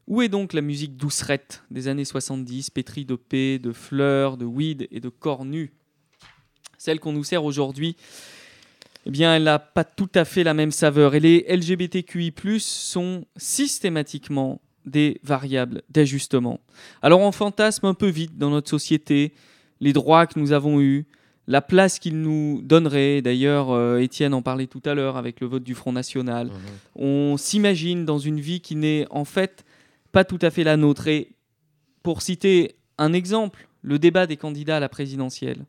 Où 0.07 0.23
est 0.23 0.29
donc 0.29 0.53
la 0.53 0.61
musique 0.61 0.97
doucerette 0.97 1.63
des 1.71 1.89
années 1.89 2.05
70, 2.05 2.71
pétrie 2.71 3.05
de 3.05 3.15
paix, 3.15 3.59
de 3.59 3.73
fleurs, 3.73 4.37
de 4.37 4.45
weed 4.45 4.89
et 4.91 5.01
de 5.01 5.09
corps 5.09 5.45
Celle 6.77 7.01
qu'on 7.01 7.13
nous 7.13 7.25
sert 7.25 7.45
aujourd'hui, 7.45 7.97
eh 9.07 9.11
bien, 9.11 9.35
elle 9.35 9.45
n'a 9.45 9.59
pas 9.59 9.85
tout 9.85 10.11
à 10.15 10.25
fait 10.25 10.45
la 10.45 10.55
même 10.55 10.71
saveur. 10.71 11.15
Et 11.15 11.21
les 11.21 11.45
LGBTQI, 11.49 12.33
sont 12.59 13.25
systématiquement 13.37 14.61
des 14.87 15.21
variables 15.23 15.83
d'ajustement. 15.91 16.61
Alors, 17.01 17.21
on 17.21 17.33
fantasme 17.33 17.87
un 17.87 17.95
peu 17.95 18.09
vite 18.09 18.37
dans 18.37 18.51
notre 18.51 18.71
société 18.71 19.33
les 19.81 19.93
droits 19.93 20.27
que 20.27 20.39
nous 20.39 20.53
avons 20.53 20.81
eus, 20.81 21.07
la 21.47 21.61
place 21.61 21.99
qu'ils 21.99 22.21
nous 22.21 22.61
donneraient. 22.63 23.23
D'ailleurs, 23.23 23.71
euh, 23.71 23.99
Étienne 23.99 24.35
en 24.35 24.43
parlait 24.43 24.67
tout 24.67 24.83
à 24.85 24.95
l'heure 24.95 25.17
avec 25.17 25.41
le 25.41 25.47
vote 25.47 25.63
du 25.63 25.75
Front 25.75 25.93
National. 25.93 26.51
On 26.95 27.37
s'imagine 27.37 28.05
dans 28.05 28.19
une 28.19 28.41
vie 28.41 28.61
qui 28.61 28.77
n'est 28.77 29.07
en 29.11 29.25
fait 29.25 29.65
pas 30.13 30.25
tout 30.25 30.39
à 30.43 30.51
fait 30.51 30.65
la 30.65 30.77
nôtre. 30.77 31.09
Et 31.09 31.33
pour 32.03 32.23
citer 32.23 32.77
un 32.99 33.13
exemple, 33.13 33.69
le 33.83 33.99
débat 33.99 34.27
des 34.27 34.37
candidats 34.37 34.77
à 34.77 34.81
la 34.81 34.89
présidentielle. 34.89 35.67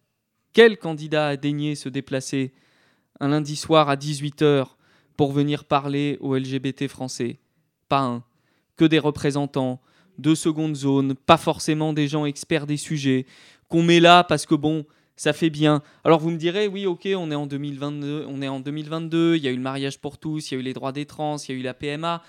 Quel 0.53 0.77
candidat 0.77 1.29
a 1.29 1.37
daigné 1.37 1.73
se 1.75 1.89
déplacer 1.89 2.53
un 3.19 3.29
lundi 3.29 3.55
soir 3.55 3.89
à 3.89 3.95
18h 3.95 4.67
pour 5.17 5.31
venir 5.31 5.65
parler 5.65 6.17
aux 6.21 6.35
LGBT 6.35 6.87
français? 6.87 7.39
Pas 7.89 8.01
un. 8.01 8.23
Que 8.77 8.85
des 8.85 8.99
représentants 8.99 9.81
de 10.19 10.35
seconde 10.35 10.75
zone, 10.75 11.15
pas 11.15 11.37
forcément 11.37 11.91
des 11.91 12.07
gens 12.07 12.25
experts 12.25 12.67
des 12.67 12.77
sujets, 12.77 13.25
qu'on 13.67 13.81
met 13.81 13.99
là 13.99 14.23
parce 14.23 14.45
que 14.45 14.53
bon, 14.53 14.85
ça 15.15 15.33
fait 15.33 15.49
bien. 15.49 15.81
Alors 16.03 16.19
vous 16.19 16.31
me 16.31 16.37
direz, 16.37 16.67
oui, 16.67 16.85
ok, 16.85 17.07
on 17.15 17.31
est 17.31 17.35
en 17.35 17.45
2022, 17.45 18.25
on 18.27 18.41
est 18.41 18.47
en 18.47 18.59
2022, 18.59 19.35
il 19.35 19.43
y 19.43 19.47
a 19.47 19.51
eu 19.51 19.55
le 19.55 19.61
mariage 19.61 19.99
pour 19.99 20.17
tous, 20.17 20.51
il 20.51 20.55
y 20.55 20.57
a 20.57 20.59
eu 20.59 20.63
les 20.63 20.73
droits 20.73 20.91
des 20.91 21.05
trans, 21.05 21.37
il 21.37 21.51
y 21.51 21.55
a 21.55 21.59
eu 21.59 21.63
la 21.63 21.73
PMA, 21.73 22.23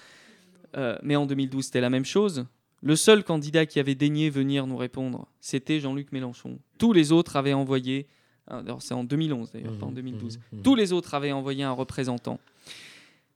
euh, 0.77 0.99
mais 1.03 1.17
en 1.17 1.27
2012 1.27 1.67
c'était 1.67 1.81
la 1.81 1.91
même 1.91 2.05
chose. 2.05 2.47
Le 2.83 2.97
seul 2.97 3.25
candidat 3.25 3.65
qui 3.65 3.81
avait 3.81 3.95
daigné 3.95 4.29
venir 4.29 4.67
nous 4.67 4.77
répondre, 4.77 5.27
c'était 5.41 5.81
Jean-Luc 5.81 6.13
Mélenchon. 6.13 6.59
Tous 6.79 6.93
les 6.93 7.13
autres 7.13 7.37
avaient 7.37 7.55
envoyé, 7.55 8.07
alors 8.47 8.83
c'est 8.83 8.95
en 8.95 9.05
2011 9.05 9.53
d'ailleurs, 9.53 9.79
pas 9.79 9.87
en 9.87 9.93
2012, 9.93 10.39
tous 10.63 10.75
les 10.75 10.93
autres 10.93 11.15
avaient 11.15 11.33
envoyé 11.33 11.65
un 11.65 11.73
représentant. 11.73 12.39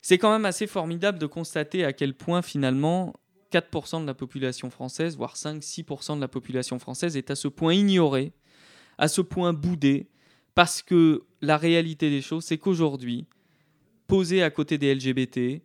C'est 0.02 0.18
quand 0.18 0.30
même 0.30 0.44
assez 0.44 0.66
formidable 0.66 1.18
de 1.18 1.26
constater 1.26 1.84
à 1.84 1.92
quel 1.92 2.14
point 2.14 2.42
finalement 2.42 3.14
4% 3.52 4.02
de 4.02 4.06
la 4.06 4.14
population 4.14 4.70
française, 4.70 5.16
voire 5.16 5.34
5-6% 5.34 6.16
de 6.16 6.20
la 6.20 6.28
population 6.28 6.78
française 6.78 7.16
est 7.16 7.30
à 7.30 7.34
ce 7.34 7.48
point 7.48 7.74
ignorée, 7.74 8.32
à 8.98 9.08
ce 9.08 9.20
point 9.20 9.52
boudée, 9.52 10.08
parce 10.54 10.82
que 10.82 11.24
la 11.40 11.56
réalité 11.56 12.10
des 12.10 12.20
choses, 12.20 12.44
c'est 12.44 12.58
qu'aujourd'hui, 12.58 13.26
poser 14.06 14.42
à 14.42 14.50
côté 14.50 14.76
des 14.76 14.94
LGBT, 14.94 15.62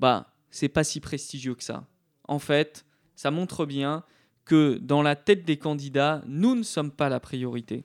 bah, 0.00 0.34
c'est 0.50 0.68
pas 0.68 0.84
si 0.84 1.00
prestigieux 1.00 1.54
que 1.54 1.62
ça. 1.62 1.86
En 2.26 2.38
fait, 2.38 2.84
ça 3.14 3.30
montre 3.30 3.64
bien 3.64 4.04
que 4.44 4.78
dans 4.78 5.02
la 5.02 5.16
tête 5.16 5.44
des 5.44 5.56
candidats, 5.56 6.22
nous 6.26 6.54
ne 6.54 6.62
sommes 6.62 6.90
pas 6.90 7.08
la 7.08 7.20
priorité. 7.20 7.84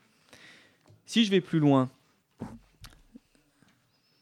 Si 1.05 1.23
je 1.23 1.31
vais 1.31 1.41
plus 1.41 1.59
loin, 1.59 1.89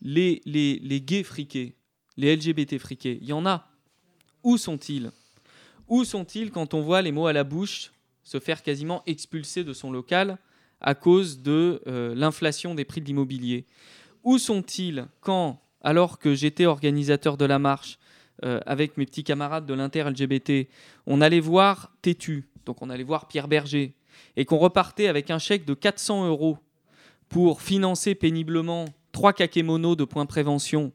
les, 0.02 0.42
les, 0.46 0.80
les 0.80 1.02
gays 1.02 1.24
friqués, 1.24 1.76
les 2.18 2.36
LGBT 2.36 2.78
friqués, 2.78 3.20
il 3.22 3.28
y 3.28 3.34
en 3.34 3.46
a. 3.46 3.70
Où 4.44 4.58
sont-ils? 4.58 5.12
Où 5.88 6.04
sont-ils 6.04 6.52
quand 6.52 6.74
on 6.74 6.82
voit 6.82 7.02
les 7.02 7.12
mots 7.12 7.28
à 7.28 7.34
la 7.34 7.44
bouche 7.44 7.92
se 8.24 8.40
faire 8.40 8.62
quasiment 8.62 9.04
expulser 9.06 9.64
de 9.64 9.74
son 9.74 9.92
local 9.92 10.38
à 10.82 10.96
cause 10.96 11.42
de 11.42 11.82
euh, 11.88 12.14
l'inflation 12.16 12.76
des 12.76 12.86
prix 12.86 13.02
de 13.02 13.06
l'immobilier. 13.06 13.66
Où 14.24 14.38
sont-ils? 14.38 15.08
Quand, 15.22 15.62
alors 15.82 16.20
que 16.20 16.36
j'étais 16.36 16.66
organisateur 16.66 17.38
de 17.38 17.46
la 17.46 17.60
marche 17.60 17.98
euh, 18.44 18.60
avec 18.66 18.98
mes 18.98 19.06
petits 19.06 19.24
camarades 19.24 19.66
de 19.66 19.74
l'inter-LGBT, 19.74 20.68
on 21.06 21.22
allait 21.22 21.40
voir 21.40 21.92
Tétu, 22.02 22.48
donc 22.66 22.82
on 22.82 22.90
allait 22.90 23.04
voir 23.04 23.28
Pierre 23.28 23.48
Berger, 23.48 23.96
et 24.36 24.46
qu'on 24.46 24.58
repartait 24.58 25.08
avec 25.08 25.32
un 25.32 25.40
chèque 25.40 25.66
de 25.66 25.74
400 25.74 26.28
euros 26.28 26.58
pour 27.30 27.62
financer 27.62 28.16
péniblement 28.16 28.86
trois 29.12 29.34
kakémonos 29.34 29.96
de 29.96 30.04
points 30.04 30.26
prévention, 30.26 30.92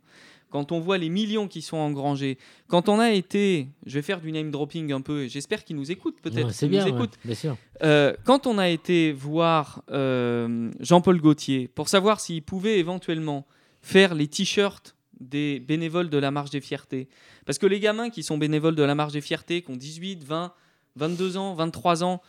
quand 0.53 0.70
on 0.70 0.80
voit 0.80 0.98
les 0.98 1.09
millions 1.09 1.48
qui 1.48 1.62
sont 1.62 1.78
engrangés, 1.78 2.36
quand 2.68 2.90
on 2.90 3.00
a 3.00 3.11
été, 3.11 3.68
je 3.86 3.94
vais 3.94 4.03
faire 4.03 4.20
du 4.20 4.30
name 4.30 4.50
dropping 4.50 4.92
un 4.92 5.00
peu, 5.00 5.26
j'espère 5.26 5.64
qu'ils 5.64 5.76
nous 5.76 5.90
écoutent 5.90 6.20
peut-être, 6.20 6.48
Ouais, 6.48 6.53
c'est 6.53 6.66
nous 6.66 6.72
bien, 6.72 6.86
ouais, 6.86 7.09
bien 7.24 7.34
sûr. 7.34 7.57
Euh, 7.82 8.12
quand 8.24 8.46
on 8.46 8.59
a 8.59 8.68
été 8.68 9.12
voir 9.12 9.82
euh, 9.90 10.70
Jean-Paul 10.78 11.20
Gaultier 11.20 11.68
pour 11.68 11.88
savoir 11.88 12.20
s'il 12.20 12.42
pouvait 12.42 12.78
éventuellement 12.78 13.46
faire 13.80 14.14
les 14.14 14.28
t-shirts 14.28 14.94
des 15.20 15.59
bénévoles 15.59 16.11
de 16.11 16.18
la 16.18 16.30
Marche 16.30 16.50
des 16.50 16.61
Fiertés, 16.61 17.09
parce 17.46 17.59
que 17.59 17.66
les 17.66 17.80
gamins 17.80 18.11
qui 18.11 18.22
sont 18.22 18.36
bénévoles 18.36 18.76
de 18.76 18.82
la 18.82 18.94
Marche 18.94 19.14
des 19.14 19.20
Fiertés, 19.22 19.62
qui 19.62 19.70
ont 19.70 19.76
18, 19.76 20.22
20, 20.22 20.53
22 20.96 21.38
ans, 21.38 21.55
23 21.55 22.05
ans, 22.05 22.20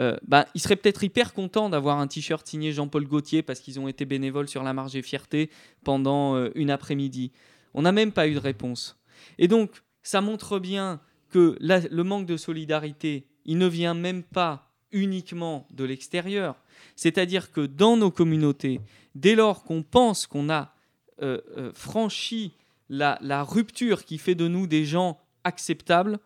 euh, 0.00 0.16
bah, 0.26 0.46
ils 0.54 0.60
seraient 0.60 0.76
peut-être 0.76 1.04
hyper 1.04 1.34
contents 1.34 1.68
d'avoir 1.68 1.98
un 1.98 2.06
t-shirt 2.06 2.46
signé 2.46 2.72
Jean-Paul 2.72 3.06
Gaultier 3.06 3.42
parce 3.42 3.60
qu'ils 3.60 3.78
ont 3.78 3.88
été 3.88 4.04
bénévoles 4.04 4.48
sur 4.48 4.62
la 4.62 4.72
Marche 4.72 4.92
des 4.92 5.02
Fiertés 5.02 5.50
pendant 5.84 6.34
euh, 6.36 6.50
une 6.54 6.70
après-midi. 6.70 7.32
On 7.74 7.82
n'a 7.82 7.92
même 7.92 8.12
pas 8.12 8.28
eu 8.28 8.34
de 8.34 8.38
réponse. 8.38 8.98
Et 9.38 9.48
donc, 9.48 9.82
ça 10.02 10.20
montre 10.20 10.58
bien 10.58 11.00
que 11.30 11.56
le 11.60 12.02
manque 12.02 12.26
de 12.26 12.36
solidarité, 12.36 13.26
il 13.44 13.58
ne 13.58 13.66
vient 13.66 13.94
même 13.94 14.22
pas 14.22 14.70
uniquement 14.92 15.66
de 15.70 15.84
l'extérieur. 15.84 16.56
C'est-à-dire 16.96 17.50
que 17.50 17.62
dans 17.62 17.96
nos 17.96 18.10
communautés, 18.10 18.80
dès 19.14 19.34
lors 19.34 19.64
qu'on 19.64 19.82
pense 19.82 20.26
qu'on 20.26 20.50
a 20.50 20.74
euh, 21.22 21.40
euh, 21.56 21.72
franchi 21.72 22.52
la 22.88 23.42
rupture 23.42 24.04
qui 24.04 24.18
fait 24.18 24.34
de 24.34 24.48
nous 24.48 24.66
des 24.66 24.84
gens 24.84 25.18
acceptables, 25.44 26.18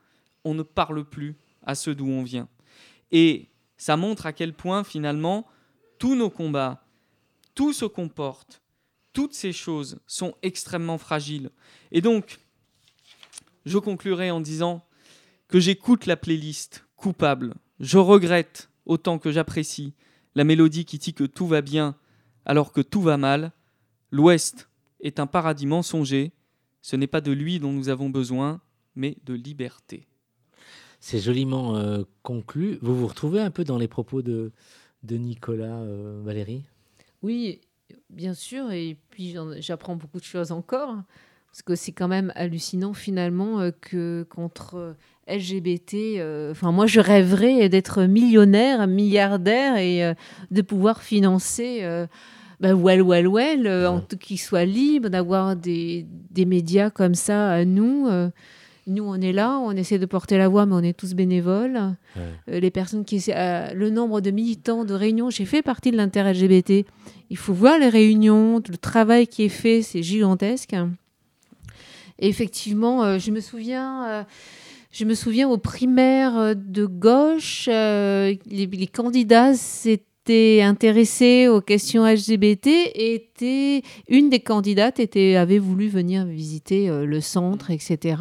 on 0.45 0.55
ne 0.55 0.63
parle 0.63 1.05
plus 1.05 1.37
à 1.65 1.75
ceux 1.75 1.95
d'où 1.95 2.09
on 2.09 2.23
vient. 2.23 2.49
Et 3.13 3.49
ça 3.77 3.97
montre 3.97 4.27
à 4.27 4.33
quel 4.33 4.53
point 4.53 4.85
finalement 4.85 5.47
tous 5.99 6.15
nos 6.15 6.31
combats, 6.31 6.83
tout 7.55 7.73
se 7.73 7.85
comporte, 7.85 8.63
toutes 9.17 9.33
ces 9.33 9.55
choses 9.55 9.99
sont 10.07 10.35
extrêmement 10.43 10.99
fragiles. 10.99 11.49
Et 11.91 12.03
donc, 12.03 12.39
je 13.65 13.79
conclurai 13.79 14.31
en 14.31 14.43
disant 14.43 14.85
que 15.49 15.59
j'écoute 15.59 16.05
la 16.05 16.19
playlist 16.19 16.85
coupable. 16.97 17.55
Je 17.81 17.97
regrette 17.97 18.69
autant 18.85 19.19
que 19.19 19.33
j'apprécie 19.33 19.95
la 20.35 20.45
mélodie 20.45 20.85
qui 20.85 20.99
dit 20.99 21.15
que 21.15 21.25
tout 21.25 21.47
va 21.47 21.63
bien 21.63 21.97
alors 22.45 22.73
que 22.73 22.83
tout 22.83 23.01
va 23.01 23.17
mal. 23.17 23.53
L'Ouest 24.11 24.69
est 25.01 25.19
un 25.19 25.27
paradis 25.27 25.65
mensonger. 25.65 26.33
Ce 26.83 26.95
n'est 26.95 27.07
pas 27.07 27.23
de 27.23 27.33
lui 27.33 27.59
dont 27.59 27.73
nous 27.73 27.89
avons 27.89 28.11
besoin, 28.11 28.61
mais 28.97 29.17
de 29.25 29.33
liberté. 29.33 30.07
C'est 31.01 31.21
joliment 31.21 31.75
euh, 31.77 32.03
conclu. 32.23 32.79
Vous 32.83 32.95
vous 32.95 33.07
retrouvez 33.07 33.41
un 33.41 33.51
peu 33.51 33.65
dans 33.65 33.79
les 33.79 33.89
propos 33.89 34.21
de, 34.21 34.53
de 35.05 35.17
Nicolas, 35.17 35.79
euh, 35.79 36.21
Valérie? 36.23 36.65
Oui, 37.23 37.63
bien 38.11 38.35
sûr. 38.35 38.71
Et 38.73 38.97
puis 39.11 39.35
j'apprends 39.59 39.97
beaucoup 39.97 40.19
de 40.19 40.25
choses 40.25 40.53
encore. 40.53 40.91
hein, 40.91 41.05
Parce 41.51 41.63
que 41.63 41.75
c'est 41.75 41.93
quand 41.93 42.09
même 42.09 42.33
hallucinant 42.35 42.93
finalement 42.95 43.61
euh, 43.61 43.71
que 43.81 44.27
contre 44.29 44.75
euh, 44.77 44.93
LGBT, 45.29 45.95
euh, 46.19 46.51
enfin 46.53 46.71
moi 46.73 46.87
je 46.87 47.01
rêverais 47.01 47.69
d'être 47.69 48.03
millionnaire, 48.05 48.87
milliardaire 48.87 49.77
et 49.77 50.05
euh, 50.05 50.15
de 50.51 50.63
pouvoir 50.63 51.03
financer 51.03 51.81
euh, 51.83 52.07
bah, 52.61 52.75
Well 52.75 53.03
Well 53.03 53.27
Well, 53.29 53.67
euh, 53.67 53.89
en 53.91 54.01
tout- 54.01 54.17
qu'il 54.17 54.39
soit 54.41 54.65
libre, 54.65 55.09
d'avoir 55.09 55.57
des, 55.57 56.07
des 56.31 56.45
médias 56.45 56.91
comme 56.91 57.15
ça 57.15 57.51
à 57.51 57.65
nous. 57.65 58.07
euh. 58.09 58.31
Nous 58.87 59.05
on 59.05 59.21
est 59.21 59.33
là, 59.33 59.59
on 59.59 59.73
essaie 59.73 59.99
de 59.99 60.07
porter 60.07 60.39
la 60.39 60.49
voix, 60.49 60.67
mais 60.67 60.75
on 60.75 60.83
est 60.83 60.97
tous 60.97 61.15
bénévoles. 61.15 61.97
Euh, 62.17 62.61
les 62.61 62.71
personnes 62.71 63.05
qui 63.05 63.23
euh, 63.29 63.73
le 63.75 63.91
nombre 63.91 64.21
de 64.21 64.31
militants 64.31 64.85
de 64.85 64.95
réunions 64.95 65.31
j'ai 65.31 65.45
fait 65.45 65.63
partie 65.63 65.91
de 65.91 65.97
l'inter 65.97 66.23
LGBT 66.23 66.87
il 67.31 67.37
faut 67.37 67.53
voir 67.53 67.79
les 67.79 67.89
réunions 67.89 68.63
le 68.69 68.77
travail 68.77 69.27
qui 69.27 69.45
est 69.45 69.49
fait 69.49 69.83
c'est 69.83 70.03
gigantesque. 70.03 70.75
Et 72.19 72.29
effectivement 72.29 73.05
euh, 73.05 73.19
je 73.19 73.31
me 73.31 73.41
souviens 73.41 74.27
je 74.93 75.05
me 75.05 75.15
souviens 75.15 75.49
aux 75.49 75.59
primaires 75.59 76.57
de 76.57 76.87
gauche 76.87 77.69
euh, 77.71 78.35
les, 78.47 78.67
les 78.67 78.87
candidats 78.87 79.55
s'étaient 79.55 80.63
intéressés 80.63 81.49
aux 81.49 81.61
questions 81.61 82.07
LGBT 82.07 82.67
et 82.67 83.15
était 83.15 83.83
une 84.09 84.31
des 84.31 84.41
candidates 84.41 84.99
était 84.99 85.37
avait 85.37 85.59
voulu 85.59 85.89
venir 85.89 86.25
visiter 86.25 86.89
euh, 86.89 87.05
le 87.05 87.21
centre 87.21 87.71
etc 87.71 88.17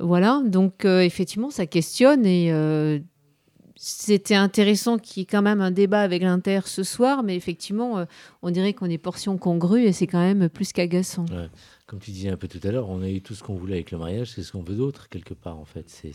voilà, 0.00 0.42
donc 0.44 0.84
euh, 0.84 1.00
effectivement, 1.00 1.50
ça 1.50 1.66
questionne 1.66 2.24
et 2.24 2.52
euh, 2.52 2.98
c'était 3.76 4.34
intéressant 4.34 4.98
qu'il 4.98 5.20
y 5.20 5.22
ait 5.22 5.26
quand 5.26 5.42
même 5.42 5.60
un 5.60 5.70
débat 5.70 6.00
avec 6.00 6.22
l'Inter 6.22 6.60
ce 6.64 6.82
soir, 6.82 7.22
mais 7.22 7.36
effectivement, 7.36 7.98
euh, 7.98 8.04
on 8.42 8.50
dirait 8.50 8.72
qu'on 8.72 8.90
est 8.90 8.98
portion 8.98 9.38
congrue 9.38 9.84
et 9.84 9.92
c'est 9.92 10.06
quand 10.06 10.20
même 10.20 10.48
plus 10.48 10.72
qu'agaçant. 10.72 11.26
Comme 11.86 11.98
tu 11.98 12.10
disais 12.10 12.30
un 12.30 12.36
peu 12.36 12.48
tout 12.48 12.60
à 12.62 12.70
l'heure, 12.70 12.88
on 12.88 13.02
a 13.02 13.08
eu 13.08 13.20
tout 13.20 13.34
ce 13.34 13.42
qu'on 13.42 13.54
voulait 13.54 13.74
avec 13.74 13.90
le 13.90 13.98
mariage, 13.98 14.32
c'est 14.34 14.42
ce 14.42 14.52
qu'on 14.52 14.62
veut 14.62 14.76
d'autre, 14.76 15.08
quelque 15.08 15.34
part, 15.34 15.58
en 15.58 15.64
fait. 15.64 15.88
C'est... 15.88 16.12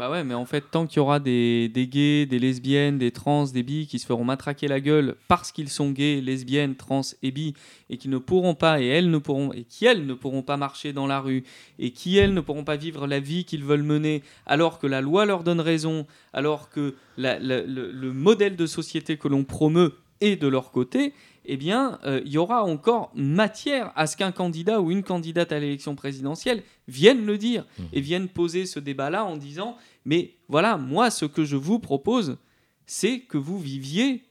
Bah 0.00 0.08
ouais, 0.08 0.24
mais 0.24 0.32
en 0.32 0.46
fait, 0.46 0.64
tant 0.70 0.86
qu'il 0.86 0.96
y 0.96 1.00
aura 1.00 1.20
des, 1.20 1.70
gays, 1.74 2.24
des 2.24 2.38
lesbiennes, 2.38 2.96
des 2.96 3.10
trans, 3.10 3.44
des 3.44 3.62
bi 3.62 3.86
qui 3.86 3.98
se 3.98 4.06
feront 4.06 4.24
matraquer 4.24 4.66
la 4.66 4.80
gueule 4.80 5.14
parce 5.28 5.52
qu'ils 5.52 5.68
sont 5.68 5.90
gays, 5.90 6.22
lesbiennes, 6.22 6.74
trans 6.74 7.02
et 7.22 7.30
bi, 7.30 7.52
et 7.90 7.98
qui 7.98 8.08
ne 8.08 8.16
pourront 8.16 8.54
pas, 8.54 8.80
et 8.80 8.86
elles 8.86 9.10
ne 9.10 9.18
pourront, 9.18 9.52
et 9.52 9.64
qui 9.64 9.84
elles 9.84 10.06
ne 10.06 10.14
pourront 10.14 10.40
pas 10.40 10.56
marcher 10.56 10.94
dans 10.94 11.06
la 11.06 11.20
rue, 11.20 11.44
et 11.78 11.90
qui 11.90 12.16
elles 12.16 12.32
ne 12.32 12.40
pourront 12.40 12.64
pas 12.64 12.76
vivre 12.76 13.06
la 13.06 13.20
vie 13.20 13.44
qu'ils 13.44 13.62
veulent 13.62 13.82
mener, 13.82 14.22
alors 14.46 14.78
que 14.78 14.86
la 14.86 15.02
loi 15.02 15.26
leur 15.26 15.44
donne 15.44 15.60
raison, 15.60 16.06
alors 16.32 16.70
que 16.70 16.94
le 17.18 18.10
modèle 18.10 18.56
de 18.56 18.64
société 18.64 19.18
que 19.18 19.28
l'on 19.28 19.44
promeut 19.44 19.92
est 20.22 20.36
de 20.36 20.48
leur 20.48 20.70
côté, 20.70 21.12
eh 21.52 21.56
bien, 21.56 21.98
euh, 22.04 22.22
il 22.24 22.30
y 22.30 22.38
aura 22.38 22.62
encore 22.62 23.10
matière 23.16 23.92
à 23.96 24.06
ce 24.06 24.16
qu'un 24.16 24.30
candidat 24.30 24.80
ou 24.80 24.92
une 24.92 25.02
candidate 25.02 25.50
à 25.50 25.58
l'élection 25.58 25.96
présidentielle 25.96 26.62
vienne 26.86 27.26
le 27.26 27.38
dire 27.38 27.66
et 27.92 28.00
vienne 28.00 28.28
poser 28.28 28.66
ce 28.66 28.78
débat-là 28.78 29.24
en 29.24 29.36
disant 29.36 29.76
Mais 30.04 30.34
voilà, 30.48 30.76
moi, 30.76 31.10
ce 31.10 31.24
que 31.24 31.44
je 31.44 31.56
vous 31.56 31.80
propose, 31.80 32.38
c'est 32.86 33.18
que 33.18 33.36
vous 33.36 33.58
viviez 33.58 34.22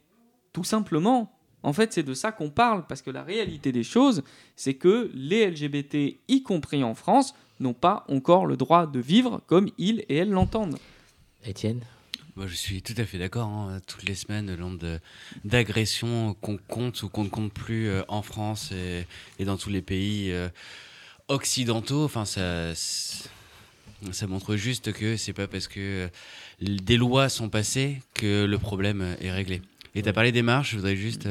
tout 0.54 0.64
simplement. 0.64 1.38
En 1.62 1.74
fait, 1.74 1.92
c'est 1.92 2.04
de 2.04 2.14
ça 2.14 2.32
qu'on 2.32 2.50
parle, 2.50 2.88
parce 2.88 3.02
que 3.02 3.12
la 3.12 3.24
réalité 3.24 3.74
des 3.74 3.84
choses, 3.84 4.24
c'est 4.56 4.76
que 4.76 5.12
les 5.14 5.52
LGBT, 5.52 6.22
y 6.30 6.42
compris 6.42 6.86
en 6.86 6.96
France, 6.96 7.36
n'ont 7.60 7.74
pas 7.74 8.06
encore 8.08 8.46
le 8.46 8.56
droit 8.56 8.88
de 8.88 9.02
vivre 9.02 9.42
comme 9.46 9.70
ils 9.78 10.06
et 10.08 10.16
elles 10.16 10.30
l'entendent. 10.30 10.78
Étienne? 11.44 11.82
Moi, 12.40 12.48
je 12.48 12.56
suis 12.56 12.82
tout 12.82 12.94
à 12.96 13.04
fait 13.04 13.18
d'accord. 13.18 13.50
hein. 13.50 13.82
Toutes 13.86 14.04
les 14.04 14.16
semaines, 14.16 14.48
le 14.48 14.56
nombre 14.56 15.02
d'agressions 15.44 16.36
qu'on 16.36 16.56
compte 16.56 17.04
ou 17.04 17.10
qu'on 17.10 17.26
ne 17.26 17.30
compte 17.30 17.52
plus 17.52 17.90
euh, 17.90 18.02
en 18.08 18.22
France 18.22 18.72
et, 18.72 19.44
dans 19.44 19.58
tous 19.58 19.70
les 19.70 19.82
pays 19.82 20.32
euh, 20.32 20.48
occidentaux, 21.28 22.06
enfin, 22.06 22.24
ça, 22.24 22.74
montre 24.30 24.56
juste 24.56 24.94
que 24.94 25.18
c'est 25.18 25.34
pas 25.34 25.48
parce 25.48 25.68
que 25.68 26.08
euh, 26.08 26.08
des 26.62 26.96
lois 26.96 27.28
sont 27.28 27.50
passées 27.50 28.02
que 28.14 28.46
le 28.46 28.58
problème 28.58 29.18
est 29.20 29.32
réglé. 29.32 29.62
Et 29.94 30.02
tu 30.02 30.08
as 30.08 30.14
parlé 30.14 30.32
des 30.32 30.42
marches, 30.42 30.72
je 30.72 30.76
voudrais 30.78 30.96
juste 30.96 31.28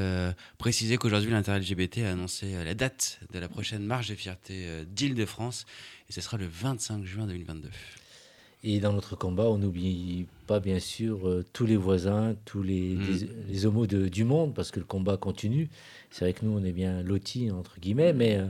préciser 0.58 0.98
qu'aujourd'hui, 0.98 1.30
l'Inter-LGBT 1.30 2.02
a 2.04 2.10
annoncé 2.10 2.52
la 2.62 2.74
date 2.74 3.18
de 3.32 3.38
la 3.38 3.48
prochaine 3.48 3.82
marche 3.82 4.08
de 4.08 4.14
fierté 4.14 4.64
euh, 4.66 4.84
d'Île-de-France, 4.86 5.64
et 6.10 6.12
ce 6.12 6.20
sera 6.20 6.36
le 6.36 6.46
25 6.46 7.06
juin 7.06 7.26
2022. 7.26 7.70
Et 8.64 8.80
dans 8.80 8.92
notre 8.92 9.14
combat, 9.16 9.44
on 9.44 9.58
n'oublie 9.58 10.26
pas 10.48 10.58
bien 10.58 10.80
sûr 10.80 11.28
euh, 11.28 11.44
tous 11.52 11.64
les 11.66 11.76
voisins, 11.76 12.34
tous 12.44 12.62
les, 12.62 12.96
Mm. 12.96 13.06
les, 13.06 13.28
les 13.52 13.66
homos 13.66 13.86
de- 13.86 14.08
du 14.08 14.24
monde, 14.24 14.52
parce 14.54 14.70
que 14.72 14.80
le 14.80 14.86
combat 14.86 15.16
continue. 15.16 15.68
C'est 16.10 16.24
vrai 16.24 16.32
que 16.32 16.44
nous, 16.44 16.58
on 16.58 16.64
est 16.64 16.72
bien 16.72 17.02
lotis, 17.02 17.50
entre 17.52 17.78
guillemets, 17.78 18.12
mais 18.12 18.36
euh, 18.38 18.46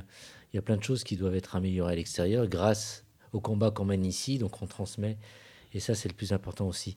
il 0.52 0.56
y 0.56 0.58
a 0.58 0.62
plein 0.62 0.76
de 0.78 0.82
choses 0.82 1.04
qui 1.04 1.16
doivent 1.16 1.34
être 1.36 1.56
améliorées 1.56 1.92
à 1.92 1.96
l'extérieur 1.96 2.46
grâce 2.48 3.04
au 3.34 3.40
combat 3.40 3.70
qu'on 3.70 3.84
mène 3.84 4.06
ici, 4.06 4.38
donc 4.38 4.62
on 4.62 4.66
transmet. 4.66 5.18
Et 5.74 5.80
ça, 5.80 5.94
c'est 5.94 6.08
le 6.08 6.14
plus 6.14 6.32
important 6.32 6.66
aussi. 6.66 6.96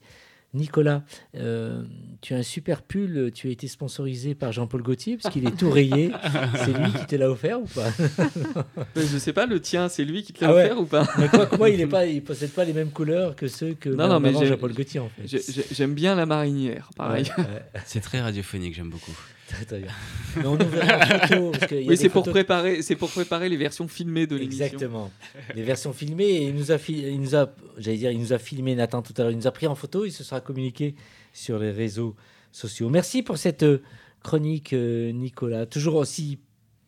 Nicolas, 0.54 1.04
euh, 1.38 1.84
tu 2.22 2.34
as 2.34 2.38
un 2.38 2.44
super 2.44 2.82
pull, 2.82 3.32
tu 3.34 3.48
as 3.48 3.52
été 3.52 3.68
sponsorisé 3.68 4.36
par 4.36 4.52
Jean-Paul 4.52 4.82
Gaultier, 4.82 5.18
parce 5.18 5.34
qu'il 5.34 5.48
est 5.48 5.58
tout 5.58 5.70
rayé. 5.70 6.12
C'est 6.66 6.74
lui 6.74 6.92
qui 6.92 7.06
te 7.06 7.16
l'a 7.16 7.30
offert 7.32 7.62
ou 7.62 7.66
pas? 7.66 7.88
Mais 8.96 9.04
je 9.06 9.18
sais 9.18 9.32
pas, 9.34 9.46
le 9.46 9.60
tien, 9.62 9.88
c'est 9.90 10.04
lui 10.04 10.24
qui 10.24 10.34
te 10.34 10.44
l'a 10.44 10.52
Ah 10.52 10.56
ouais. 10.56 10.64
offert 10.66 10.80
ou 10.80 10.86
pas? 10.86 11.08
Mais 11.18 11.30
quoi 11.30 11.46
que 11.46 11.56
moi, 11.56 11.70
il 11.70 11.80
ne 11.80 12.20
possède 12.20 12.52
pas 12.52 12.66
les 12.66 12.74
mêmes 12.74 12.92
couleurs 12.92 13.36
que 13.36 13.48
ceux 13.48 13.74
que 13.76 13.90
Non, 13.90 14.08
non, 14.10 14.20
mais 14.20 14.34
Jean-Paul 14.34 14.74
Gaultier, 14.74 15.00
en 15.00 15.10
fait? 15.10 15.24
j'ai- 15.26 15.42
j'ai- 15.42 15.66
J'aime 15.72 15.94
bien 15.94 16.16
la 16.16 16.26
marinière, 16.26 16.90
pareil. 16.98 17.26
Ouais, 17.38 17.44
ouais. 17.44 17.64
C'est 17.86 18.02
très 18.02 18.20
radiophonique, 18.20 18.76
j'aime 18.76 18.90
beaucoup. 18.90 19.12
Très, 19.52 19.80
bien. 19.80 19.92
Mais 20.38 20.46
on 20.46 20.56
verra 20.56 20.98
en 20.98 21.20
photo, 21.28 21.52
parce 21.52 21.72
a 21.72 21.76
Oui, 21.76 21.98
c'est 21.98 22.10
pour, 22.10 22.24
préparer, 22.24 22.82
c'est 22.82 22.96
pour 22.96 23.10
préparer 23.10 23.50
les 23.50 23.58
versions 23.58 23.88
filmées 23.88 24.26
de 24.28 24.36
l'émission. 24.38 24.66
Exactement. 24.66 25.12
Les 25.56 25.64
versions 25.64 25.94
filmées, 25.94 26.30
et 26.30 26.48
il 26.48 26.56
nous 26.56 26.72
a, 26.72 26.78
il 26.88 27.20
nous 27.20 27.36
a, 27.36 27.54
j'allais 27.78 27.98
dire, 27.98 28.12
il 28.12 28.20
nous 28.20 28.34
a 28.34 28.40
filmé 28.40 28.76
Nathan 28.76 29.02
tout 29.02 29.14
à 29.18 29.24
l'heure, 29.24 29.32
il 29.32 29.38
nous 29.38 29.48
a 29.48 29.52
pris 29.52 29.68
en 29.68 29.76
photo, 29.76 30.06
il 30.06 30.12
se 30.12 30.24
sera 30.24 30.40
communiqué 30.40 30.96
sur 31.34 31.60
les 31.60 31.72
réseaux 31.72 32.16
sociaux. 32.52 32.90
Merci 32.90 33.24
pour 33.24 33.38
cette 33.38 33.64
euh, 33.64 33.82
chronique, 34.24 34.74
euh, 34.74 35.12
Nicolas. 35.12 35.66
Toujours 35.66 35.96
aussi 35.96 36.40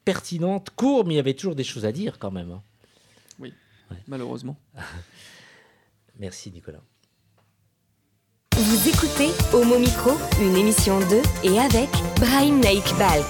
pertinente, 0.06 0.70
court, 0.76 1.06
mais 1.06 1.16
il 1.16 1.18
y 1.18 1.20
avait 1.20 1.34
toujours 1.34 1.56
des 1.56 1.64
choses 1.64 1.86
à 1.86 1.92
dire 1.92 2.18
quand 2.20 2.32
même. 2.32 2.52
hein. 2.52 2.64
Oui, 3.40 3.54
malheureusement. 4.08 4.58
Merci, 6.20 6.52
Nicolas. 6.52 6.82
Vous 8.66 8.88
écoutez 8.88 9.28
Homo 9.52 9.78
Micro, 9.78 10.12
une 10.42 10.56
émission 10.56 10.98
de 11.00 11.20
et 11.44 11.60
avec 11.60 11.90
Brahim 12.18 12.62
Naik 12.62 12.86
Balk. 12.98 13.26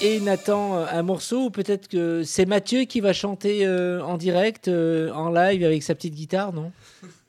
Et 0.00 0.20
Nathan, 0.20 0.74
euh, 0.74 0.86
un 0.90 1.02
morceau, 1.02 1.44
ou 1.44 1.50
peut-être 1.50 1.86
que 1.86 2.22
c'est 2.22 2.46
Mathieu 2.46 2.84
qui 2.84 3.00
va 3.00 3.12
chanter 3.12 3.66
euh, 3.66 4.02
en 4.02 4.16
direct, 4.16 4.68
euh, 4.68 5.12
en 5.12 5.28
live, 5.28 5.62
avec 5.62 5.82
sa 5.82 5.94
petite 5.94 6.14
guitare, 6.14 6.54
non? 6.54 6.72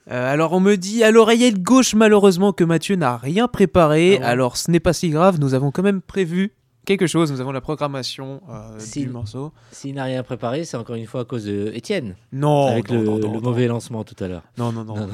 Euh, 0.10 0.34
alors 0.34 0.54
on 0.54 0.62
me 0.62 0.78
dit 0.78 1.04
à 1.04 1.12
l'oreillette 1.12 1.62
gauche 1.62 1.94
malheureusement 1.94 2.54
que 2.54 2.64
Mathieu 2.64 2.96
n'a 2.96 3.18
rien 3.18 3.50
préparé. 3.50 4.22
Ah 4.24 4.30
alors 4.30 4.56
ce 4.56 4.72
n'est 4.72 4.80
pas 4.80 4.94
si 4.94 5.10
grave, 5.10 5.42
nous 5.42 5.56
avons 5.56 5.72
quand 5.72 5.84
même 5.84 6.00
prévu 6.02 6.54
quelque 6.88 7.06
chose. 7.06 7.32
Nous 7.32 7.40
avons 7.42 7.52
la 7.52 7.62
programmation 7.62 8.42
euh, 8.50 8.80
du 8.96 9.08
morceau. 9.10 9.54
S'il 9.72 9.94
n'a 9.94 10.06
rien 10.06 10.24
préparé, 10.24 10.66
c'est 10.66 10.78
encore 10.78 10.96
une 10.96 11.06
fois 11.06 11.22
à 11.22 11.26
cause 11.26 11.46
de 11.46 11.72
Étienne. 11.76 12.16
Non, 12.32 12.68
Avec 12.68 12.90
non, 12.90 12.98
le, 13.00 13.04
non, 13.06 13.20
non, 13.20 13.34
le 13.34 13.40
mauvais 13.42 13.68
lancement 13.68 14.04
tout 14.04 14.16
à 14.24 14.28
l'heure. 14.28 14.44
Non, 14.58 14.72
non, 14.72 14.84
non. 14.84 15.08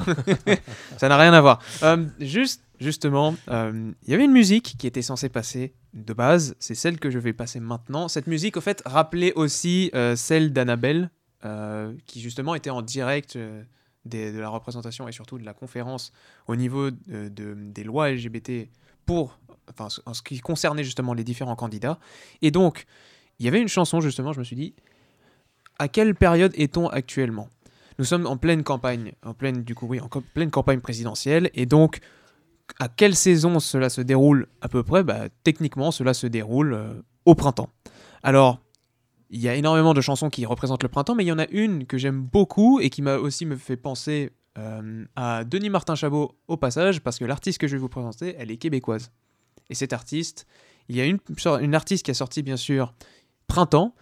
Ça 0.96 1.08
n'a 1.10 1.18
rien 1.18 1.32
à 1.34 1.40
voir. 1.42 1.60
Euh, 1.82 2.06
juste, 2.20 2.62
justement, 2.80 3.34
euh, 3.50 3.90
il 4.04 4.10
y 4.10 4.14
avait 4.14 4.24
une 4.24 4.32
musique 4.32 4.76
qui 4.78 4.86
était 4.86 5.02
censée 5.02 5.28
passer 5.28 5.74
de 5.92 6.12
base. 6.14 6.54
C'est 6.60 6.74
celle 6.76 6.98
que 6.98 7.10
je 7.10 7.18
vais 7.18 7.32
passer 7.34 7.60
maintenant. 7.60 8.08
Cette 8.08 8.28
musique, 8.28 8.56
au 8.56 8.60
fait, 8.62 8.82
rappelait 8.86 9.34
aussi 9.34 9.90
celle 10.16 10.52
d'Annabelle, 10.52 11.10
qui 12.06 12.20
justement 12.20 12.54
était 12.54 12.70
en 12.70 12.80
direct 12.82 13.36
des- 14.06 14.32
de 14.32 14.38
la 14.38 14.48
représentation 14.48 15.08
et 15.08 15.12
surtout 15.12 15.38
de 15.38 15.44
la 15.44 15.54
conférence 15.54 16.12
au 16.46 16.56
niveau 16.56 16.90
de- 16.90 17.28
de- 17.28 17.54
des 17.56 17.84
lois 17.84 18.10
LGBT 18.10 18.68
pour, 19.06 19.38
enfin, 19.70 19.88
en 20.06 20.14
ce 20.14 20.22
qui 20.22 20.40
concernait 20.40 20.84
justement 20.84 21.14
les 21.14 21.24
différents 21.24 21.56
candidats. 21.56 21.98
Et 22.42 22.50
donc, 22.50 22.86
il 23.38 23.44
y 23.44 23.48
avait 23.48 23.60
une 23.60 23.68
chanson, 23.68 24.00
justement, 24.00 24.32
je 24.32 24.38
me 24.38 24.44
suis 24.44 24.56
dit, 24.56 24.74
à 25.78 25.88
quelle 25.88 26.14
période 26.14 26.52
est-on 26.56 26.88
actuellement? 26.88 27.48
Nous 27.98 28.04
sommes 28.04 28.26
en 28.26 28.36
pleine 28.36 28.64
campagne, 28.64 29.12
en 29.24 29.34
pleine, 29.34 29.62
du 29.62 29.74
coup, 29.74 29.86
oui, 29.86 30.00
en 30.00 30.08
pleine 30.08 30.50
campagne 30.50 30.80
présidentielle, 30.80 31.50
et 31.54 31.66
donc, 31.66 32.00
à 32.80 32.88
quelle 32.88 33.14
saison 33.14 33.60
cela 33.60 33.88
se 33.88 34.00
déroule 34.00 34.48
à 34.60 34.68
peu 34.68 34.82
près? 34.82 35.04
Bah, 35.04 35.28
Techniquement, 35.42 35.90
cela 35.90 36.14
se 36.14 36.26
déroule 36.26 36.74
euh, 36.74 37.02
au 37.24 37.34
printemps. 37.34 37.68
Alors, 38.22 38.60
il 39.30 39.40
y 39.40 39.48
a 39.48 39.54
énormément 39.54 39.94
de 39.94 40.00
chansons 40.00 40.30
qui 40.30 40.46
représentent 40.46 40.82
le 40.82 40.88
printemps, 40.88 41.14
mais 41.14 41.24
il 41.24 41.28
y 41.28 41.32
en 41.32 41.38
a 41.38 41.48
une 41.50 41.86
que 41.86 41.98
j'aime 41.98 42.22
beaucoup 42.22 42.80
et 42.80 42.90
qui 42.90 43.02
m'a 43.02 43.16
aussi 43.16 43.46
me 43.46 43.56
fait 43.56 43.76
penser 43.76 44.30
euh, 44.58 45.04
à 45.16 45.44
Denis 45.44 45.70
Martin 45.70 45.94
Chabot 45.94 46.36
au 46.48 46.56
passage, 46.56 47.00
parce 47.00 47.18
que 47.18 47.24
l'artiste 47.24 47.58
que 47.58 47.66
je 47.66 47.76
vais 47.76 47.80
vous 47.80 47.88
présenter, 47.88 48.34
elle 48.38 48.50
est 48.50 48.56
québécoise. 48.56 49.10
Et 49.70 49.74
cette 49.74 49.92
artiste, 49.92 50.46
il 50.88 50.96
y 50.96 51.00
a 51.00 51.06
une, 51.06 51.18
une 51.60 51.74
artiste 51.74 52.04
qui 52.04 52.10
a 52.10 52.14
sorti 52.14 52.42
bien 52.42 52.56
sûr 52.56 52.94
Printemps. 53.46 53.94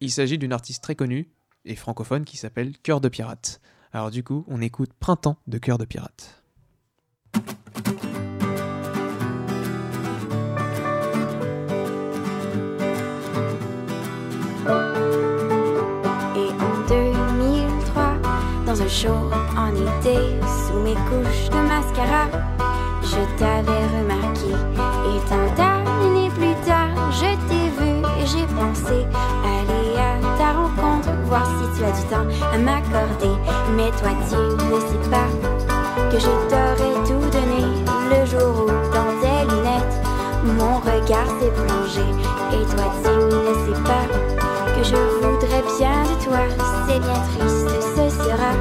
Il 0.00 0.10
s'agit 0.10 0.38
d'une 0.38 0.52
artiste 0.52 0.82
très 0.82 0.94
connue 0.94 1.28
et 1.64 1.76
francophone 1.76 2.24
qui 2.24 2.36
s'appelle 2.36 2.76
Cœur 2.78 3.00
de 3.00 3.08
Pirate. 3.08 3.60
Alors 3.92 4.10
du 4.10 4.22
coup, 4.22 4.44
on 4.48 4.60
écoute 4.60 4.92
Printemps 4.98 5.36
de 5.46 5.58
Cœur 5.58 5.78
de 5.78 5.84
Pirate. 5.84 6.42
Show 18.90 19.30
en 19.56 19.72
été, 19.72 20.18
sous 20.66 20.78
mes 20.80 20.98
couches 21.08 21.48
de 21.48 21.60
mascara, 21.68 22.26
je 23.04 23.22
t'avais 23.38 23.84
remarqué. 23.96 24.50
Et 25.06 25.20
tant 25.28 25.48
d'années 25.56 26.30
plus 26.30 26.54
tard, 26.66 26.90
je 27.12 27.30
t'ai 27.48 27.68
vu 27.78 28.02
et 28.20 28.26
j'ai 28.26 28.46
pensé 28.58 29.06
aller 29.46 29.96
à 29.96 30.18
ta 30.36 30.52
rencontre, 30.58 31.08
voir 31.26 31.46
si 31.46 31.78
tu 31.78 31.84
as 31.84 31.92
du 31.92 32.02
temps 32.08 32.28
à 32.52 32.58
m'accorder. 32.58 33.34
Mais 33.76 33.90
toi, 34.00 34.10
tu 34.28 34.36
ne 34.36 34.80
sais 34.80 35.08
pas 35.08 35.30
que 36.10 36.18
je 36.18 36.32
t'aurais 36.50 36.96
tout 37.06 37.30
donné 37.30 37.62
le 38.10 38.26
jour 38.26 38.64
où, 38.64 38.70
dans 38.92 39.12
tes 39.22 39.54
lunettes, 39.54 39.96
mon 40.58 40.78
regard 40.80 41.30
s'est 41.38 41.52
plongé. 41.52 42.06
Et 42.52 42.64
toi, 42.74 42.86
tu 43.04 43.10
ne 43.10 43.54
sais 43.66 43.80
pas 43.84 44.06
que 44.74 44.82
je 44.82 44.96
voudrais 45.22 45.62
bien 45.78 46.02
de 46.02 46.24
toi. 46.24 46.42
C'est 46.88 46.98
bien 46.98 47.20
triste, 47.38 47.79
sera 48.30 48.52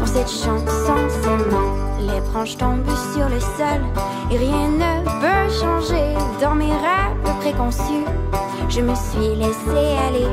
dans 0.00 0.06
cette 0.06 0.28
chanson 0.28 0.98
seulement. 1.22 1.68
Les 2.00 2.20
branches 2.32 2.56
tombent 2.56 2.84
sur 3.12 3.28
le 3.28 3.40
sol 3.40 3.80
et 4.30 4.36
rien 4.36 4.68
ne 4.82 5.04
peut 5.22 5.52
changer 5.60 6.14
dans 6.40 6.54
mes 6.54 6.72
rêves 6.86 7.36
préconçus. 7.40 8.06
Je 8.68 8.80
me 8.80 8.94
suis 8.94 9.36
laissé 9.36 9.82
aller, 10.06 10.30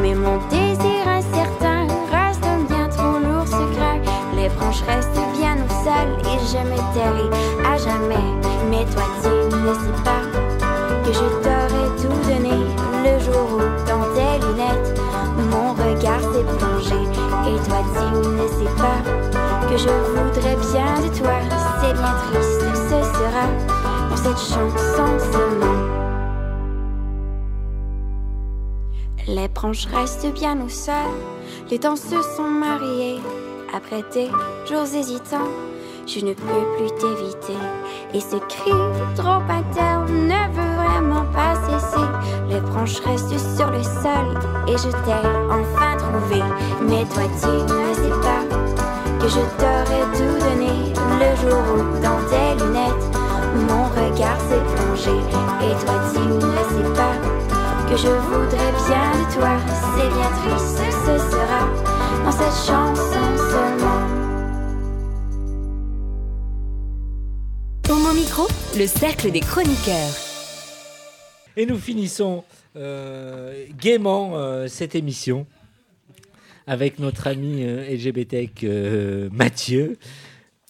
mais 0.00 0.14
mon 0.14 0.38
désir 0.48 1.02
incertain 1.06 1.86
reste 2.10 2.44
un 2.44 2.62
bien 2.72 2.88
trop 2.88 3.18
lourd 3.18 3.46
secret. 3.46 4.00
Les 4.34 4.48
branches 4.56 4.82
restent 4.88 5.26
bien 5.38 5.56
au 5.64 5.70
sol 5.84 6.08
et 6.30 6.38
je 6.50 6.60
me 6.70 6.78
tairai 6.94 7.28
à 7.70 7.76
jamais. 7.76 8.28
Mais 8.70 8.84
toi, 8.92 9.04
tu 9.22 9.56
ne 9.56 9.74
sais 9.74 10.02
pas 10.04 10.22
que 11.04 11.12
je 11.12 11.26
t'aurais 11.42 11.90
tout 12.00 12.18
donné 12.28 12.56
le 13.04 13.18
jour 13.20 13.46
où, 13.56 13.88
dans 13.88 14.04
tes 14.14 14.46
lunettes, 14.46 15.00
Tu 17.94 18.28
ne 18.28 18.48
sais 18.48 18.74
pas 18.76 19.00
que 19.68 19.76
je 19.76 19.88
voudrais 19.88 20.56
bien 20.72 21.00
de 21.00 21.18
toi. 21.18 21.38
C'est 21.80 21.92
bien 21.92 22.14
triste, 22.30 22.62
ce 22.88 22.98
sera 23.18 23.46
dans 24.10 24.16
cette 24.16 24.38
chanson 24.38 25.32
seulement. 25.32 26.02
Les 29.28 29.48
branches 29.48 29.86
restent 29.86 30.32
bien 30.32 30.60
au 30.60 30.68
sol, 30.68 30.94
les 31.70 31.78
se 31.78 32.22
sont 32.36 32.48
mariés. 32.48 33.20
Après 33.74 34.02
des 34.12 34.28
jours 34.68 34.94
hésitants, 34.94 35.48
je 36.06 36.20
ne 36.24 36.34
peux 36.34 36.64
plus 36.76 36.90
t'éviter. 36.98 37.58
Et 38.12 38.20
ce 38.20 38.36
cri 38.36 38.72
trop 39.16 39.40
interne 39.48 40.28
ne 40.28 40.42
veut 40.54 40.74
vraiment 40.76 41.24
pas 41.32 41.54
cesser. 41.54 42.06
Les 42.48 42.60
branches 42.60 43.00
restent 43.00 43.38
sur 43.56 43.70
le 43.70 43.82
sol 43.82 44.26
et 44.68 44.76
je 44.76 44.90
t'ai 45.04 45.26
enfin 45.50 45.81
Mais 46.12 47.04
toi, 47.06 47.22
tu 47.40 47.48
ne 47.48 47.94
sais 47.94 48.16
pas 48.20 48.44
que 49.20 49.28
je 49.28 49.42
t'aurais 49.58 50.06
tout 50.12 50.36
donné 50.44 50.92
le 51.20 51.30
jour 51.40 51.62
où, 51.72 51.78
dans 52.02 52.20
tes 52.28 52.62
lunettes, 52.62 53.06
mon 53.68 53.84
regard 53.84 54.40
s'est 54.40 54.64
plongé. 54.74 55.16
Et 55.62 55.74
toi, 55.84 55.96
tu 56.12 56.20
ne 56.20 56.40
sais 56.40 56.94
pas 56.94 57.16
que 57.88 57.96
je 57.96 58.08
voudrais 58.08 58.72
bien 58.86 59.06
de 59.18 59.34
toi. 59.34 59.56
C'est 59.96 60.08
bien 60.08 60.30
triste, 60.42 60.80
ce 61.06 61.14
sera 61.30 61.62
dans 62.24 62.32
cette 62.32 62.66
chanson 62.66 63.24
seulement. 63.50 64.22
Micro, 68.14 68.46
le 68.76 68.86
cercle 68.86 69.30
des 69.30 69.40
chroniqueurs. 69.40 70.14
Et 71.56 71.64
nous 71.64 71.78
finissons 71.78 72.44
euh, 72.76 73.64
gaiement 73.78 74.32
euh, 74.34 74.66
cette 74.68 74.94
émission 74.94 75.46
avec 76.66 76.98
notre 76.98 77.26
ami 77.26 77.64
euh, 77.64 77.88
LGBT 77.88 78.64
euh, 78.64 79.28
Mathieu. 79.32 79.98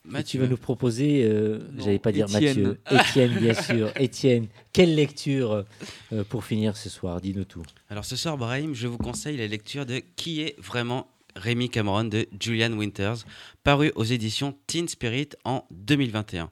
Mathieu. 0.04 0.38
Tu 0.38 0.44
vas 0.44 0.50
nous 0.50 0.56
proposer, 0.56 1.22
euh, 1.24 1.60
j'allais 1.78 2.00
pas 2.00 2.10
dire 2.10 2.26
Étienne. 2.26 2.62
Mathieu, 2.62 2.80
Étienne 2.90 3.38
bien 3.38 3.54
sûr. 3.54 3.92
Étienne, 3.96 4.46
quelle 4.72 4.94
lecture 4.96 5.64
euh, 6.12 6.24
pour 6.24 6.44
finir 6.44 6.76
ce 6.76 6.88
soir? 6.88 7.20
Dis-nous 7.20 7.44
tout. 7.44 7.62
Alors 7.88 8.04
ce 8.04 8.16
soir, 8.16 8.36
Brahim, 8.36 8.74
je 8.74 8.88
vous 8.88 8.98
conseille 8.98 9.36
la 9.36 9.46
lecture 9.46 9.86
de 9.86 10.02
Qui 10.16 10.42
est 10.42 10.56
vraiment 10.60 11.06
Rémi 11.36 11.70
Cameron 11.70 12.04
de 12.04 12.26
Julian 12.38 12.72
Winters, 12.72 13.24
paru 13.62 13.92
aux 13.94 14.04
éditions 14.04 14.54
Teen 14.66 14.88
Spirit 14.88 15.30
en 15.44 15.64
2021. 15.70 16.50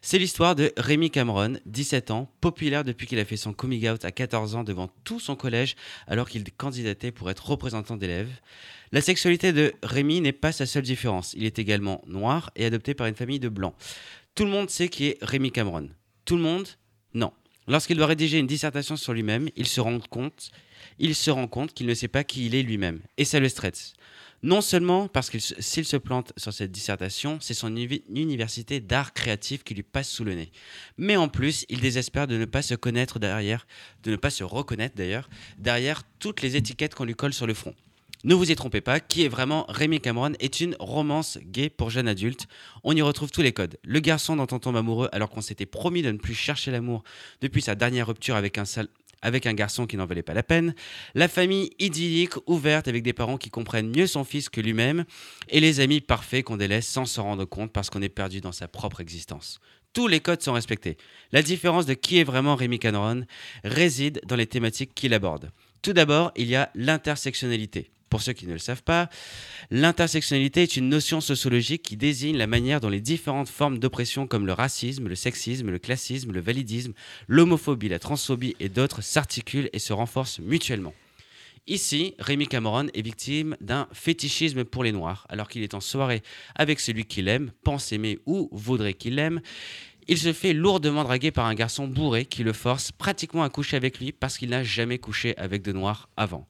C'est 0.00 0.18
l'histoire 0.18 0.54
de 0.54 0.72
Rémi 0.76 1.10
Cameron, 1.10 1.54
17 1.66 2.10
ans, 2.10 2.30
populaire 2.40 2.84
depuis 2.84 3.06
qu'il 3.06 3.18
a 3.18 3.24
fait 3.24 3.36
son 3.36 3.52
coming 3.52 3.88
out 3.88 4.04
à 4.04 4.12
14 4.12 4.54
ans 4.54 4.64
devant 4.64 4.88
tout 5.04 5.20
son 5.20 5.36
collège 5.36 5.76
alors 6.06 6.28
qu'il 6.28 6.44
candidatait 6.52 7.10
pour 7.10 7.30
être 7.30 7.46
représentant 7.46 7.96
d'élèves. 7.96 8.30
La 8.92 9.00
sexualité 9.00 9.54
de 9.54 9.72
Rémi 9.82 10.20
n'est 10.20 10.32
pas 10.32 10.52
sa 10.52 10.66
seule 10.66 10.82
différence. 10.82 11.32
Il 11.34 11.44
est 11.44 11.58
également 11.58 12.02
noir 12.06 12.50
et 12.56 12.66
adopté 12.66 12.92
par 12.92 13.06
une 13.06 13.14
famille 13.14 13.40
de 13.40 13.48
blancs. 13.48 13.74
Tout 14.34 14.44
le 14.44 14.50
monde 14.50 14.68
sait 14.68 14.88
qui 14.88 15.06
est 15.06 15.18
Rémi 15.22 15.50
Cameron. 15.50 15.88
Tout 16.26 16.36
le 16.36 16.42
monde? 16.42 16.68
Non. 17.14 17.32
Lorsqu'il 17.68 17.96
doit 17.96 18.06
rédiger 18.06 18.38
une 18.38 18.46
dissertation 18.46 18.96
sur 18.96 19.14
lui-même, 19.14 19.48
il 19.56 19.66
se 19.66 19.80
rend 19.80 19.98
compte, 19.98 20.50
il 20.98 21.14
se 21.14 21.30
rend 21.30 21.48
compte 21.48 21.72
qu'il 21.72 21.86
ne 21.86 21.94
sait 21.94 22.08
pas 22.08 22.22
qui 22.22 22.44
il 22.44 22.54
est 22.54 22.62
lui-même. 22.62 23.00
Et 23.16 23.24
ça 23.24 23.40
le 23.40 23.48
stresse. 23.48 23.94
Non 24.42 24.60
seulement 24.60 25.08
parce 25.08 25.30
que 25.30 25.38
s'il 25.38 25.86
se 25.86 25.96
plante 25.96 26.34
sur 26.36 26.52
cette 26.52 26.72
dissertation, 26.72 27.38
c'est 27.40 27.54
son 27.54 27.74
uni- 27.74 28.02
université 28.14 28.80
d'art 28.80 29.14
créatif 29.14 29.64
qui 29.64 29.72
lui 29.72 29.84
passe 29.84 30.10
sous 30.10 30.24
le 30.24 30.34
nez. 30.34 30.50
Mais 30.98 31.16
en 31.16 31.28
plus, 31.28 31.64
il 31.70 31.80
désespère 31.80 32.26
de 32.26 32.36
ne 32.36 32.44
pas 32.44 32.60
se 32.60 32.74
connaître 32.74 33.18
derrière, 33.18 33.66
de 34.02 34.10
ne 34.10 34.16
pas 34.16 34.30
se 34.30 34.44
reconnaître 34.44 34.96
d'ailleurs, 34.96 35.30
derrière 35.56 36.02
toutes 36.18 36.42
les 36.42 36.56
étiquettes 36.56 36.94
qu'on 36.94 37.04
lui 37.04 37.14
colle 37.14 37.32
sur 37.32 37.46
le 37.46 37.54
front. 37.54 37.74
Ne 38.24 38.34
vous 38.34 38.52
y 38.52 38.54
trompez 38.54 38.80
pas, 38.80 39.00
qui 39.00 39.24
est 39.24 39.28
vraiment 39.28 39.66
Rémi 39.68 40.00
Cameron 40.00 40.34
est 40.38 40.60
une 40.60 40.76
romance 40.78 41.38
gay 41.42 41.68
pour 41.68 41.90
jeunes 41.90 42.06
adultes. 42.06 42.46
On 42.84 42.94
y 42.94 43.02
retrouve 43.02 43.32
tous 43.32 43.42
les 43.42 43.52
codes. 43.52 43.78
Le 43.82 43.98
garçon 43.98 44.36
dont 44.36 44.46
on 44.52 44.60
tombe 44.60 44.76
amoureux 44.76 45.08
alors 45.10 45.28
qu'on 45.28 45.40
s'était 45.40 45.66
promis 45.66 46.02
de 46.02 46.12
ne 46.12 46.18
plus 46.18 46.34
chercher 46.34 46.70
l'amour 46.70 47.02
depuis 47.40 47.62
sa 47.62 47.74
dernière 47.74 48.06
rupture 48.06 48.36
avec 48.36 48.58
un, 48.58 49.54
garçon 49.54 49.88
qui 49.88 49.96
n'en 49.96 50.06
valait 50.06 50.22
pas 50.22 50.34
la 50.34 50.44
peine. 50.44 50.76
La 51.16 51.26
famille 51.26 51.70
idyllique, 51.80 52.34
ouverte, 52.46 52.86
avec 52.86 53.02
des 53.02 53.12
parents 53.12 53.38
qui 53.38 53.50
comprennent 53.50 53.90
mieux 53.90 54.06
son 54.06 54.22
fils 54.22 54.48
que 54.48 54.60
lui-même. 54.60 55.04
Et 55.48 55.58
les 55.58 55.80
amis 55.80 56.00
parfaits 56.00 56.44
qu'on 56.44 56.56
délaisse 56.56 56.86
sans 56.86 57.06
s'en 57.06 57.24
rendre 57.24 57.44
compte 57.44 57.72
parce 57.72 57.90
qu'on 57.90 58.02
est 58.02 58.08
perdu 58.08 58.40
dans 58.40 58.52
sa 58.52 58.68
propre 58.68 59.00
existence. 59.00 59.58
Tous 59.94 60.06
les 60.06 60.20
codes 60.20 60.42
sont 60.42 60.52
respectés. 60.52 60.96
La 61.32 61.42
différence 61.42 61.86
de 61.86 61.94
qui 61.94 62.20
est 62.20 62.24
vraiment 62.24 62.54
Rémi 62.54 62.78
Cameron 62.78 63.24
réside 63.64 64.20
dans 64.26 64.36
les 64.36 64.46
thématiques 64.46 64.94
qu'il 64.94 65.12
aborde. 65.12 65.50
Tout 65.82 65.92
d'abord, 65.92 66.30
il 66.36 66.48
y 66.48 66.54
a 66.54 66.70
l'intersectionnalité. 66.76 67.90
Pour 68.08 68.22
ceux 68.22 68.34
qui 68.34 68.46
ne 68.46 68.52
le 68.52 68.58
savent 68.58 68.84
pas, 68.84 69.08
l'intersectionnalité 69.70 70.62
est 70.62 70.76
une 70.76 70.88
notion 70.88 71.20
sociologique 71.20 71.82
qui 71.82 71.96
désigne 71.96 72.36
la 72.36 72.46
manière 72.46 72.80
dont 72.80 72.88
les 72.88 73.00
différentes 73.00 73.48
formes 73.48 73.78
d'oppression 73.78 74.28
comme 74.28 74.46
le 74.46 74.52
racisme, 74.52 75.08
le 75.08 75.16
sexisme, 75.16 75.70
le 75.70 75.78
classisme, 75.80 76.30
le 76.30 76.40
validisme, 76.40 76.92
l'homophobie, 77.26 77.88
la 77.88 77.98
transphobie 77.98 78.54
et 78.60 78.68
d'autres 78.68 79.02
s'articulent 79.02 79.70
et 79.72 79.78
se 79.80 79.92
renforcent 79.92 80.38
mutuellement. 80.38 80.94
Ici, 81.68 82.14
Rémi 82.18 82.48
Cameron 82.48 82.88
est 82.92 83.02
victime 83.02 83.56
d'un 83.60 83.88
fétichisme 83.92 84.64
pour 84.64 84.82
les 84.82 84.90
Noirs, 84.90 85.26
alors 85.28 85.48
qu'il 85.48 85.62
est 85.62 85.74
en 85.74 85.80
soirée 85.80 86.22
avec 86.56 86.80
celui 86.80 87.04
qu'il 87.04 87.28
aime, 87.28 87.52
pense 87.62 87.92
aimer 87.92 88.18
ou 88.26 88.48
voudrait 88.52 88.94
qu'il 88.94 89.14
l'aime. 89.14 89.40
Il 90.08 90.18
se 90.18 90.32
fait 90.32 90.52
lourdement 90.52 91.04
draguer 91.04 91.30
par 91.30 91.46
un 91.46 91.54
garçon 91.54 91.86
bourré 91.86 92.24
qui 92.24 92.42
le 92.42 92.52
force 92.52 92.90
pratiquement 92.90 93.44
à 93.44 93.50
coucher 93.50 93.76
avec 93.76 93.98
lui 93.98 94.12
parce 94.12 94.36
qu'il 94.36 94.50
n'a 94.50 94.64
jamais 94.64 94.98
couché 94.98 95.36
avec 95.38 95.62
de 95.62 95.72
Noirs 95.72 96.08
avant. 96.16 96.48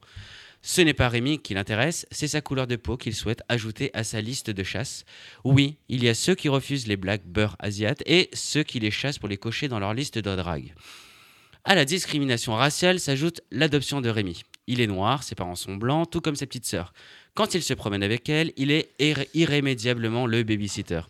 Ce 0.65 0.81
n'est 0.81 0.93
pas 0.93 1.09
Rémi 1.09 1.39
qui 1.39 1.53
l'intéresse, 1.53 2.07
c'est 2.09 2.29
sa 2.29 2.41
couleur 2.41 2.67
de 2.67 2.77
peau 2.77 2.95
qu'il 2.95 3.13
souhaite 3.13 3.41
ajouter 3.49 3.91
à 3.93 4.03
sa 4.03 4.21
liste 4.21 4.49
de 4.49 4.63
chasse. 4.63 5.03
Oui, 5.43 5.75
il 5.89 6.03
y 6.03 6.09
a 6.09 6.15
ceux 6.15 6.35
qui 6.35 6.47
refusent 6.49 6.87
les 6.87 6.95
blagues 6.95 7.25
beurre 7.25 7.57
asiates 7.59 8.01
et 8.05 8.29
ceux 8.33 8.63
qui 8.63 8.79
les 8.79 8.89
chassent 8.89 9.19
pour 9.19 9.27
les 9.29 9.37
cocher 9.37 9.67
dans 9.67 9.79
leur 9.79 9.93
liste 9.93 10.17
de 10.17 10.35
drague. 10.35 10.73
À 11.65 11.75
la 11.75 11.85
discrimination 11.85 12.55
raciale 12.55 12.99
s'ajoute 12.99 13.41
l'adoption 13.51 14.01
de 14.01 14.09
Rémi. 14.09 14.43
Il 14.67 14.79
est 14.79 14.87
noir, 14.87 15.23
ses 15.23 15.35
parents 15.35 15.55
sont 15.55 15.75
blancs, 15.75 16.09
tout 16.09 16.21
comme 16.21 16.37
ses 16.37 16.45
petites 16.45 16.65
sœurs. 16.65 16.93
Quand 17.35 17.53
il 17.53 17.61
se 17.61 17.73
promène 17.73 18.03
avec 18.03 18.29
elle, 18.29 18.53
il 18.55 18.71
est 18.71 18.89
irré- 18.99 19.29
irrémédiablement 19.33 20.25
le 20.25 20.43
babysitter. 20.43 21.01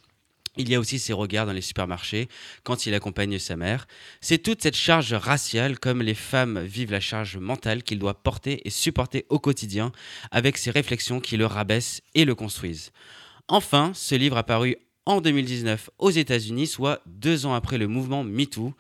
Il 0.56 0.70
y 0.70 0.76
a 0.76 0.80
aussi 0.80 1.00
ses 1.00 1.14
regards 1.14 1.48
dans 1.48 1.54
les 1.54 1.62
supermarchés 1.62 2.28
quand 2.64 2.86
il 2.86 2.94
accompagne 2.94 3.40
sa 3.40 3.56
mère. 3.56 3.88
C'est 4.22 4.38
toute 4.38 4.62
cette 4.62 4.76
charge 4.76 5.14
raciale, 5.14 5.80
comme 5.80 6.04
les 6.04 6.14
femmes 6.14 6.60
vivent 6.60 6.92
la 6.92 7.00
charge 7.00 7.38
mentale 7.38 7.82
qu'il 7.82 7.98
doit 7.98 8.22
porter 8.22 8.62
et 8.66 8.70
supporter 8.70 9.26
au 9.30 9.40
quotidien, 9.40 9.92
avec 10.30 10.58
ses 10.58 10.70
réflexions 10.70 11.20
qui 11.20 11.38
le 11.38 11.48
rabaissent 11.48 12.02
et 12.14 12.24
le 12.24 12.36
construisent. 12.36 12.92
Enfin, 13.48 13.92
ce 13.96 14.14
livre 14.14 14.38
apparu 14.38 14.78
en 15.06 15.22
2019 15.22 15.90
aux 15.98 16.12
États-Unis, 16.12 16.68
soit 16.68 17.02
deux 17.08 17.46
ans 17.46 17.56
après 17.56 17.78
le 17.78 17.88
mouvement 17.88 18.24
MeToo. 18.24 18.74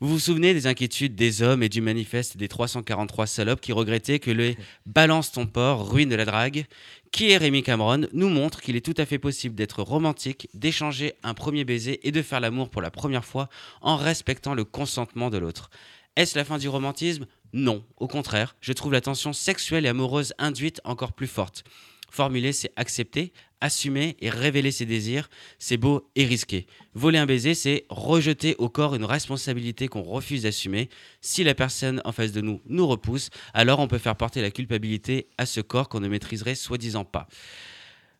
Vous 0.00 0.08
vous 0.08 0.18
souvenez 0.18 0.52
des 0.52 0.66
inquiétudes 0.66 1.14
des 1.14 1.42
hommes 1.42 1.62
et 1.62 1.68
du 1.68 1.80
manifeste 1.80 2.36
des 2.36 2.48
343 2.48 3.28
salopes 3.28 3.60
qui 3.60 3.72
regrettaient 3.72 4.18
que 4.18 4.32
le 4.32 4.56
balance 4.84 5.30
ton 5.30 5.46
port 5.46 5.88
ruine 5.88 6.12
la 6.16 6.24
drague? 6.24 6.66
Qui 7.12 7.30
est 7.30 7.36
Rémi 7.36 7.62
Cameron 7.62 8.06
nous 8.14 8.30
montre 8.30 8.62
qu'il 8.62 8.74
est 8.74 8.84
tout 8.84 8.94
à 8.96 9.04
fait 9.04 9.18
possible 9.18 9.54
d'être 9.54 9.82
romantique, 9.82 10.48
d'échanger 10.54 11.12
un 11.22 11.34
premier 11.34 11.62
baiser 11.66 12.08
et 12.08 12.10
de 12.10 12.22
faire 12.22 12.40
l'amour 12.40 12.70
pour 12.70 12.80
la 12.80 12.90
première 12.90 13.26
fois 13.26 13.50
en 13.82 13.98
respectant 13.98 14.54
le 14.54 14.64
consentement 14.64 15.28
de 15.28 15.36
l'autre. 15.36 15.68
Est-ce 16.16 16.38
la 16.38 16.46
fin 16.46 16.56
du 16.56 16.70
romantisme? 16.70 17.26
Non, 17.52 17.84
au 17.98 18.08
contraire, 18.08 18.56
je 18.62 18.72
trouve 18.72 18.92
la 18.92 19.02
tension 19.02 19.34
sexuelle 19.34 19.84
et 19.84 19.90
amoureuse 19.90 20.32
induite 20.38 20.80
encore 20.84 21.12
plus 21.12 21.26
forte. 21.26 21.64
Formuler, 22.10 22.52
c'est 22.52 22.72
accepter, 22.76 23.34
assumer 23.62 24.16
et 24.20 24.28
révéler 24.28 24.70
ses 24.70 24.84
désirs, 24.84 25.30
c'est 25.58 25.78
beau 25.78 26.10
et 26.16 26.24
risqué. 26.24 26.66
Voler 26.94 27.18
un 27.18 27.26
baiser, 27.26 27.54
c'est 27.54 27.86
rejeter 27.88 28.56
au 28.58 28.68
corps 28.68 28.94
une 28.94 29.04
responsabilité 29.04 29.88
qu'on 29.88 30.02
refuse 30.02 30.42
d'assumer. 30.42 30.90
Si 31.22 31.44
la 31.44 31.54
personne 31.54 32.02
en 32.04 32.12
face 32.12 32.32
de 32.32 32.42
nous 32.42 32.60
nous 32.66 32.86
repousse, 32.86 33.30
alors 33.54 33.78
on 33.78 33.88
peut 33.88 33.98
faire 33.98 34.16
porter 34.16 34.42
la 34.42 34.50
culpabilité 34.50 35.28
à 35.38 35.46
ce 35.46 35.60
corps 35.60 35.88
qu'on 35.88 36.00
ne 36.00 36.08
maîtriserait 36.08 36.56
soi-disant 36.56 37.04
pas. 37.04 37.28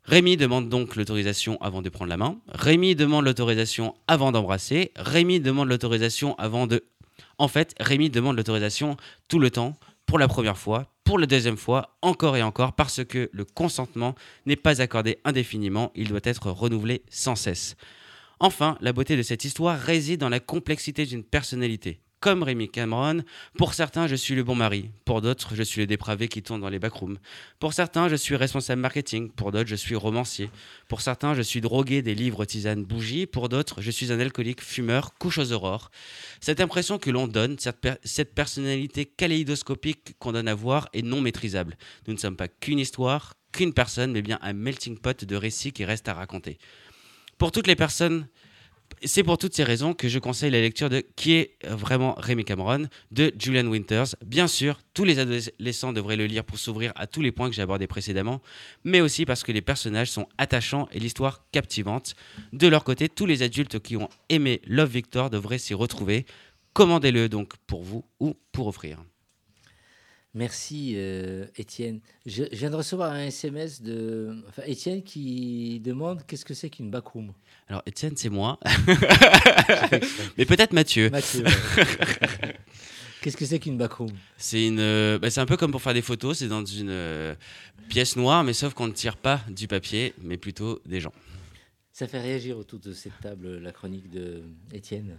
Rémi 0.05 0.36
demande 0.36 0.68
donc 0.68 0.97
l'autorisation 0.97 1.61
avant 1.61 1.82
de 1.82 1.88
prendre 1.88 2.09
la 2.09 2.16
main. 2.16 2.38
Rémi 2.49 2.97
demande 2.97 3.24
l'autorisation 3.24 3.95
avant 4.09 4.32
d'embrasser. 4.32 4.90
Rémi 4.97 5.40
demande 5.40 5.68
l'autorisation 5.68 6.34
avant 6.38 6.66
de... 6.66 6.84
En 7.38 7.49
fait, 7.49 7.74
Rémi 7.78 8.11
demande 8.11 8.36
l'autorisation 8.36 8.97
tout 9.28 9.38
le 9.38 9.51
temps, 9.51 9.76
pour 10.07 10.18
la 10.18 10.28
première 10.28 10.59
fois, 10.59 10.92
pour 11.05 11.18
la 11.18 11.26
deuxième 11.26 11.57
fois, 11.57 11.96
encore 12.03 12.36
et 12.36 12.42
encore, 12.42 12.74
parce 12.74 13.05
que 13.05 13.30
le 13.32 13.44
consentement 13.44 14.14
n'est 14.44 14.57
pas 14.57 14.82
accordé 14.82 15.18
indéfiniment, 15.24 15.90
il 15.94 16.09
doit 16.09 16.20
être 16.24 16.50
renouvelé 16.50 17.03
sans 17.09 17.36
cesse. 17.36 17.76
Enfin, 18.38 18.76
la 18.80 18.92
beauté 18.92 19.16
de 19.16 19.22
cette 19.22 19.44
histoire 19.44 19.78
réside 19.78 20.20
dans 20.20 20.28
la 20.28 20.40
complexité 20.40 21.07
d'une 21.07 21.24
personnalité. 21.24 22.01
Comme 22.22 22.44
Rémi 22.44 22.68
Cameron, 22.70 23.24
pour 23.58 23.74
certains, 23.74 24.06
je 24.06 24.14
suis 24.14 24.36
le 24.36 24.44
bon 24.44 24.54
mari. 24.54 24.90
Pour 25.04 25.22
d'autres, 25.22 25.56
je 25.56 25.62
suis 25.64 25.80
le 25.80 25.88
dépravé 25.88 26.28
qui 26.28 26.40
tourne 26.40 26.60
dans 26.60 26.68
les 26.68 26.78
backrooms. 26.78 27.18
Pour 27.58 27.72
certains, 27.72 28.08
je 28.08 28.14
suis 28.14 28.36
responsable 28.36 28.80
marketing. 28.80 29.28
Pour 29.32 29.50
d'autres, 29.50 29.68
je 29.68 29.74
suis 29.74 29.96
romancier. 29.96 30.48
Pour 30.86 31.00
certains, 31.00 31.34
je 31.34 31.42
suis 31.42 31.60
drogué 31.60 32.00
des 32.00 32.14
livres 32.14 32.44
tisanes 32.44 32.84
bougies. 32.84 33.26
Pour 33.26 33.48
d'autres, 33.48 33.82
je 33.82 33.90
suis 33.90 34.12
un 34.12 34.20
alcoolique 34.20 34.60
fumeur 34.62 35.14
couche 35.18 35.38
aux 35.38 35.50
aurores. 35.50 35.90
Cette 36.40 36.60
impression 36.60 36.96
que 36.96 37.10
l'on 37.10 37.26
donne, 37.26 37.58
cette, 37.58 37.80
per- 37.80 37.98
cette 38.04 38.36
personnalité 38.36 39.04
kaléidoscopique 39.04 40.14
qu'on 40.20 40.30
donne 40.30 40.46
à 40.46 40.54
voir 40.54 40.88
est 40.92 41.02
non 41.02 41.20
maîtrisable. 41.20 41.76
Nous 42.06 42.14
ne 42.14 42.18
sommes 42.20 42.36
pas 42.36 42.46
qu'une 42.46 42.78
histoire, 42.78 43.34
qu'une 43.50 43.74
personne, 43.74 44.12
mais 44.12 44.22
bien 44.22 44.38
un 44.42 44.52
melting 44.52 44.96
pot 44.96 45.24
de 45.24 45.34
récits 45.34 45.72
qui 45.72 45.84
reste 45.84 46.06
à 46.06 46.14
raconter. 46.14 46.58
Pour 47.36 47.50
toutes 47.50 47.66
les 47.66 47.74
personnes 47.74 48.28
c'est 49.05 49.22
pour 49.22 49.38
toutes 49.38 49.55
ces 49.55 49.64
raisons 49.64 49.95
que 49.95 50.09
je 50.09 50.18
conseille 50.18 50.51
la 50.51 50.61
lecture 50.61 50.88
de 50.88 51.03
Qui 51.16 51.32
est 51.34 51.57
vraiment 51.66 52.14
Rémi 52.18 52.45
Cameron 52.45 52.88
de 53.11 53.32
Julian 53.38 53.66
Winters. 53.66 54.14
Bien 54.24 54.47
sûr, 54.47 54.80
tous 54.95 55.05
les 55.05 55.18
adolescents 55.18 55.93
devraient 55.93 56.16
le 56.16 56.26
lire 56.26 56.45
pour 56.45 56.59
s'ouvrir 56.59 56.93
à 56.97 57.07
tous 57.07 57.20
les 57.20 57.32
points 57.32 57.49
que 57.49 57.55
j'ai 57.55 57.62
abordés 57.62 57.86
précédemment, 57.86 58.40
mais 58.84 59.01
aussi 59.01 59.24
parce 59.24 59.43
que 59.43 59.53
les 59.53 59.62
personnages 59.62 60.11
sont 60.11 60.28
attachants 60.38 60.88
et 60.93 60.99
l'histoire 60.99 61.45
captivante. 61.53 62.14
De 62.53 62.68
leur 62.68 62.84
côté, 62.84 63.09
tous 63.09 63.26
les 63.26 63.43
adultes 63.43 63.80
qui 63.80 63.97
ont 63.97 64.09
aimé 64.28 64.61
Love 64.66 64.90
Victor 64.90 65.30
devraient 65.30 65.59
s'y 65.59 65.74
retrouver. 65.74 66.26
Commandez-le 66.72 67.28
donc 67.28 67.55
pour 67.66 67.82
vous 67.82 68.05
ou 68.20 68.34
pour 68.53 68.66
offrir. 68.66 68.99
Merci 70.34 70.94
euh, 70.96 71.46
Étienne. 71.56 72.00
Je, 72.24 72.44
je 72.50 72.56
viens 72.56 72.70
de 72.70 72.76
recevoir 72.76 73.12
un 73.12 73.24
SMS 73.26 73.82
de 73.82 74.34
enfin, 74.48 74.62
Étienne 74.66 75.02
qui 75.02 75.78
demande 75.80 76.24
qu'est-ce 76.26 76.44
que 76.46 76.54
c'est 76.54 76.70
qu'une 76.70 76.90
backroom. 76.90 77.32
Alors 77.68 77.82
Étienne, 77.84 78.16
c'est 78.16 78.30
moi. 78.30 78.58
Mais 80.38 80.46
peut-être 80.46 80.72
Mathieu. 80.72 81.10
Mathieu, 81.10 81.44
ouais. 81.44 82.56
Qu'est-ce 83.20 83.36
que 83.36 83.44
c'est 83.44 83.58
qu'une 83.58 83.76
backroom? 83.78 84.10
C'est 84.36 84.66
une, 84.66 84.80
euh, 84.80 85.18
bah, 85.18 85.30
c'est 85.30 85.40
un 85.40 85.46
peu 85.46 85.56
comme 85.56 85.70
pour 85.70 85.82
faire 85.82 85.94
des 85.94 86.02
photos. 86.02 86.38
C'est 86.38 86.48
dans 86.48 86.64
une 86.64 86.88
euh, 86.90 87.34
pièce 87.88 88.16
noire, 88.16 88.42
mais 88.42 88.52
sauf 88.54 88.72
qu'on 88.74 88.88
ne 88.88 88.92
tire 88.92 89.16
pas 89.16 89.40
du 89.48 89.68
papier, 89.68 90.14
mais 90.22 90.38
plutôt 90.38 90.80
des 90.86 91.00
gens. 91.00 91.12
Ça 91.92 92.08
fait 92.08 92.20
réagir 92.20 92.56
autour 92.58 92.78
de 92.80 92.92
cette 92.92 93.18
table 93.20 93.58
la 93.58 93.70
chronique 93.70 94.10
de 94.10 94.42
Étienne. 94.72 95.18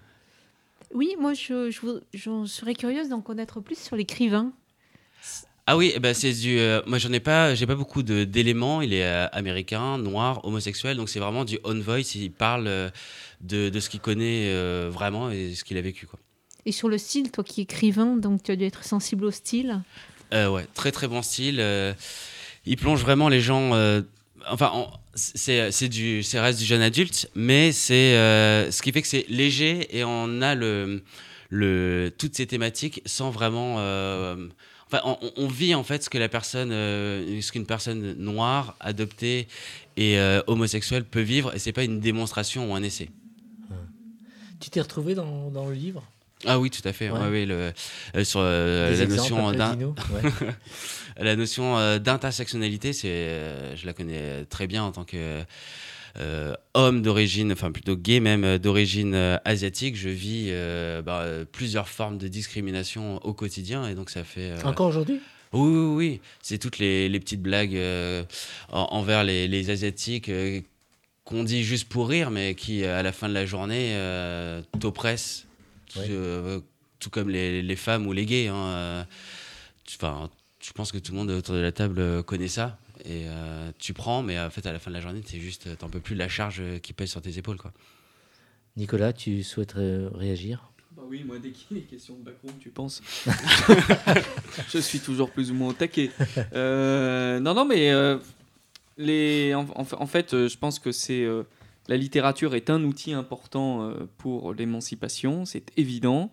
Oui, 0.94 1.16
moi, 1.20 1.34
je, 1.34 1.70
je, 1.72 1.80
vou- 1.82 2.00
je 2.14 2.46
serais 2.46 2.74
curieuse 2.74 3.10
d'en 3.10 3.22
connaître 3.22 3.62
plus 3.62 3.78
sur 3.78 3.96
l'écrivain. 3.96 4.52
Ah 5.66 5.78
oui, 5.78 5.94
ben 6.02 6.14
c'est 6.14 6.34
du. 6.34 6.60
euh, 6.60 6.82
moi, 6.86 6.98
j'en 6.98 7.14
ai 7.14 7.22
pas, 7.22 7.56
j'ai 7.56 7.66
pas 7.66 7.76
beaucoup 7.76 8.04
d'éléments. 8.04 8.82
Il 8.82 8.94
est 8.94 9.06
euh, 9.06 9.28
américain, 9.32 9.98
noir, 9.98 10.44
homosexuel, 10.44 10.98
donc 10.98 11.08
c'est 11.08 11.20
vraiment 11.20 11.46
du 11.46 11.58
on 11.64 11.80
voice. 11.80 12.16
Il 12.16 12.32
parle 12.32 12.68
euh, 12.68 12.90
de, 13.40 13.70
de 13.70 13.80
ce 13.80 13.90
qu'il 13.90 14.02
connaît 14.02 14.54
vraiment 14.90 15.32
et 15.32 15.56
ce 15.56 15.64
qu'il 15.64 15.78
a 15.78 15.82
vécu, 15.82 16.06
quoi. 16.06 16.20
Et 16.66 16.72
sur 16.74 16.90
le 16.90 16.98
style, 16.98 17.32
toi 17.32 17.44
qui 17.46 17.62
es 17.62 17.64
écrivain, 17.64 18.18
donc 18.18 18.44
tu 18.44 18.52
as 18.52 18.56
dû 18.58 18.66
être 18.66 18.84
sensible 18.84 19.26
au 19.26 19.32
style? 19.32 19.82
Ouais, 20.34 20.66
très 20.74 20.92
très 20.92 21.08
bon 21.08 21.22
style. 21.22 21.64
il 22.66 22.78
plonge 22.78 23.02
vraiment 23.02 23.30
les 23.30 23.40
gens. 23.40 23.70
enfin, 24.50 24.70
en- 24.74 24.92
c'est 25.16 25.88
du, 25.90 26.24
c'est 26.24 26.40
reste 26.42 26.60
du 26.60 26.66
jeune 26.66 26.82
adulte, 26.82 27.30
mais 27.36 27.72
c'est 27.72 28.14
ce 28.70 28.82
qui 28.82 28.92
fait 28.92 29.02
que 29.02 29.08
c'est 29.08 29.26
léger 29.30 29.96
et 29.98 30.04
on 30.04 30.42
a 30.42 30.56
le, 30.56 31.04
le 31.50 32.12
toutes 32.18 32.36
ces 32.36 32.48
thématiques 32.48 33.02
sans 33.06 33.30
vraiment. 33.30 33.78
Enfin, 34.88 35.02
on, 35.06 35.18
on 35.38 35.48
vit 35.48 35.76
en 35.76 35.84
fait 35.84 36.04
ce 36.04 36.10
que 36.10 36.18
la 36.18 36.30
personne, 36.30 36.72
euh, 36.72 37.42
ce 37.42 37.52
qu'une 37.52 37.66
personne 37.66 38.14
noire, 38.18 38.76
adoptée 38.80 39.48
et 39.98 40.18
euh, 40.20 40.42
homosexuelle 40.48 41.04
peut 41.06 41.22
vivre, 41.22 41.54
et 41.56 41.60
c'est 41.60 41.72
pas 41.74 41.84
une 41.84 42.00
démonstration 42.00 42.72
ou 42.72 42.76
un 42.76 42.84
essai. 42.84 43.10
Tu 44.60 44.70
t'es 44.70 44.80
retrouvé 44.80 45.14
dans, 45.14 45.50
dans 45.50 45.68
le 45.68 45.74
livre? 45.74 46.04
Ah 46.46 46.58
oui, 46.60 46.70
tout 46.70 46.88
à 46.88 46.94
fait. 46.94 47.10
Ouais. 47.10 47.20
Ouais, 47.20 47.30
oui, 47.30 47.46
le, 47.46 47.74
euh, 48.16 48.24
sur 48.24 48.42
la 48.42 49.06
notion 49.06 49.52
la 51.18 51.36
notion 51.36 51.78
euh, 51.78 52.00
d'intersectionnalité, 52.00 52.94
c'est, 52.94 53.76
je 53.76 53.86
la 53.86 53.94
connais 53.94 54.46
très 54.46 54.68
bien 54.68 54.84
en 54.84 54.92
tant 54.92 55.04
que 55.04 55.44
homme 56.74 57.02
d'origine, 57.02 57.52
enfin 57.52 57.72
plutôt 57.72 57.96
gay 57.96 58.20
même 58.20 58.44
euh, 58.44 58.58
d'origine 58.60 59.14
euh, 59.16 59.38
asiatique. 59.46 59.96
Je 59.96 60.10
vis 60.10 60.48
euh, 60.50 61.02
bah, 61.02 61.22
euh, 61.22 61.46
plusieurs 61.52 61.90
formes 61.90 62.18
de 62.18 62.28
discrimination 62.28 63.18
au 63.26 63.34
quotidien 63.34 63.88
et 63.88 63.96
donc 63.96 64.10
ça 64.10 64.24
fait. 64.24 64.52
euh, 64.52 64.62
Encore 64.64 64.88
aujourd'hui? 64.88 65.20
Oui, 65.54 65.70
oui, 65.70 65.96
oui. 65.96 66.22
C'est 66.42 66.58
toutes 66.58 66.80
les, 66.80 67.10
les 67.10 67.20
petites 67.20 67.42
blagues 67.42 67.76
euh, 67.76 68.24
en- 68.72 68.88
envers 68.92 69.24
les, 69.24 69.48
les 69.48 69.70
Asiatiques 69.70 70.30
euh, 70.30 70.62
qu'on 71.26 71.44
dit 71.44 71.64
juste 71.64 71.88
pour 71.88 72.10
rire, 72.10 72.32
mais 72.32 72.56
qui, 72.56 72.84
à 72.84 73.02
la 73.04 73.12
fin 73.12 73.30
de 73.30 73.34
la 73.34 73.46
journée, 73.46 73.92
euh, 73.94 74.62
t'oppressent. 74.80 75.46
Tout, 75.94 76.00
euh, 76.10 76.60
comme 77.12 77.30
les, 77.30 77.62
les 77.62 77.76
femmes 77.76 78.08
ou 78.08 78.14
les 78.14 78.26
gays. 78.26 78.48
hein, 78.48 78.56
euh, 78.56 79.04
Enfin, 79.96 80.30
je 80.62 80.72
pense 80.72 80.92
que 80.92 80.98
tout 80.98 81.12
le 81.12 81.18
monde 81.20 81.30
autour 81.32 81.54
de 81.56 81.60
la 81.60 81.72
table 81.72 82.00
euh, 82.00 82.24
connaît 82.24 82.48
ça? 82.48 82.78
Et 83.06 83.26
euh, 83.28 83.72
tu 83.80 83.94
prends, 83.94 84.24
mais 84.24 84.40
en 84.40 84.50
fait, 84.50 84.66
à 84.66 84.72
la 84.72 84.80
fin 84.80 84.90
de 84.90 84.96
la 84.96 85.02
journée, 85.02 85.22
t'es 85.22 85.40
juste, 85.40 85.78
t'en 85.78 85.90
peux 85.90 86.00
plus 86.00 86.16
de 86.16 86.20
la 86.20 86.30
charge 86.30 86.62
euh, 86.62 86.80
qui 86.80 86.94
pèse 86.94 87.10
sur 87.12 87.22
tes 87.22 87.38
épaules, 87.38 87.58
quoi. 87.58 87.74
Nicolas, 88.78 89.14
tu 89.14 89.44
souhaiterais 89.44 90.08
réagir? 90.16 90.72
Bah 90.96 91.04
oui, 91.08 91.24
moi, 91.26 91.38
dès 91.40 91.52
qu'il 91.52 91.78
est 91.78 91.82
question 91.82 92.16
de 92.16 92.24
backroom, 92.24 92.54
tu 92.60 92.70
penses 92.70 93.02
Je 94.70 94.80
suis 94.80 95.00
toujours 95.00 95.30
plus 95.32 95.52
ou 95.52 95.54
moins 95.54 95.70
au 95.70 95.74
taquet. 95.74 96.12
Euh, 96.54 97.40
non, 97.40 97.54
non, 97.54 97.66
mais 97.66 97.92
euh, 97.92 98.18
les, 98.98 99.54
en, 99.54 99.66
en- 99.76 99.86
en 100.02 100.08
fait, 100.08 100.34
euh, 100.34 100.48
je 100.48 100.58
pense 100.58 100.80
que 100.80 100.92
c'est 100.92 101.24
euh, 101.24 101.44
la 101.88 101.98
littérature 101.98 102.56
est 102.56 102.70
un 102.70 102.84
outil 102.84 103.14
important 103.14 103.84
euh, 103.90 104.08
pour 104.18 104.54
l'émancipation, 104.54 105.46
c'est 105.46 105.66
évident. 105.78 106.32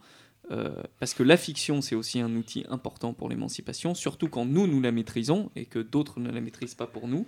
Euh, 0.50 0.70
parce 0.98 1.14
que 1.14 1.22
la 1.22 1.36
fiction, 1.36 1.80
c'est 1.80 1.94
aussi 1.94 2.20
un 2.20 2.34
outil 2.34 2.64
important 2.68 3.12
pour 3.12 3.28
l'émancipation, 3.28 3.94
surtout 3.94 4.28
quand 4.28 4.44
nous, 4.44 4.66
nous 4.66 4.80
la 4.80 4.90
maîtrisons 4.90 5.50
et 5.54 5.64
que 5.64 5.78
d'autres 5.78 6.18
ne 6.18 6.30
la 6.30 6.40
maîtrisent 6.40 6.74
pas 6.74 6.88
pour 6.88 7.06
nous. 7.06 7.26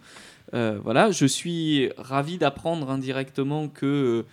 Euh, 0.55 0.81
voilà, 0.83 1.12
je 1.12 1.27
suis 1.27 1.91
ravi 1.97 2.39
d'apprendre 2.39 2.91
indirectement 2.91 3.68
que 3.68 4.25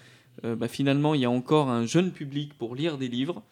euh, 0.43 0.55
bah, 0.55 0.67
finalement, 0.67 1.13
il 1.13 1.21
y 1.21 1.25
a 1.25 1.29
encore 1.29 1.69
un 1.69 1.85
jeune 1.85 2.11
public 2.11 2.57
pour 2.57 2.75
lire 2.75 2.97
des 2.97 3.07
livres. 3.07 3.43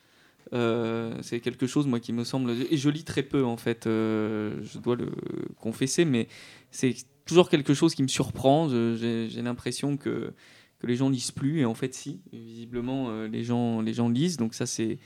C'est 0.52 1.42
quelque 1.42 1.68
chose, 1.68 1.88
moi, 1.88 2.00
qui 2.00 2.14
me 2.14 2.24
semble. 2.24 2.52
Et 2.72 2.78
je 2.78 2.90
lis 2.90 3.04
très 3.04 3.22
peu, 3.24 3.44
en 3.44 3.58
fait, 3.58 3.82
je 3.86 4.80
dois 4.80 4.96
le 4.96 5.12
confesser, 5.60 6.06
mais 6.06 6.30
c'est 6.72 6.96
toujours 7.26 7.50
quelque 7.50 7.74
chose 7.74 7.94
qui 7.94 8.02
me 8.02 8.08
surprend. 8.08 8.70
J'ai 8.70 9.42
l'impression 9.42 9.98
que, 9.98 10.34
que 10.80 10.88
les 10.88 10.96
gens 10.96 11.10
lisent 11.10 11.32
plus, 11.32 11.60
et 11.60 11.66
en 11.66 11.74
fait, 11.74 11.94
si. 11.94 12.22
Visiblement, 12.32 13.24
les, 13.24 13.44
gens, 13.44 13.82
les 13.82 13.94
gens 13.94 14.08
lisent, 14.08 14.38
donc 14.38 14.54
ça, 14.54 14.66
c'est 14.66 15.00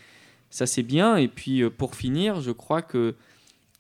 ça, 0.52 0.68
c'est 0.68 0.84
bien. 0.84 1.16
Et 1.16 1.30
puis, 1.30 1.64
euh, 1.64 1.70
pour 1.70 1.96
finir, 1.96 2.42
je 2.42 2.52
crois 2.52 2.82
que 2.82 3.16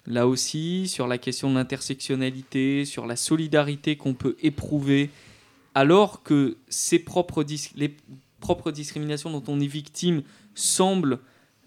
là 0.07 0.27
aussi, 0.27 0.87
sur 0.87 1.05
la 1.05 1.17
question 1.17 1.49
de 1.51 1.55
l'intersectionnalité, 1.55 2.85
sur 2.85 3.05
la 3.05 3.17
solidarité 3.17 3.97
qu'on 3.97 4.15
peut 4.15 4.35
éprouver 4.41 5.11
alors 5.75 6.23
que 6.23 6.57
ses 6.67 6.99
propres 6.99 7.45
les 7.75 7.95
propres 8.39 8.71
discriminations 8.71 9.29
dont 9.29 9.43
on 9.47 9.59
est 9.59 9.67
victime 9.67 10.23
semblent 10.55 11.19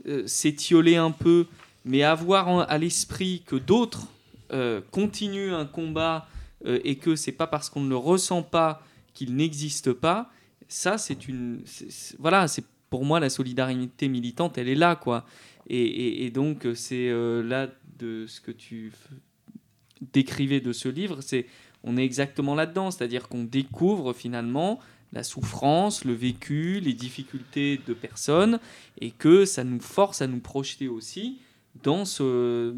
euh, 0.06 0.26
s'étioler 0.26 0.96
un 0.96 1.10
peu, 1.10 1.46
mais 1.84 2.02
avoir 2.02 2.68
à 2.68 2.76
l'esprit 2.76 3.42
que 3.46 3.56
d'autres 3.56 4.08
euh, 4.52 4.80
continuent 4.90 5.54
un 5.54 5.66
combat 5.66 6.26
et 6.66 6.96
que 6.96 7.14
c'est 7.14 7.32
pas 7.32 7.46
parce 7.46 7.68
qu'on 7.68 7.82
ne 7.82 7.90
le 7.90 7.96
ressent 7.96 8.42
pas 8.42 8.82
qu'il 9.12 9.36
n'existe 9.36 9.92
pas, 9.92 10.30
ça 10.66 10.96
c'est 10.96 11.28
une 11.28 11.62
voilà 12.18 12.48
c'est 12.48 12.64
pour 12.94 13.04
moi 13.04 13.18
la 13.18 13.28
solidarité 13.38 14.06
militante 14.08 14.56
elle 14.58 14.68
est 14.68 14.80
là 14.86 14.94
quoi. 14.94 15.18
Et, 15.68 15.82
et- 16.04 16.24
et 16.26 16.30
donc 16.30 16.64
euh, 16.64 16.74
c'est 16.76 17.08
euh, 17.08 17.42
là 17.42 17.60
de 17.98 18.26
ce 18.28 18.40
que 18.40 18.52
tu 18.52 18.92
décrivais 20.12 20.60
de 20.60 20.72
ce 20.72 20.88
livre 20.88 21.20
c'est 21.20 21.46
on 21.82 21.96
est 21.96 22.04
exactement 22.04 22.54
là-dedans, 22.54 22.90
c'est-à-dire 22.92 23.28
qu'on 23.28 23.44
découvre 23.44 24.12
finalement 24.14 24.78
la 25.12 25.22
souffrance, 25.22 26.04
le 26.04 26.14
vécu, 26.14 26.80
les 26.80 26.94
difficultés 26.94 27.78
de 27.86 27.92
personnes, 27.94 28.58
et 29.02 29.10
que 29.10 29.44
ça 29.44 29.64
nous 29.64 29.80
force 29.80 30.22
à 30.22 30.26
nous 30.26 30.40
projeter 30.40 30.88
aussi 30.88 31.38
dans, 31.82 32.04
ce, 32.06 32.74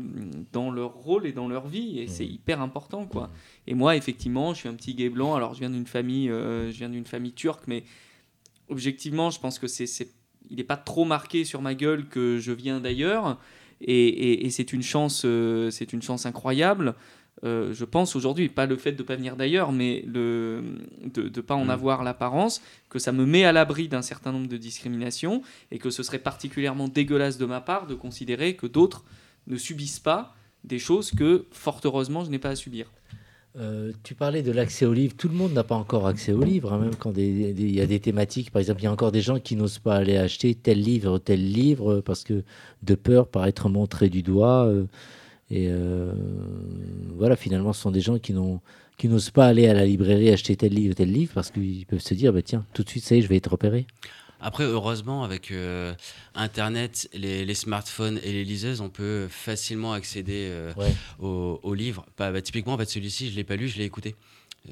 dans 0.52 0.70
leur 0.72 0.92
rôle 0.94 1.24
et 1.26 1.32
dans 1.32 1.46
leur 1.46 1.68
vie, 1.68 2.00
et 2.00 2.08
c'est 2.08 2.26
hyper 2.26 2.60
important, 2.60 3.06
quoi. 3.06 3.30
Et 3.68 3.74
moi, 3.74 3.94
effectivement, 3.94 4.54
je 4.54 4.58
suis 4.60 4.68
un 4.68 4.74
petit 4.74 4.94
gay 4.94 5.08
blanc, 5.08 5.34
alors 5.36 5.54
je 5.54 5.60
viens 5.60 5.70
d'une 5.70 5.86
famille, 5.86 6.28
euh, 6.28 6.72
je 6.72 6.78
viens 6.78 6.88
d'une 6.88 7.04
famille 7.06 7.32
turque, 7.32 7.64
mais 7.68 7.84
objectivement, 8.68 9.30
je 9.30 9.40
pense 9.40 9.58
que 9.58 9.66
c'est, 9.66 9.86
c'est- 9.86 10.12
il 10.50 10.56
n'est 10.56 10.64
pas 10.64 10.76
trop 10.76 11.04
marqué 11.04 11.44
sur 11.44 11.60
ma 11.62 11.74
gueule 11.74 12.06
que 12.08 12.38
je 12.38 12.52
viens 12.52 12.80
d'ailleurs, 12.80 13.38
et, 13.80 14.06
et- 14.08 14.46
et 14.46 14.50
c'est 14.50 14.72
une 14.72 14.82
chance, 14.82 15.22
euh, 15.24 15.70
c'est 15.70 15.92
une 15.92 16.02
chance 16.02 16.24
incroyable. 16.26 16.94
Euh, 17.44 17.74
je 17.74 17.84
pense 17.84 18.16
aujourd'hui, 18.16 18.48
pas 18.48 18.64
le 18.64 18.76
fait 18.76 18.92
de 18.92 19.02
ne 19.02 19.06
pas 19.06 19.14
venir 19.16 19.36
d'ailleurs, 19.36 19.70
mais 19.70 20.02
le, 20.06 20.62
de 21.04 21.24
ne 21.24 21.40
pas 21.42 21.54
en 21.54 21.66
Mm. 21.66 21.70
avoir 21.70 22.02
l'apparence, 22.02 22.62
que 22.88 22.98
ça 22.98 23.12
me 23.12 23.26
met 23.26 23.44
à 23.44 23.52
l'abri 23.52 23.88
d'un 23.88 24.00
certain 24.00 24.32
nombre 24.32 24.48
de 24.48 24.56
discriminations 24.56 25.42
et 25.70 25.78
que 25.78 25.90
ce 25.90 26.02
serait 26.02 26.18
particulièrement 26.18 26.88
dégueulasse 26.88 27.36
de 27.36 27.44
ma 27.44 27.60
part 27.60 27.86
de 27.86 27.94
considérer 27.94 28.56
que 28.56 28.66
d'autres 28.66 29.04
ne 29.48 29.56
subissent 29.58 30.00
pas 30.00 30.34
des 30.64 30.78
choses 30.78 31.10
que, 31.10 31.44
fort 31.52 31.80
heureusement, 31.84 32.24
je 32.24 32.30
n'ai 32.30 32.38
pas 32.38 32.48
à 32.50 32.56
subir. 32.56 32.90
Euh, 33.58 33.92
tu 34.02 34.14
parlais 34.14 34.42
de 34.42 34.52
l'accès 34.52 34.84
aux 34.84 34.92
livres. 34.92 35.14
Tout 35.16 35.28
le 35.28 35.34
monde 35.34 35.52
n'a 35.52 35.64
pas 35.64 35.76
encore 35.76 36.06
accès 36.06 36.32
aux 36.32 36.42
livres, 36.42 36.74
hein, 36.74 36.78
même 36.78 36.94
quand 36.94 37.16
il 37.16 37.74
y 37.74 37.80
a 37.80 37.86
des 37.86 38.00
thématiques. 38.00 38.50
Par 38.50 38.60
exemple, 38.60 38.82
il 38.82 38.84
y 38.84 38.86
a 38.86 38.92
encore 38.92 39.12
des 39.12 39.22
gens 39.22 39.38
qui 39.38 39.56
n'osent 39.56 39.78
pas 39.78 39.96
aller 39.96 40.18
acheter 40.18 40.54
tel 40.54 40.80
livre, 40.80 41.18
tel 41.18 41.50
livre, 41.50 42.00
parce 42.00 42.22
que 42.22 42.42
de 42.82 42.94
peur 42.94 43.28
par 43.28 43.46
être 43.46 43.68
montré 43.68 44.10
du 44.10 44.22
doigt. 44.22 44.66
euh, 44.66 44.84
euh, 45.52 46.12
voilà, 47.16 47.36
finalement, 47.36 47.72
ce 47.72 47.80
sont 47.80 47.90
des 47.90 48.02
gens 48.02 48.18
qui 48.18 48.34
n'osent 48.34 49.30
pas 49.30 49.46
aller 49.46 49.68
à 49.68 49.74
la 49.74 49.86
librairie 49.86 50.30
acheter 50.30 50.56
tel 50.56 50.74
livre, 50.74 50.94
tel 50.94 51.10
livre, 51.10 51.32
parce 51.34 51.50
qu'ils 51.50 51.86
peuvent 51.86 52.00
se 52.00 52.14
dire, 52.14 52.34
bah, 52.34 52.42
tiens, 52.42 52.66
tout 52.74 52.82
de 52.82 52.90
suite, 52.90 53.04
ça 53.04 53.14
y 53.14 53.18
est, 53.18 53.22
je 53.22 53.28
vais 53.28 53.36
être 53.36 53.52
repéré. 53.52 53.86
Après, 54.40 54.64
heureusement, 54.64 55.24
avec 55.24 55.50
euh, 55.50 55.94
Internet, 56.34 57.08
les, 57.14 57.44
les 57.44 57.54
smartphones 57.54 58.18
et 58.22 58.32
les 58.32 58.44
liseuses, 58.44 58.80
on 58.80 58.88
peut 58.90 59.28
facilement 59.28 59.92
accéder 59.92 60.46
euh, 60.50 60.72
Ouais. 60.76 60.92
aux, 61.18 61.58
aux 61.62 61.74
livres. 61.74 62.04
Bah, 62.18 62.30
bah, 62.32 62.42
typiquement, 62.42 62.74
en 62.74 62.78
fait, 62.78 62.88
celui-ci, 62.90 63.30
je 63.30 63.36
l'ai 63.36 63.44
pas 63.44 63.56
lu, 63.56 63.68
je 63.68 63.78
l'ai 63.78 63.84
écouté. 63.84 64.14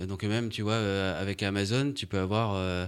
Euh, 0.01 0.07
Donc 0.07 0.23
même, 0.25 0.49
tu 0.51 0.63
vois, 0.63 0.75
euh, 0.75 1.21
avec 1.21 1.43
Amazon, 1.43 1.93
tu 1.93 2.07
peux 2.07 2.19
avoir... 2.19 2.55
euh, 2.55 2.87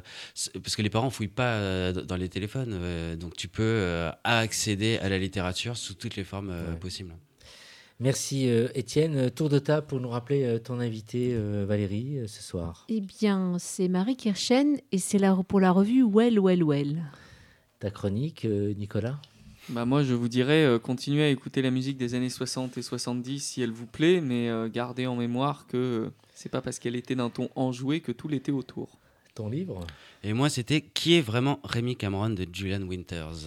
parce 0.63 0.77
que 0.77 0.83
les 0.83 0.91
parents 0.91 1.11
fouillent 1.11 1.29
pas 1.29 1.55
euh, 1.55 1.93
dans 1.93 2.17
les 2.17 2.29
téléphones, 2.29 3.17
donc 3.17 3.37
tu 3.37 3.49
peux 3.49 4.11
accéder 4.25 4.99
à 4.99 5.09
la 5.09 5.19
littérature 5.19 5.77
sous 5.77 5.95
toutes 5.95 6.17
les 6.17 6.25
formes 6.25 6.51
Ouais. 6.51 6.77
possibles. 6.79 7.15
Merci 7.99 8.49
euh, 8.49 8.69
Étienne. 8.75 9.31
Tour 9.31 9.49
de 9.49 9.59
table 9.59 9.87
pour 9.87 10.01
nous 10.01 10.11
rappeler 10.11 10.45
euh, 10.45 10.59
ton 10.59 10.81
invité 10.81 11.31
euh, 11.33 11.65
Valérie 11.67 12.19
euh, 12.19 12.27
ce 12.27 12.43
soir. 12.43 12.85
Eh 12.89 13.01
bien, 13.01 13.57
c'est 13.59 13.89
Marie 13.89 14.17
Kirchen 14.17 14.77
et 14.93 14.99
c'est 14.99 15.19
la, 15.19 15.35
pour 15.35 15.61
la 15.61 15.71
revue 15.71 16.05
Well, 16.05 16.39
Well, 16.39 16.63
Well. 16.63 17.03
Ta 17.81 17.91
chronique, 17.91 18.45
euh, 18.45 18.75
Nicolas? 18.75 19.19
Bah 19.71 19.85
moi, 19.85 20.03
je 20.05 20.15
vous 20.15 20.29
dirais, 20.29 20.65
euh, 20.65 20.79
continuez 20.79 21.25
à 21.25 21.29
écouter 21.29 21.61
la 21.63 21.71
musique 21.71 21.97
des 21.97 22.15
années 22.15 22.31
60 22.31 22.77
et 22.79 22.83
70 22.83 23.41
si 23.41 23.63
elle 23.63 23.73
vous 23.73 23.87
plaît, 23.87 24.21
mais 24.21 24.49
euh, 24.49 24.69
gardez 24.69 25.07
en 25.07 25.17
mémoire 25.17 25.67
que 25.67 25.77
euh, 25.77 26.11
c'est 26.35 26.51
pas 26.51 26.61
parce 26.61 26.79
qu'elle 26.79 26.97
était 26.97 27.15
d'un 27.17 27.31
ton 27.31 27.49
enjoué 27.57 28.01
que 28.01 28.13
tout 28.13 28.29
l'était 28.29 28.53
autour. 28.53 28.99
Ton 29.35 29.49
livre? 29.49 29.81
Et 30.23 30.35
moi, 30.35 30.51
c'était 30.51 30.83
Qui 30.83 31.15
est 31.15 31.21
vraiment 31.21 31.61
Rémi 31.65 31.97
Cameron 31.97 32.31
de 32.31 32.47
Julian 32.53 32.83
Winters 32.83 33.47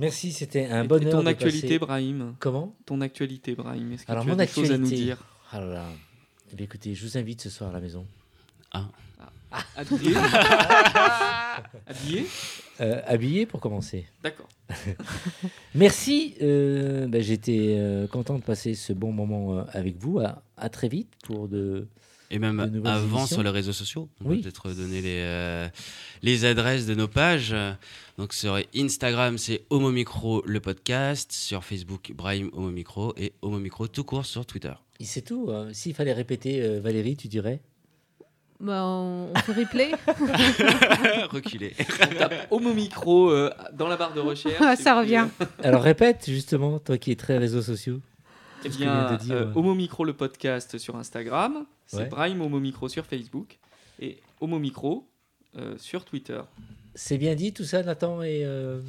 Merci, 0.00 0.32
c'était 0.32 0.66
un 0.66 0.84
Et- 0.84 0.88
bonheur. 0.88 1.08
Et 1.08 1.10
ton 1.12 1.22
de 1.22 1.28
actualité, 1.28 1.60
passer- 1.60 1.78
Brahim 1.78 2.34
Comment? 2.40 2.74
Ton 2.86 3.00
actualité, 3.02 3.54
Brahim. 3.54 3.92
Est-ce 3.92 4.06
que 4.06 4.10
Alors, 4.12 4.24
tu 4.24 4.30
as 4.30 4.32
mon 4.32 4.38
des 4.38 4.46
choses 4.48 4.70
à 4.72 4.78
nous 4.78 4.84
actualité. 4.84 5.04
dire? 5.04 5.18
Ah 5.52 5.60
là 5.60 5.66
là. 5.66 5.86
Eh 6.52 6.56
bien, 6.56 6.64
écoutez, 6.64 6.94
je 6.94 7.06
vous 7.06 7.16
invite 7.18 7.40
ce 7.42 7.50
soir 7.50 7.70
à 7.70 7.72
la 7.74 7.80
maison. 7.80 8.06
Ah. 8.72 8.88
Habillé? 9.76 10.14
Habillé? 11.86 12.26
Euh, 12.80 13.02
habillé 13.06 13.46
pour 13.46 13.60
commencer. 13.60 14.06
D'accord. 14.22 14.48
Merci. 15.74 16.34
euh, 16.40 17.06
ben, 17.06 17.20
J'étais 17.22 17.74
euh, 17.78 18.06
content 18.06 18.38
de 18.38 18.42
passer 18.44 18.74
ce 18.74 18.92
bon 18.92 19.12
moment 19.12 19.58
euh, 19.58 19.62
avec 19.72 19.96
vous. 19.98 20.20
À, 20.20 20.42
à 20.56 20.68
très 20.68 20.88
vite 20.88 21.10
pour 21.24 21.48
de. 21.48 21.88
Et 22.30 22.38
même 22.38 22.60
avant 22.84 23.26
sur 23.26 23.42
les 23.42 23.50
réseaux 23.50 23.72
sociaux. 23.72 24.08
On 24.24 24.28
Oui. 24.28 24.36
peut 24.36 24.42
peut-être 24.50 24.70
donner 24.76 25.00
les, 25.02 25.18
euh, 25.22 25.68
les 26.22 26.44
adresses 26.44 26.86
de 26.86 26.94
nos 26.94 27.08
pages. 27.08 27.54
Donc 28.18 28.32
sur 28.34 28.56
Instagram, 28.76 29.36
c'est 29.38 29.64
Homo 29.70 29.90
Micro 29.90 30.42
le 30.46 30.60
podcast. 30.60 31.32
Sur 31.32 31.64
Facebook, 31.64 32.12
Brahim 32.14 32.50
Homo 32.52 32.70
Micro. 32.70 33.14
Et 33.16 33.32
Homo 33.42 33.58
Micro 33.58 33.88
tout 33.88 34.04
court 34.04 34.24
sur 34.26 34.46
Twitter. 34.46 34.72
Et 35.00 35.04
C'est 35.04 35.22
tout. 35.22 35.48
hein. 35.50 35.68
S'il 35.72 35.94
fallait 35.94 36.12
répéter, 36.12 36.62
euh, 36.62 36.78
Valérie, 36.80 37.16
tu 37.16 37.26
dirais 37.26 37.60
Bah, 38.60 38.84
on, 38.84 39.30
on 39.34 39.38
fait 39.40 39.52
replay. 39.52 39.90
Reculé. 41.30 41.74
On 41.80 42.14
tape 42.14 42.34
Homo 42.50 42.72
Micro 42.74 43.30
euh, 43.30 43.50
dans 43.72 43.88
la 43.88 43.96
barre 43.96 44.12
de 44.14 44.20
recherche. 44.20 44.56
Ah, 44.60 44.76
ça 44.76 44.98
revient. 45.00 45.26
euh, 45.40 45.44
Alors 45.62 45.82
répète 45.82 46.24
justement, 46.28 46.78
toi 46.78 46.98
qui 46.98 47.10
es 47.10 47.16
très 47.16 47.38
réseaux 47.38 47.62
sociaux. 47.62 48.00
Eh 48.64 48.68
bien, 48.68 49.16
dire, 49.16 49.34
euh, 49.36 49.52
Homo 49.54 49.74
Micro 49.74 50.04
le 50.04 50.12
podcast 50.12 50.76
sur 50.78 50.96
Instagram, 50.96 51.64
c'est 51.86 51.98
Ouais. 51.98 52.06
Brahim 52.06 52.42
Homo 52.42 52.60
Micro 52.60 52.88
sur 52.88 53.06
Facebook 53.06 53.58
et 54.00 54.18
Homo 54.40 54.58
Micro 54.58 55.08
euh, 55.56 55.76
sur 55.78 56.04
Twitter. 56.04 56.40
C'est 56.94 57.18
bien 57.18 57.34
dit 57.34 57.52
tout 57.52 57.64
ça, 57.64 57.82
Nathan 57.82 58.22
et, 58.22 58.44
euh, 58.44 58.80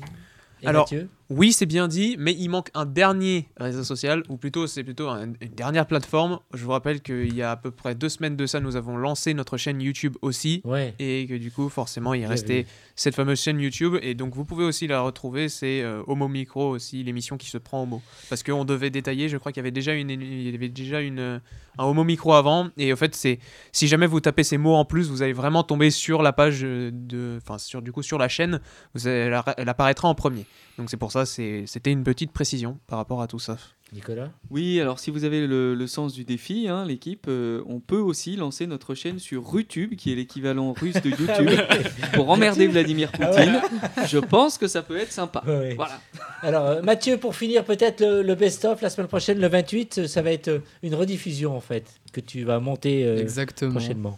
et 0.61 0.67
Alors, 0.67 0.83
Mathieu 0.83 1.09
oui, 1.33 1.53
c'est 1.53 1.65
bien 1.65 1.87
dit, 1.87 2.17
mais 2.19 2.33
il 2.33 2.49
manque 2.49 2.69
un 2.73 2.85
dernier 2.85 3.47
réseau 3.55 3.85
social, 3.85 4.21
ou 4.27 4.35
plutôt 4.35 4.67
c'est 4.67 4.83
plutôt 4.83 5.07
un- 5.07 5.27
une 5.39 5.53
dernière 5.55 5.87
plateforme. 5.87 6.39
Je 6.53 6.61
vous 6.65 6.71
rappelle 6.71 6.99
qu'il 7.01 7.33
y 7.33 7.41
a 7.41 7.51
à 7.51 7.55
peu 7.55 7.71
près 7.71 7.95
deux 7.95 8.09
semaines 8.09 8.35
de 8.35 8.45
ça, 8.45 8.59
nous 8.59 8.75
avons 8.75 8.97
lancé 8.97 9.33
notre 9.33 9.55
chaîne 9.55 9.79
YouTube 9.81 10.17
aussi, 10.21 10.61
Ouais. 10.65 10.93
et 10.99 11.25
que 11.29 11.35
du 11.35 11.49
coup, 11.49 11.69
forcément, 11.69 12.13
il 12.13 12.25
restait 12.25 12.63
vu. 12.63 12.67
cette 12.97 13.15
fameuse 13.15 13.39
chaîne 13.39 13.61
YouTube, 13.61 13.95
et 14.01 14.13
donc 14.13 14.35
vous 14.35 14.43
pouvez 14.43 14.65
aussi 14.65 14.87
la 14.87 14.99
retrouver, 14.99 15.47
c'est 15.47 15.81
euh, 15.81 16.03
Homo 16.05 16.27
Micro 16.27 16.67
aussi, 16.71 17.01
l'émission 17.01 17.37
qui 17.37 17.47
se 17.49 17.57
prend 17.57 17.81
Homo. 17.83 18.01
Parce 18.29 18.43
qu'on 18.43 18.65
devait 18.65 18.89
détailler, 18.89 19.29
je 19.29 19.37
crois 19.37 19.53
qu'il 19.53 19.61
y 19.61 19.63
avait 19.63 19.71
déjà, 19.71 19.93
une, 19.93 20.09
il 20.09 20.51
y 20.51 20.53
avait 20.53 20.67
déjà 20.67 20.99
une, 20.99 21.39
un 21.77 21.83
Homo 21.85 22.03
Micro 22.03 22.33
avant, 22.33 22.67
et 22.75 22.91
en 22.91 22.97
fait, 22.97 23.15
c'est 23.15 23.39
si 23.71 23.87
jamais 23.87 24.05
vous 24.05 24.19
tapez 24.19 24.43
ces 24.43 24.57
mots 24.57 24.75
en 24.75 24.83
plus, 24.83 25.09
vous 25.09 25.21
allez 25.21 25.31
vraiment 25.31 25.63
tomber 25.63 25.91
sur 25.91 26.23
la 26.23 26.33
page 26.33 26.59
euh, 26.65 26.91
de, 26.93 27.39
enfin 27.41 27.57
sur 27.57 27.81
du 27.81 27.93
coup 27.93 28.03
sur 28.03 28.17
la 28.17 28.27
chaîne, 28.27 28.59
vous 28.95 29.07
allez- 29.07 29.15
elle, 29.33 29.41
elle 29.55 29.69
apparaîtra 29.69 30.09
en 30.09 30.13
premier. 30.13 30.45
Donc 30.77 30.89
c'est 30.89 30.97
pour 30.97 31.11
ça, 31.11 31.25
c'était 31.25 31.91
une 31.91 32.03
petite 32.03 32.31
précision 32.31 32.79
par 32.87 32.97
rapport 32.97 33.21
à 33.21 33.27
tout 33.27 33.39
ça. 33.39 33.57
Nicolas 33.93 34.31
Oui, 34.49 34.79
alors 34.79 34.99
si 34.99 35.11
vous 35.11 35.25
avez 35.25 35.45
le, 35.45 35.75
le 35.75 35.87
sens 35.87 36.13
du 36.13 36.23
défi, 36.23 36.69
hein, 36.69 36.85
l'équipe, 36.85 37.25
euh, 37.27 37.61
on 37.67 37.81
peut 37.81 37.97
aussi 37.99 38.37
lancer 38.37 38.65
notre 38.65 38.95
chaîne 38.95 39.19
sur 39.19 39.45
Rutube, 39.51 39.95
qui 39.95 40.13
est 40.13 40.15
l'équivalent 40.15 40.71
russe 40.71 41.01
de 41.01 41.09
YouTube, 41.09 41.59
Ah 42.01 42.07
pour 42.13 42.29
emmerder 42.29 42.67
Vladimir 42.67 43.11
Ah 43.19 43.27
Poutine. 43.27 43.61
Je 44.07 44.17
pense 44.17 44.57
que 44.57 44.67
ça 44.67 44.81
peut 44.81 44.95
être 44.95 45.11
sympa. 45.11 45.43
Ouais. 45.45 45.73
Voilà. 45.75 45.99
Alors, 46.41 46.65
euh, 46.67 46.81
Mathieu, 46.81 47.17
pour 47.17 47.35
finir, 47.35 47.65
peut-être 47.65 47.99
le, 47.99 48.21
le 48.23 48.35
best-of 48.35 48.81
la 48.81 48.89
semaine 48.89 49.07
prochaine, 49.09 49.39
le 49.41 49.47
28, 49.49 49.97
euh, 49.97 50.07
ça 50.07 50.21
va 50.21 50.31
être 50.31 50.47
euh, 50.47 50.59
une 50.83 50.95
rediffusion 50.95 51.53
en 51.53 51.61
fait, 51.61 51.85
que 52.13 52.21
tu 52.21 52.45
vas 52.45 52.61
monter 52.61 53.03
euh, 53.05 53.17
Exactement. 53.19 53.71
prochainement. 53.71 54.17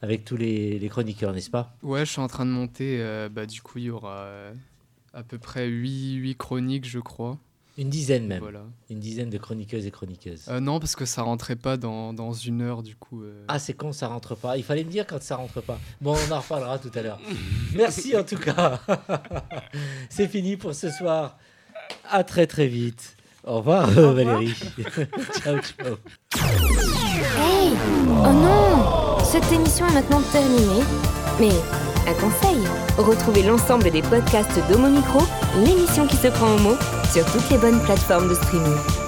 Avec 0.00 0.24
tous 0.24 0.36
les, 0.38 0.78
les 0.78 0.88
chroniqueurs, 0.88 1.32
n'est-ce 1.34 1.50
pas? 1.50 1.74
Ouais, 1.82 2.06
je 2.06 2.10
suis 2.12 2.20
en 2.22 2.28
train 2.28 2.46
de 2.46 2.50
monter. 2.52 2.98
euh, 3.00 3.28
bah, 3.28 3.44
du 3.44 3.60
coup, 3.60 3.78
il 3.78 3.84
y 3.84 3.90
aura 3.90 4.20
euh, 4.20 4.52
à 5.14 5.22
peu 5.22 5.38
près 5.38 5.66
8, 5.66 6.14
8 6.14 6.36
chroniques, 6.36 6.88
je 6.88 6.98
crois. 6.98 7.38
Une 7.76 7.90
dizaine 7.90 8.26
même. 8.26 8.40
Voilà. 8.40 8.64
Une 8.90 8.98
dizaine 8.98 9.30
de 9.30 9.38
chroniqueuses 9.38 9.86
et 9.86 9.92
chroniqueuses. 9.92 10.46
Euh, 10.48 10.58
non, 10.58 10.80
parce 10.80 10.96
que 10.96 11.04
ça 11.04 11.22
rentrait 11.22 11.54
pas 11.54 11.76
dans, 11.76 12.12
dans 12.12 12.32
une 12.32 12.60
heure, 12.60 12.82
du 12.82 12.96
coup. 12.96 13.22
euh. 13.22 13.44
Ah, 13.46 13.60
c'est 13.60 13.74
con, 13.74 13.92
ça 13.92 14.08
rentre 14.08 14.34
pas. 14.34 14.56
Il 14.56 14.64
fallait 14.64 14.82
me 14.82 14.90
dire 14.90 15.06
quand 15.06 15.22
ça 15.22 15.36
rentre 15.36 15.60
pas. 15.60 15.78
Bon, 16.00 16.16
on 16.28 16.32
en 16.32 16.40
reparlera 16.40 16.78
tout 16.80 16.90
à 16.96 17.02
l'heure. 17.02 17.20
Merci 17.76 18.16
en 18.16 18.24
tout 18.24 18.36
cas. 18.36 18.80
c'est 20.10 20.26
fini 20.26 20.56
pour 20.56 20.74
ce 20.74 20.90
soir. 20.90 21.38
À 22.10 22.24
très 22.24 22.48
très 22.48 22.66
vite. 22.66 23.14
Au 23.44 23.58
revoir, 23.58 23.96
euh, 23.96 24.12
Valérie. 24.12 24.52
ciao, 25.40 25.58
ciao. 25.60 25.96
Hey 26.36 27.70
Oh 28.08 28.32
non 28.32 29.24
Cette 29.24 29.50
émission 29.52 29.86
est 29.86 29.94
maintenant 29.94 30.20
terminée. 30.32 30.82
Mais 31.38 31.87
un 32.08 32.14
conseil 32.14 32.66
retrouvez 32.96 33.42
l'ensemble 33.42 33.90
des 33.90 34.02
podcasts 34.02 34.58
d'Homo 34.68 34.88
Micro, 34.88 35.20
l'émission 35.56 36.06
qui 36.06 36.16
se 36.16 36.28
prend 36.28 36.54
au 36.54 36.58
mot, 36.58 36.76
sur 37.12 37.24
toutes 37.26 37.48
les 37.50 37.58
bonnes 37.58 37.80
plateformes 37.82 38.28
de 38.28 38.34
streaming. 38.34 39.07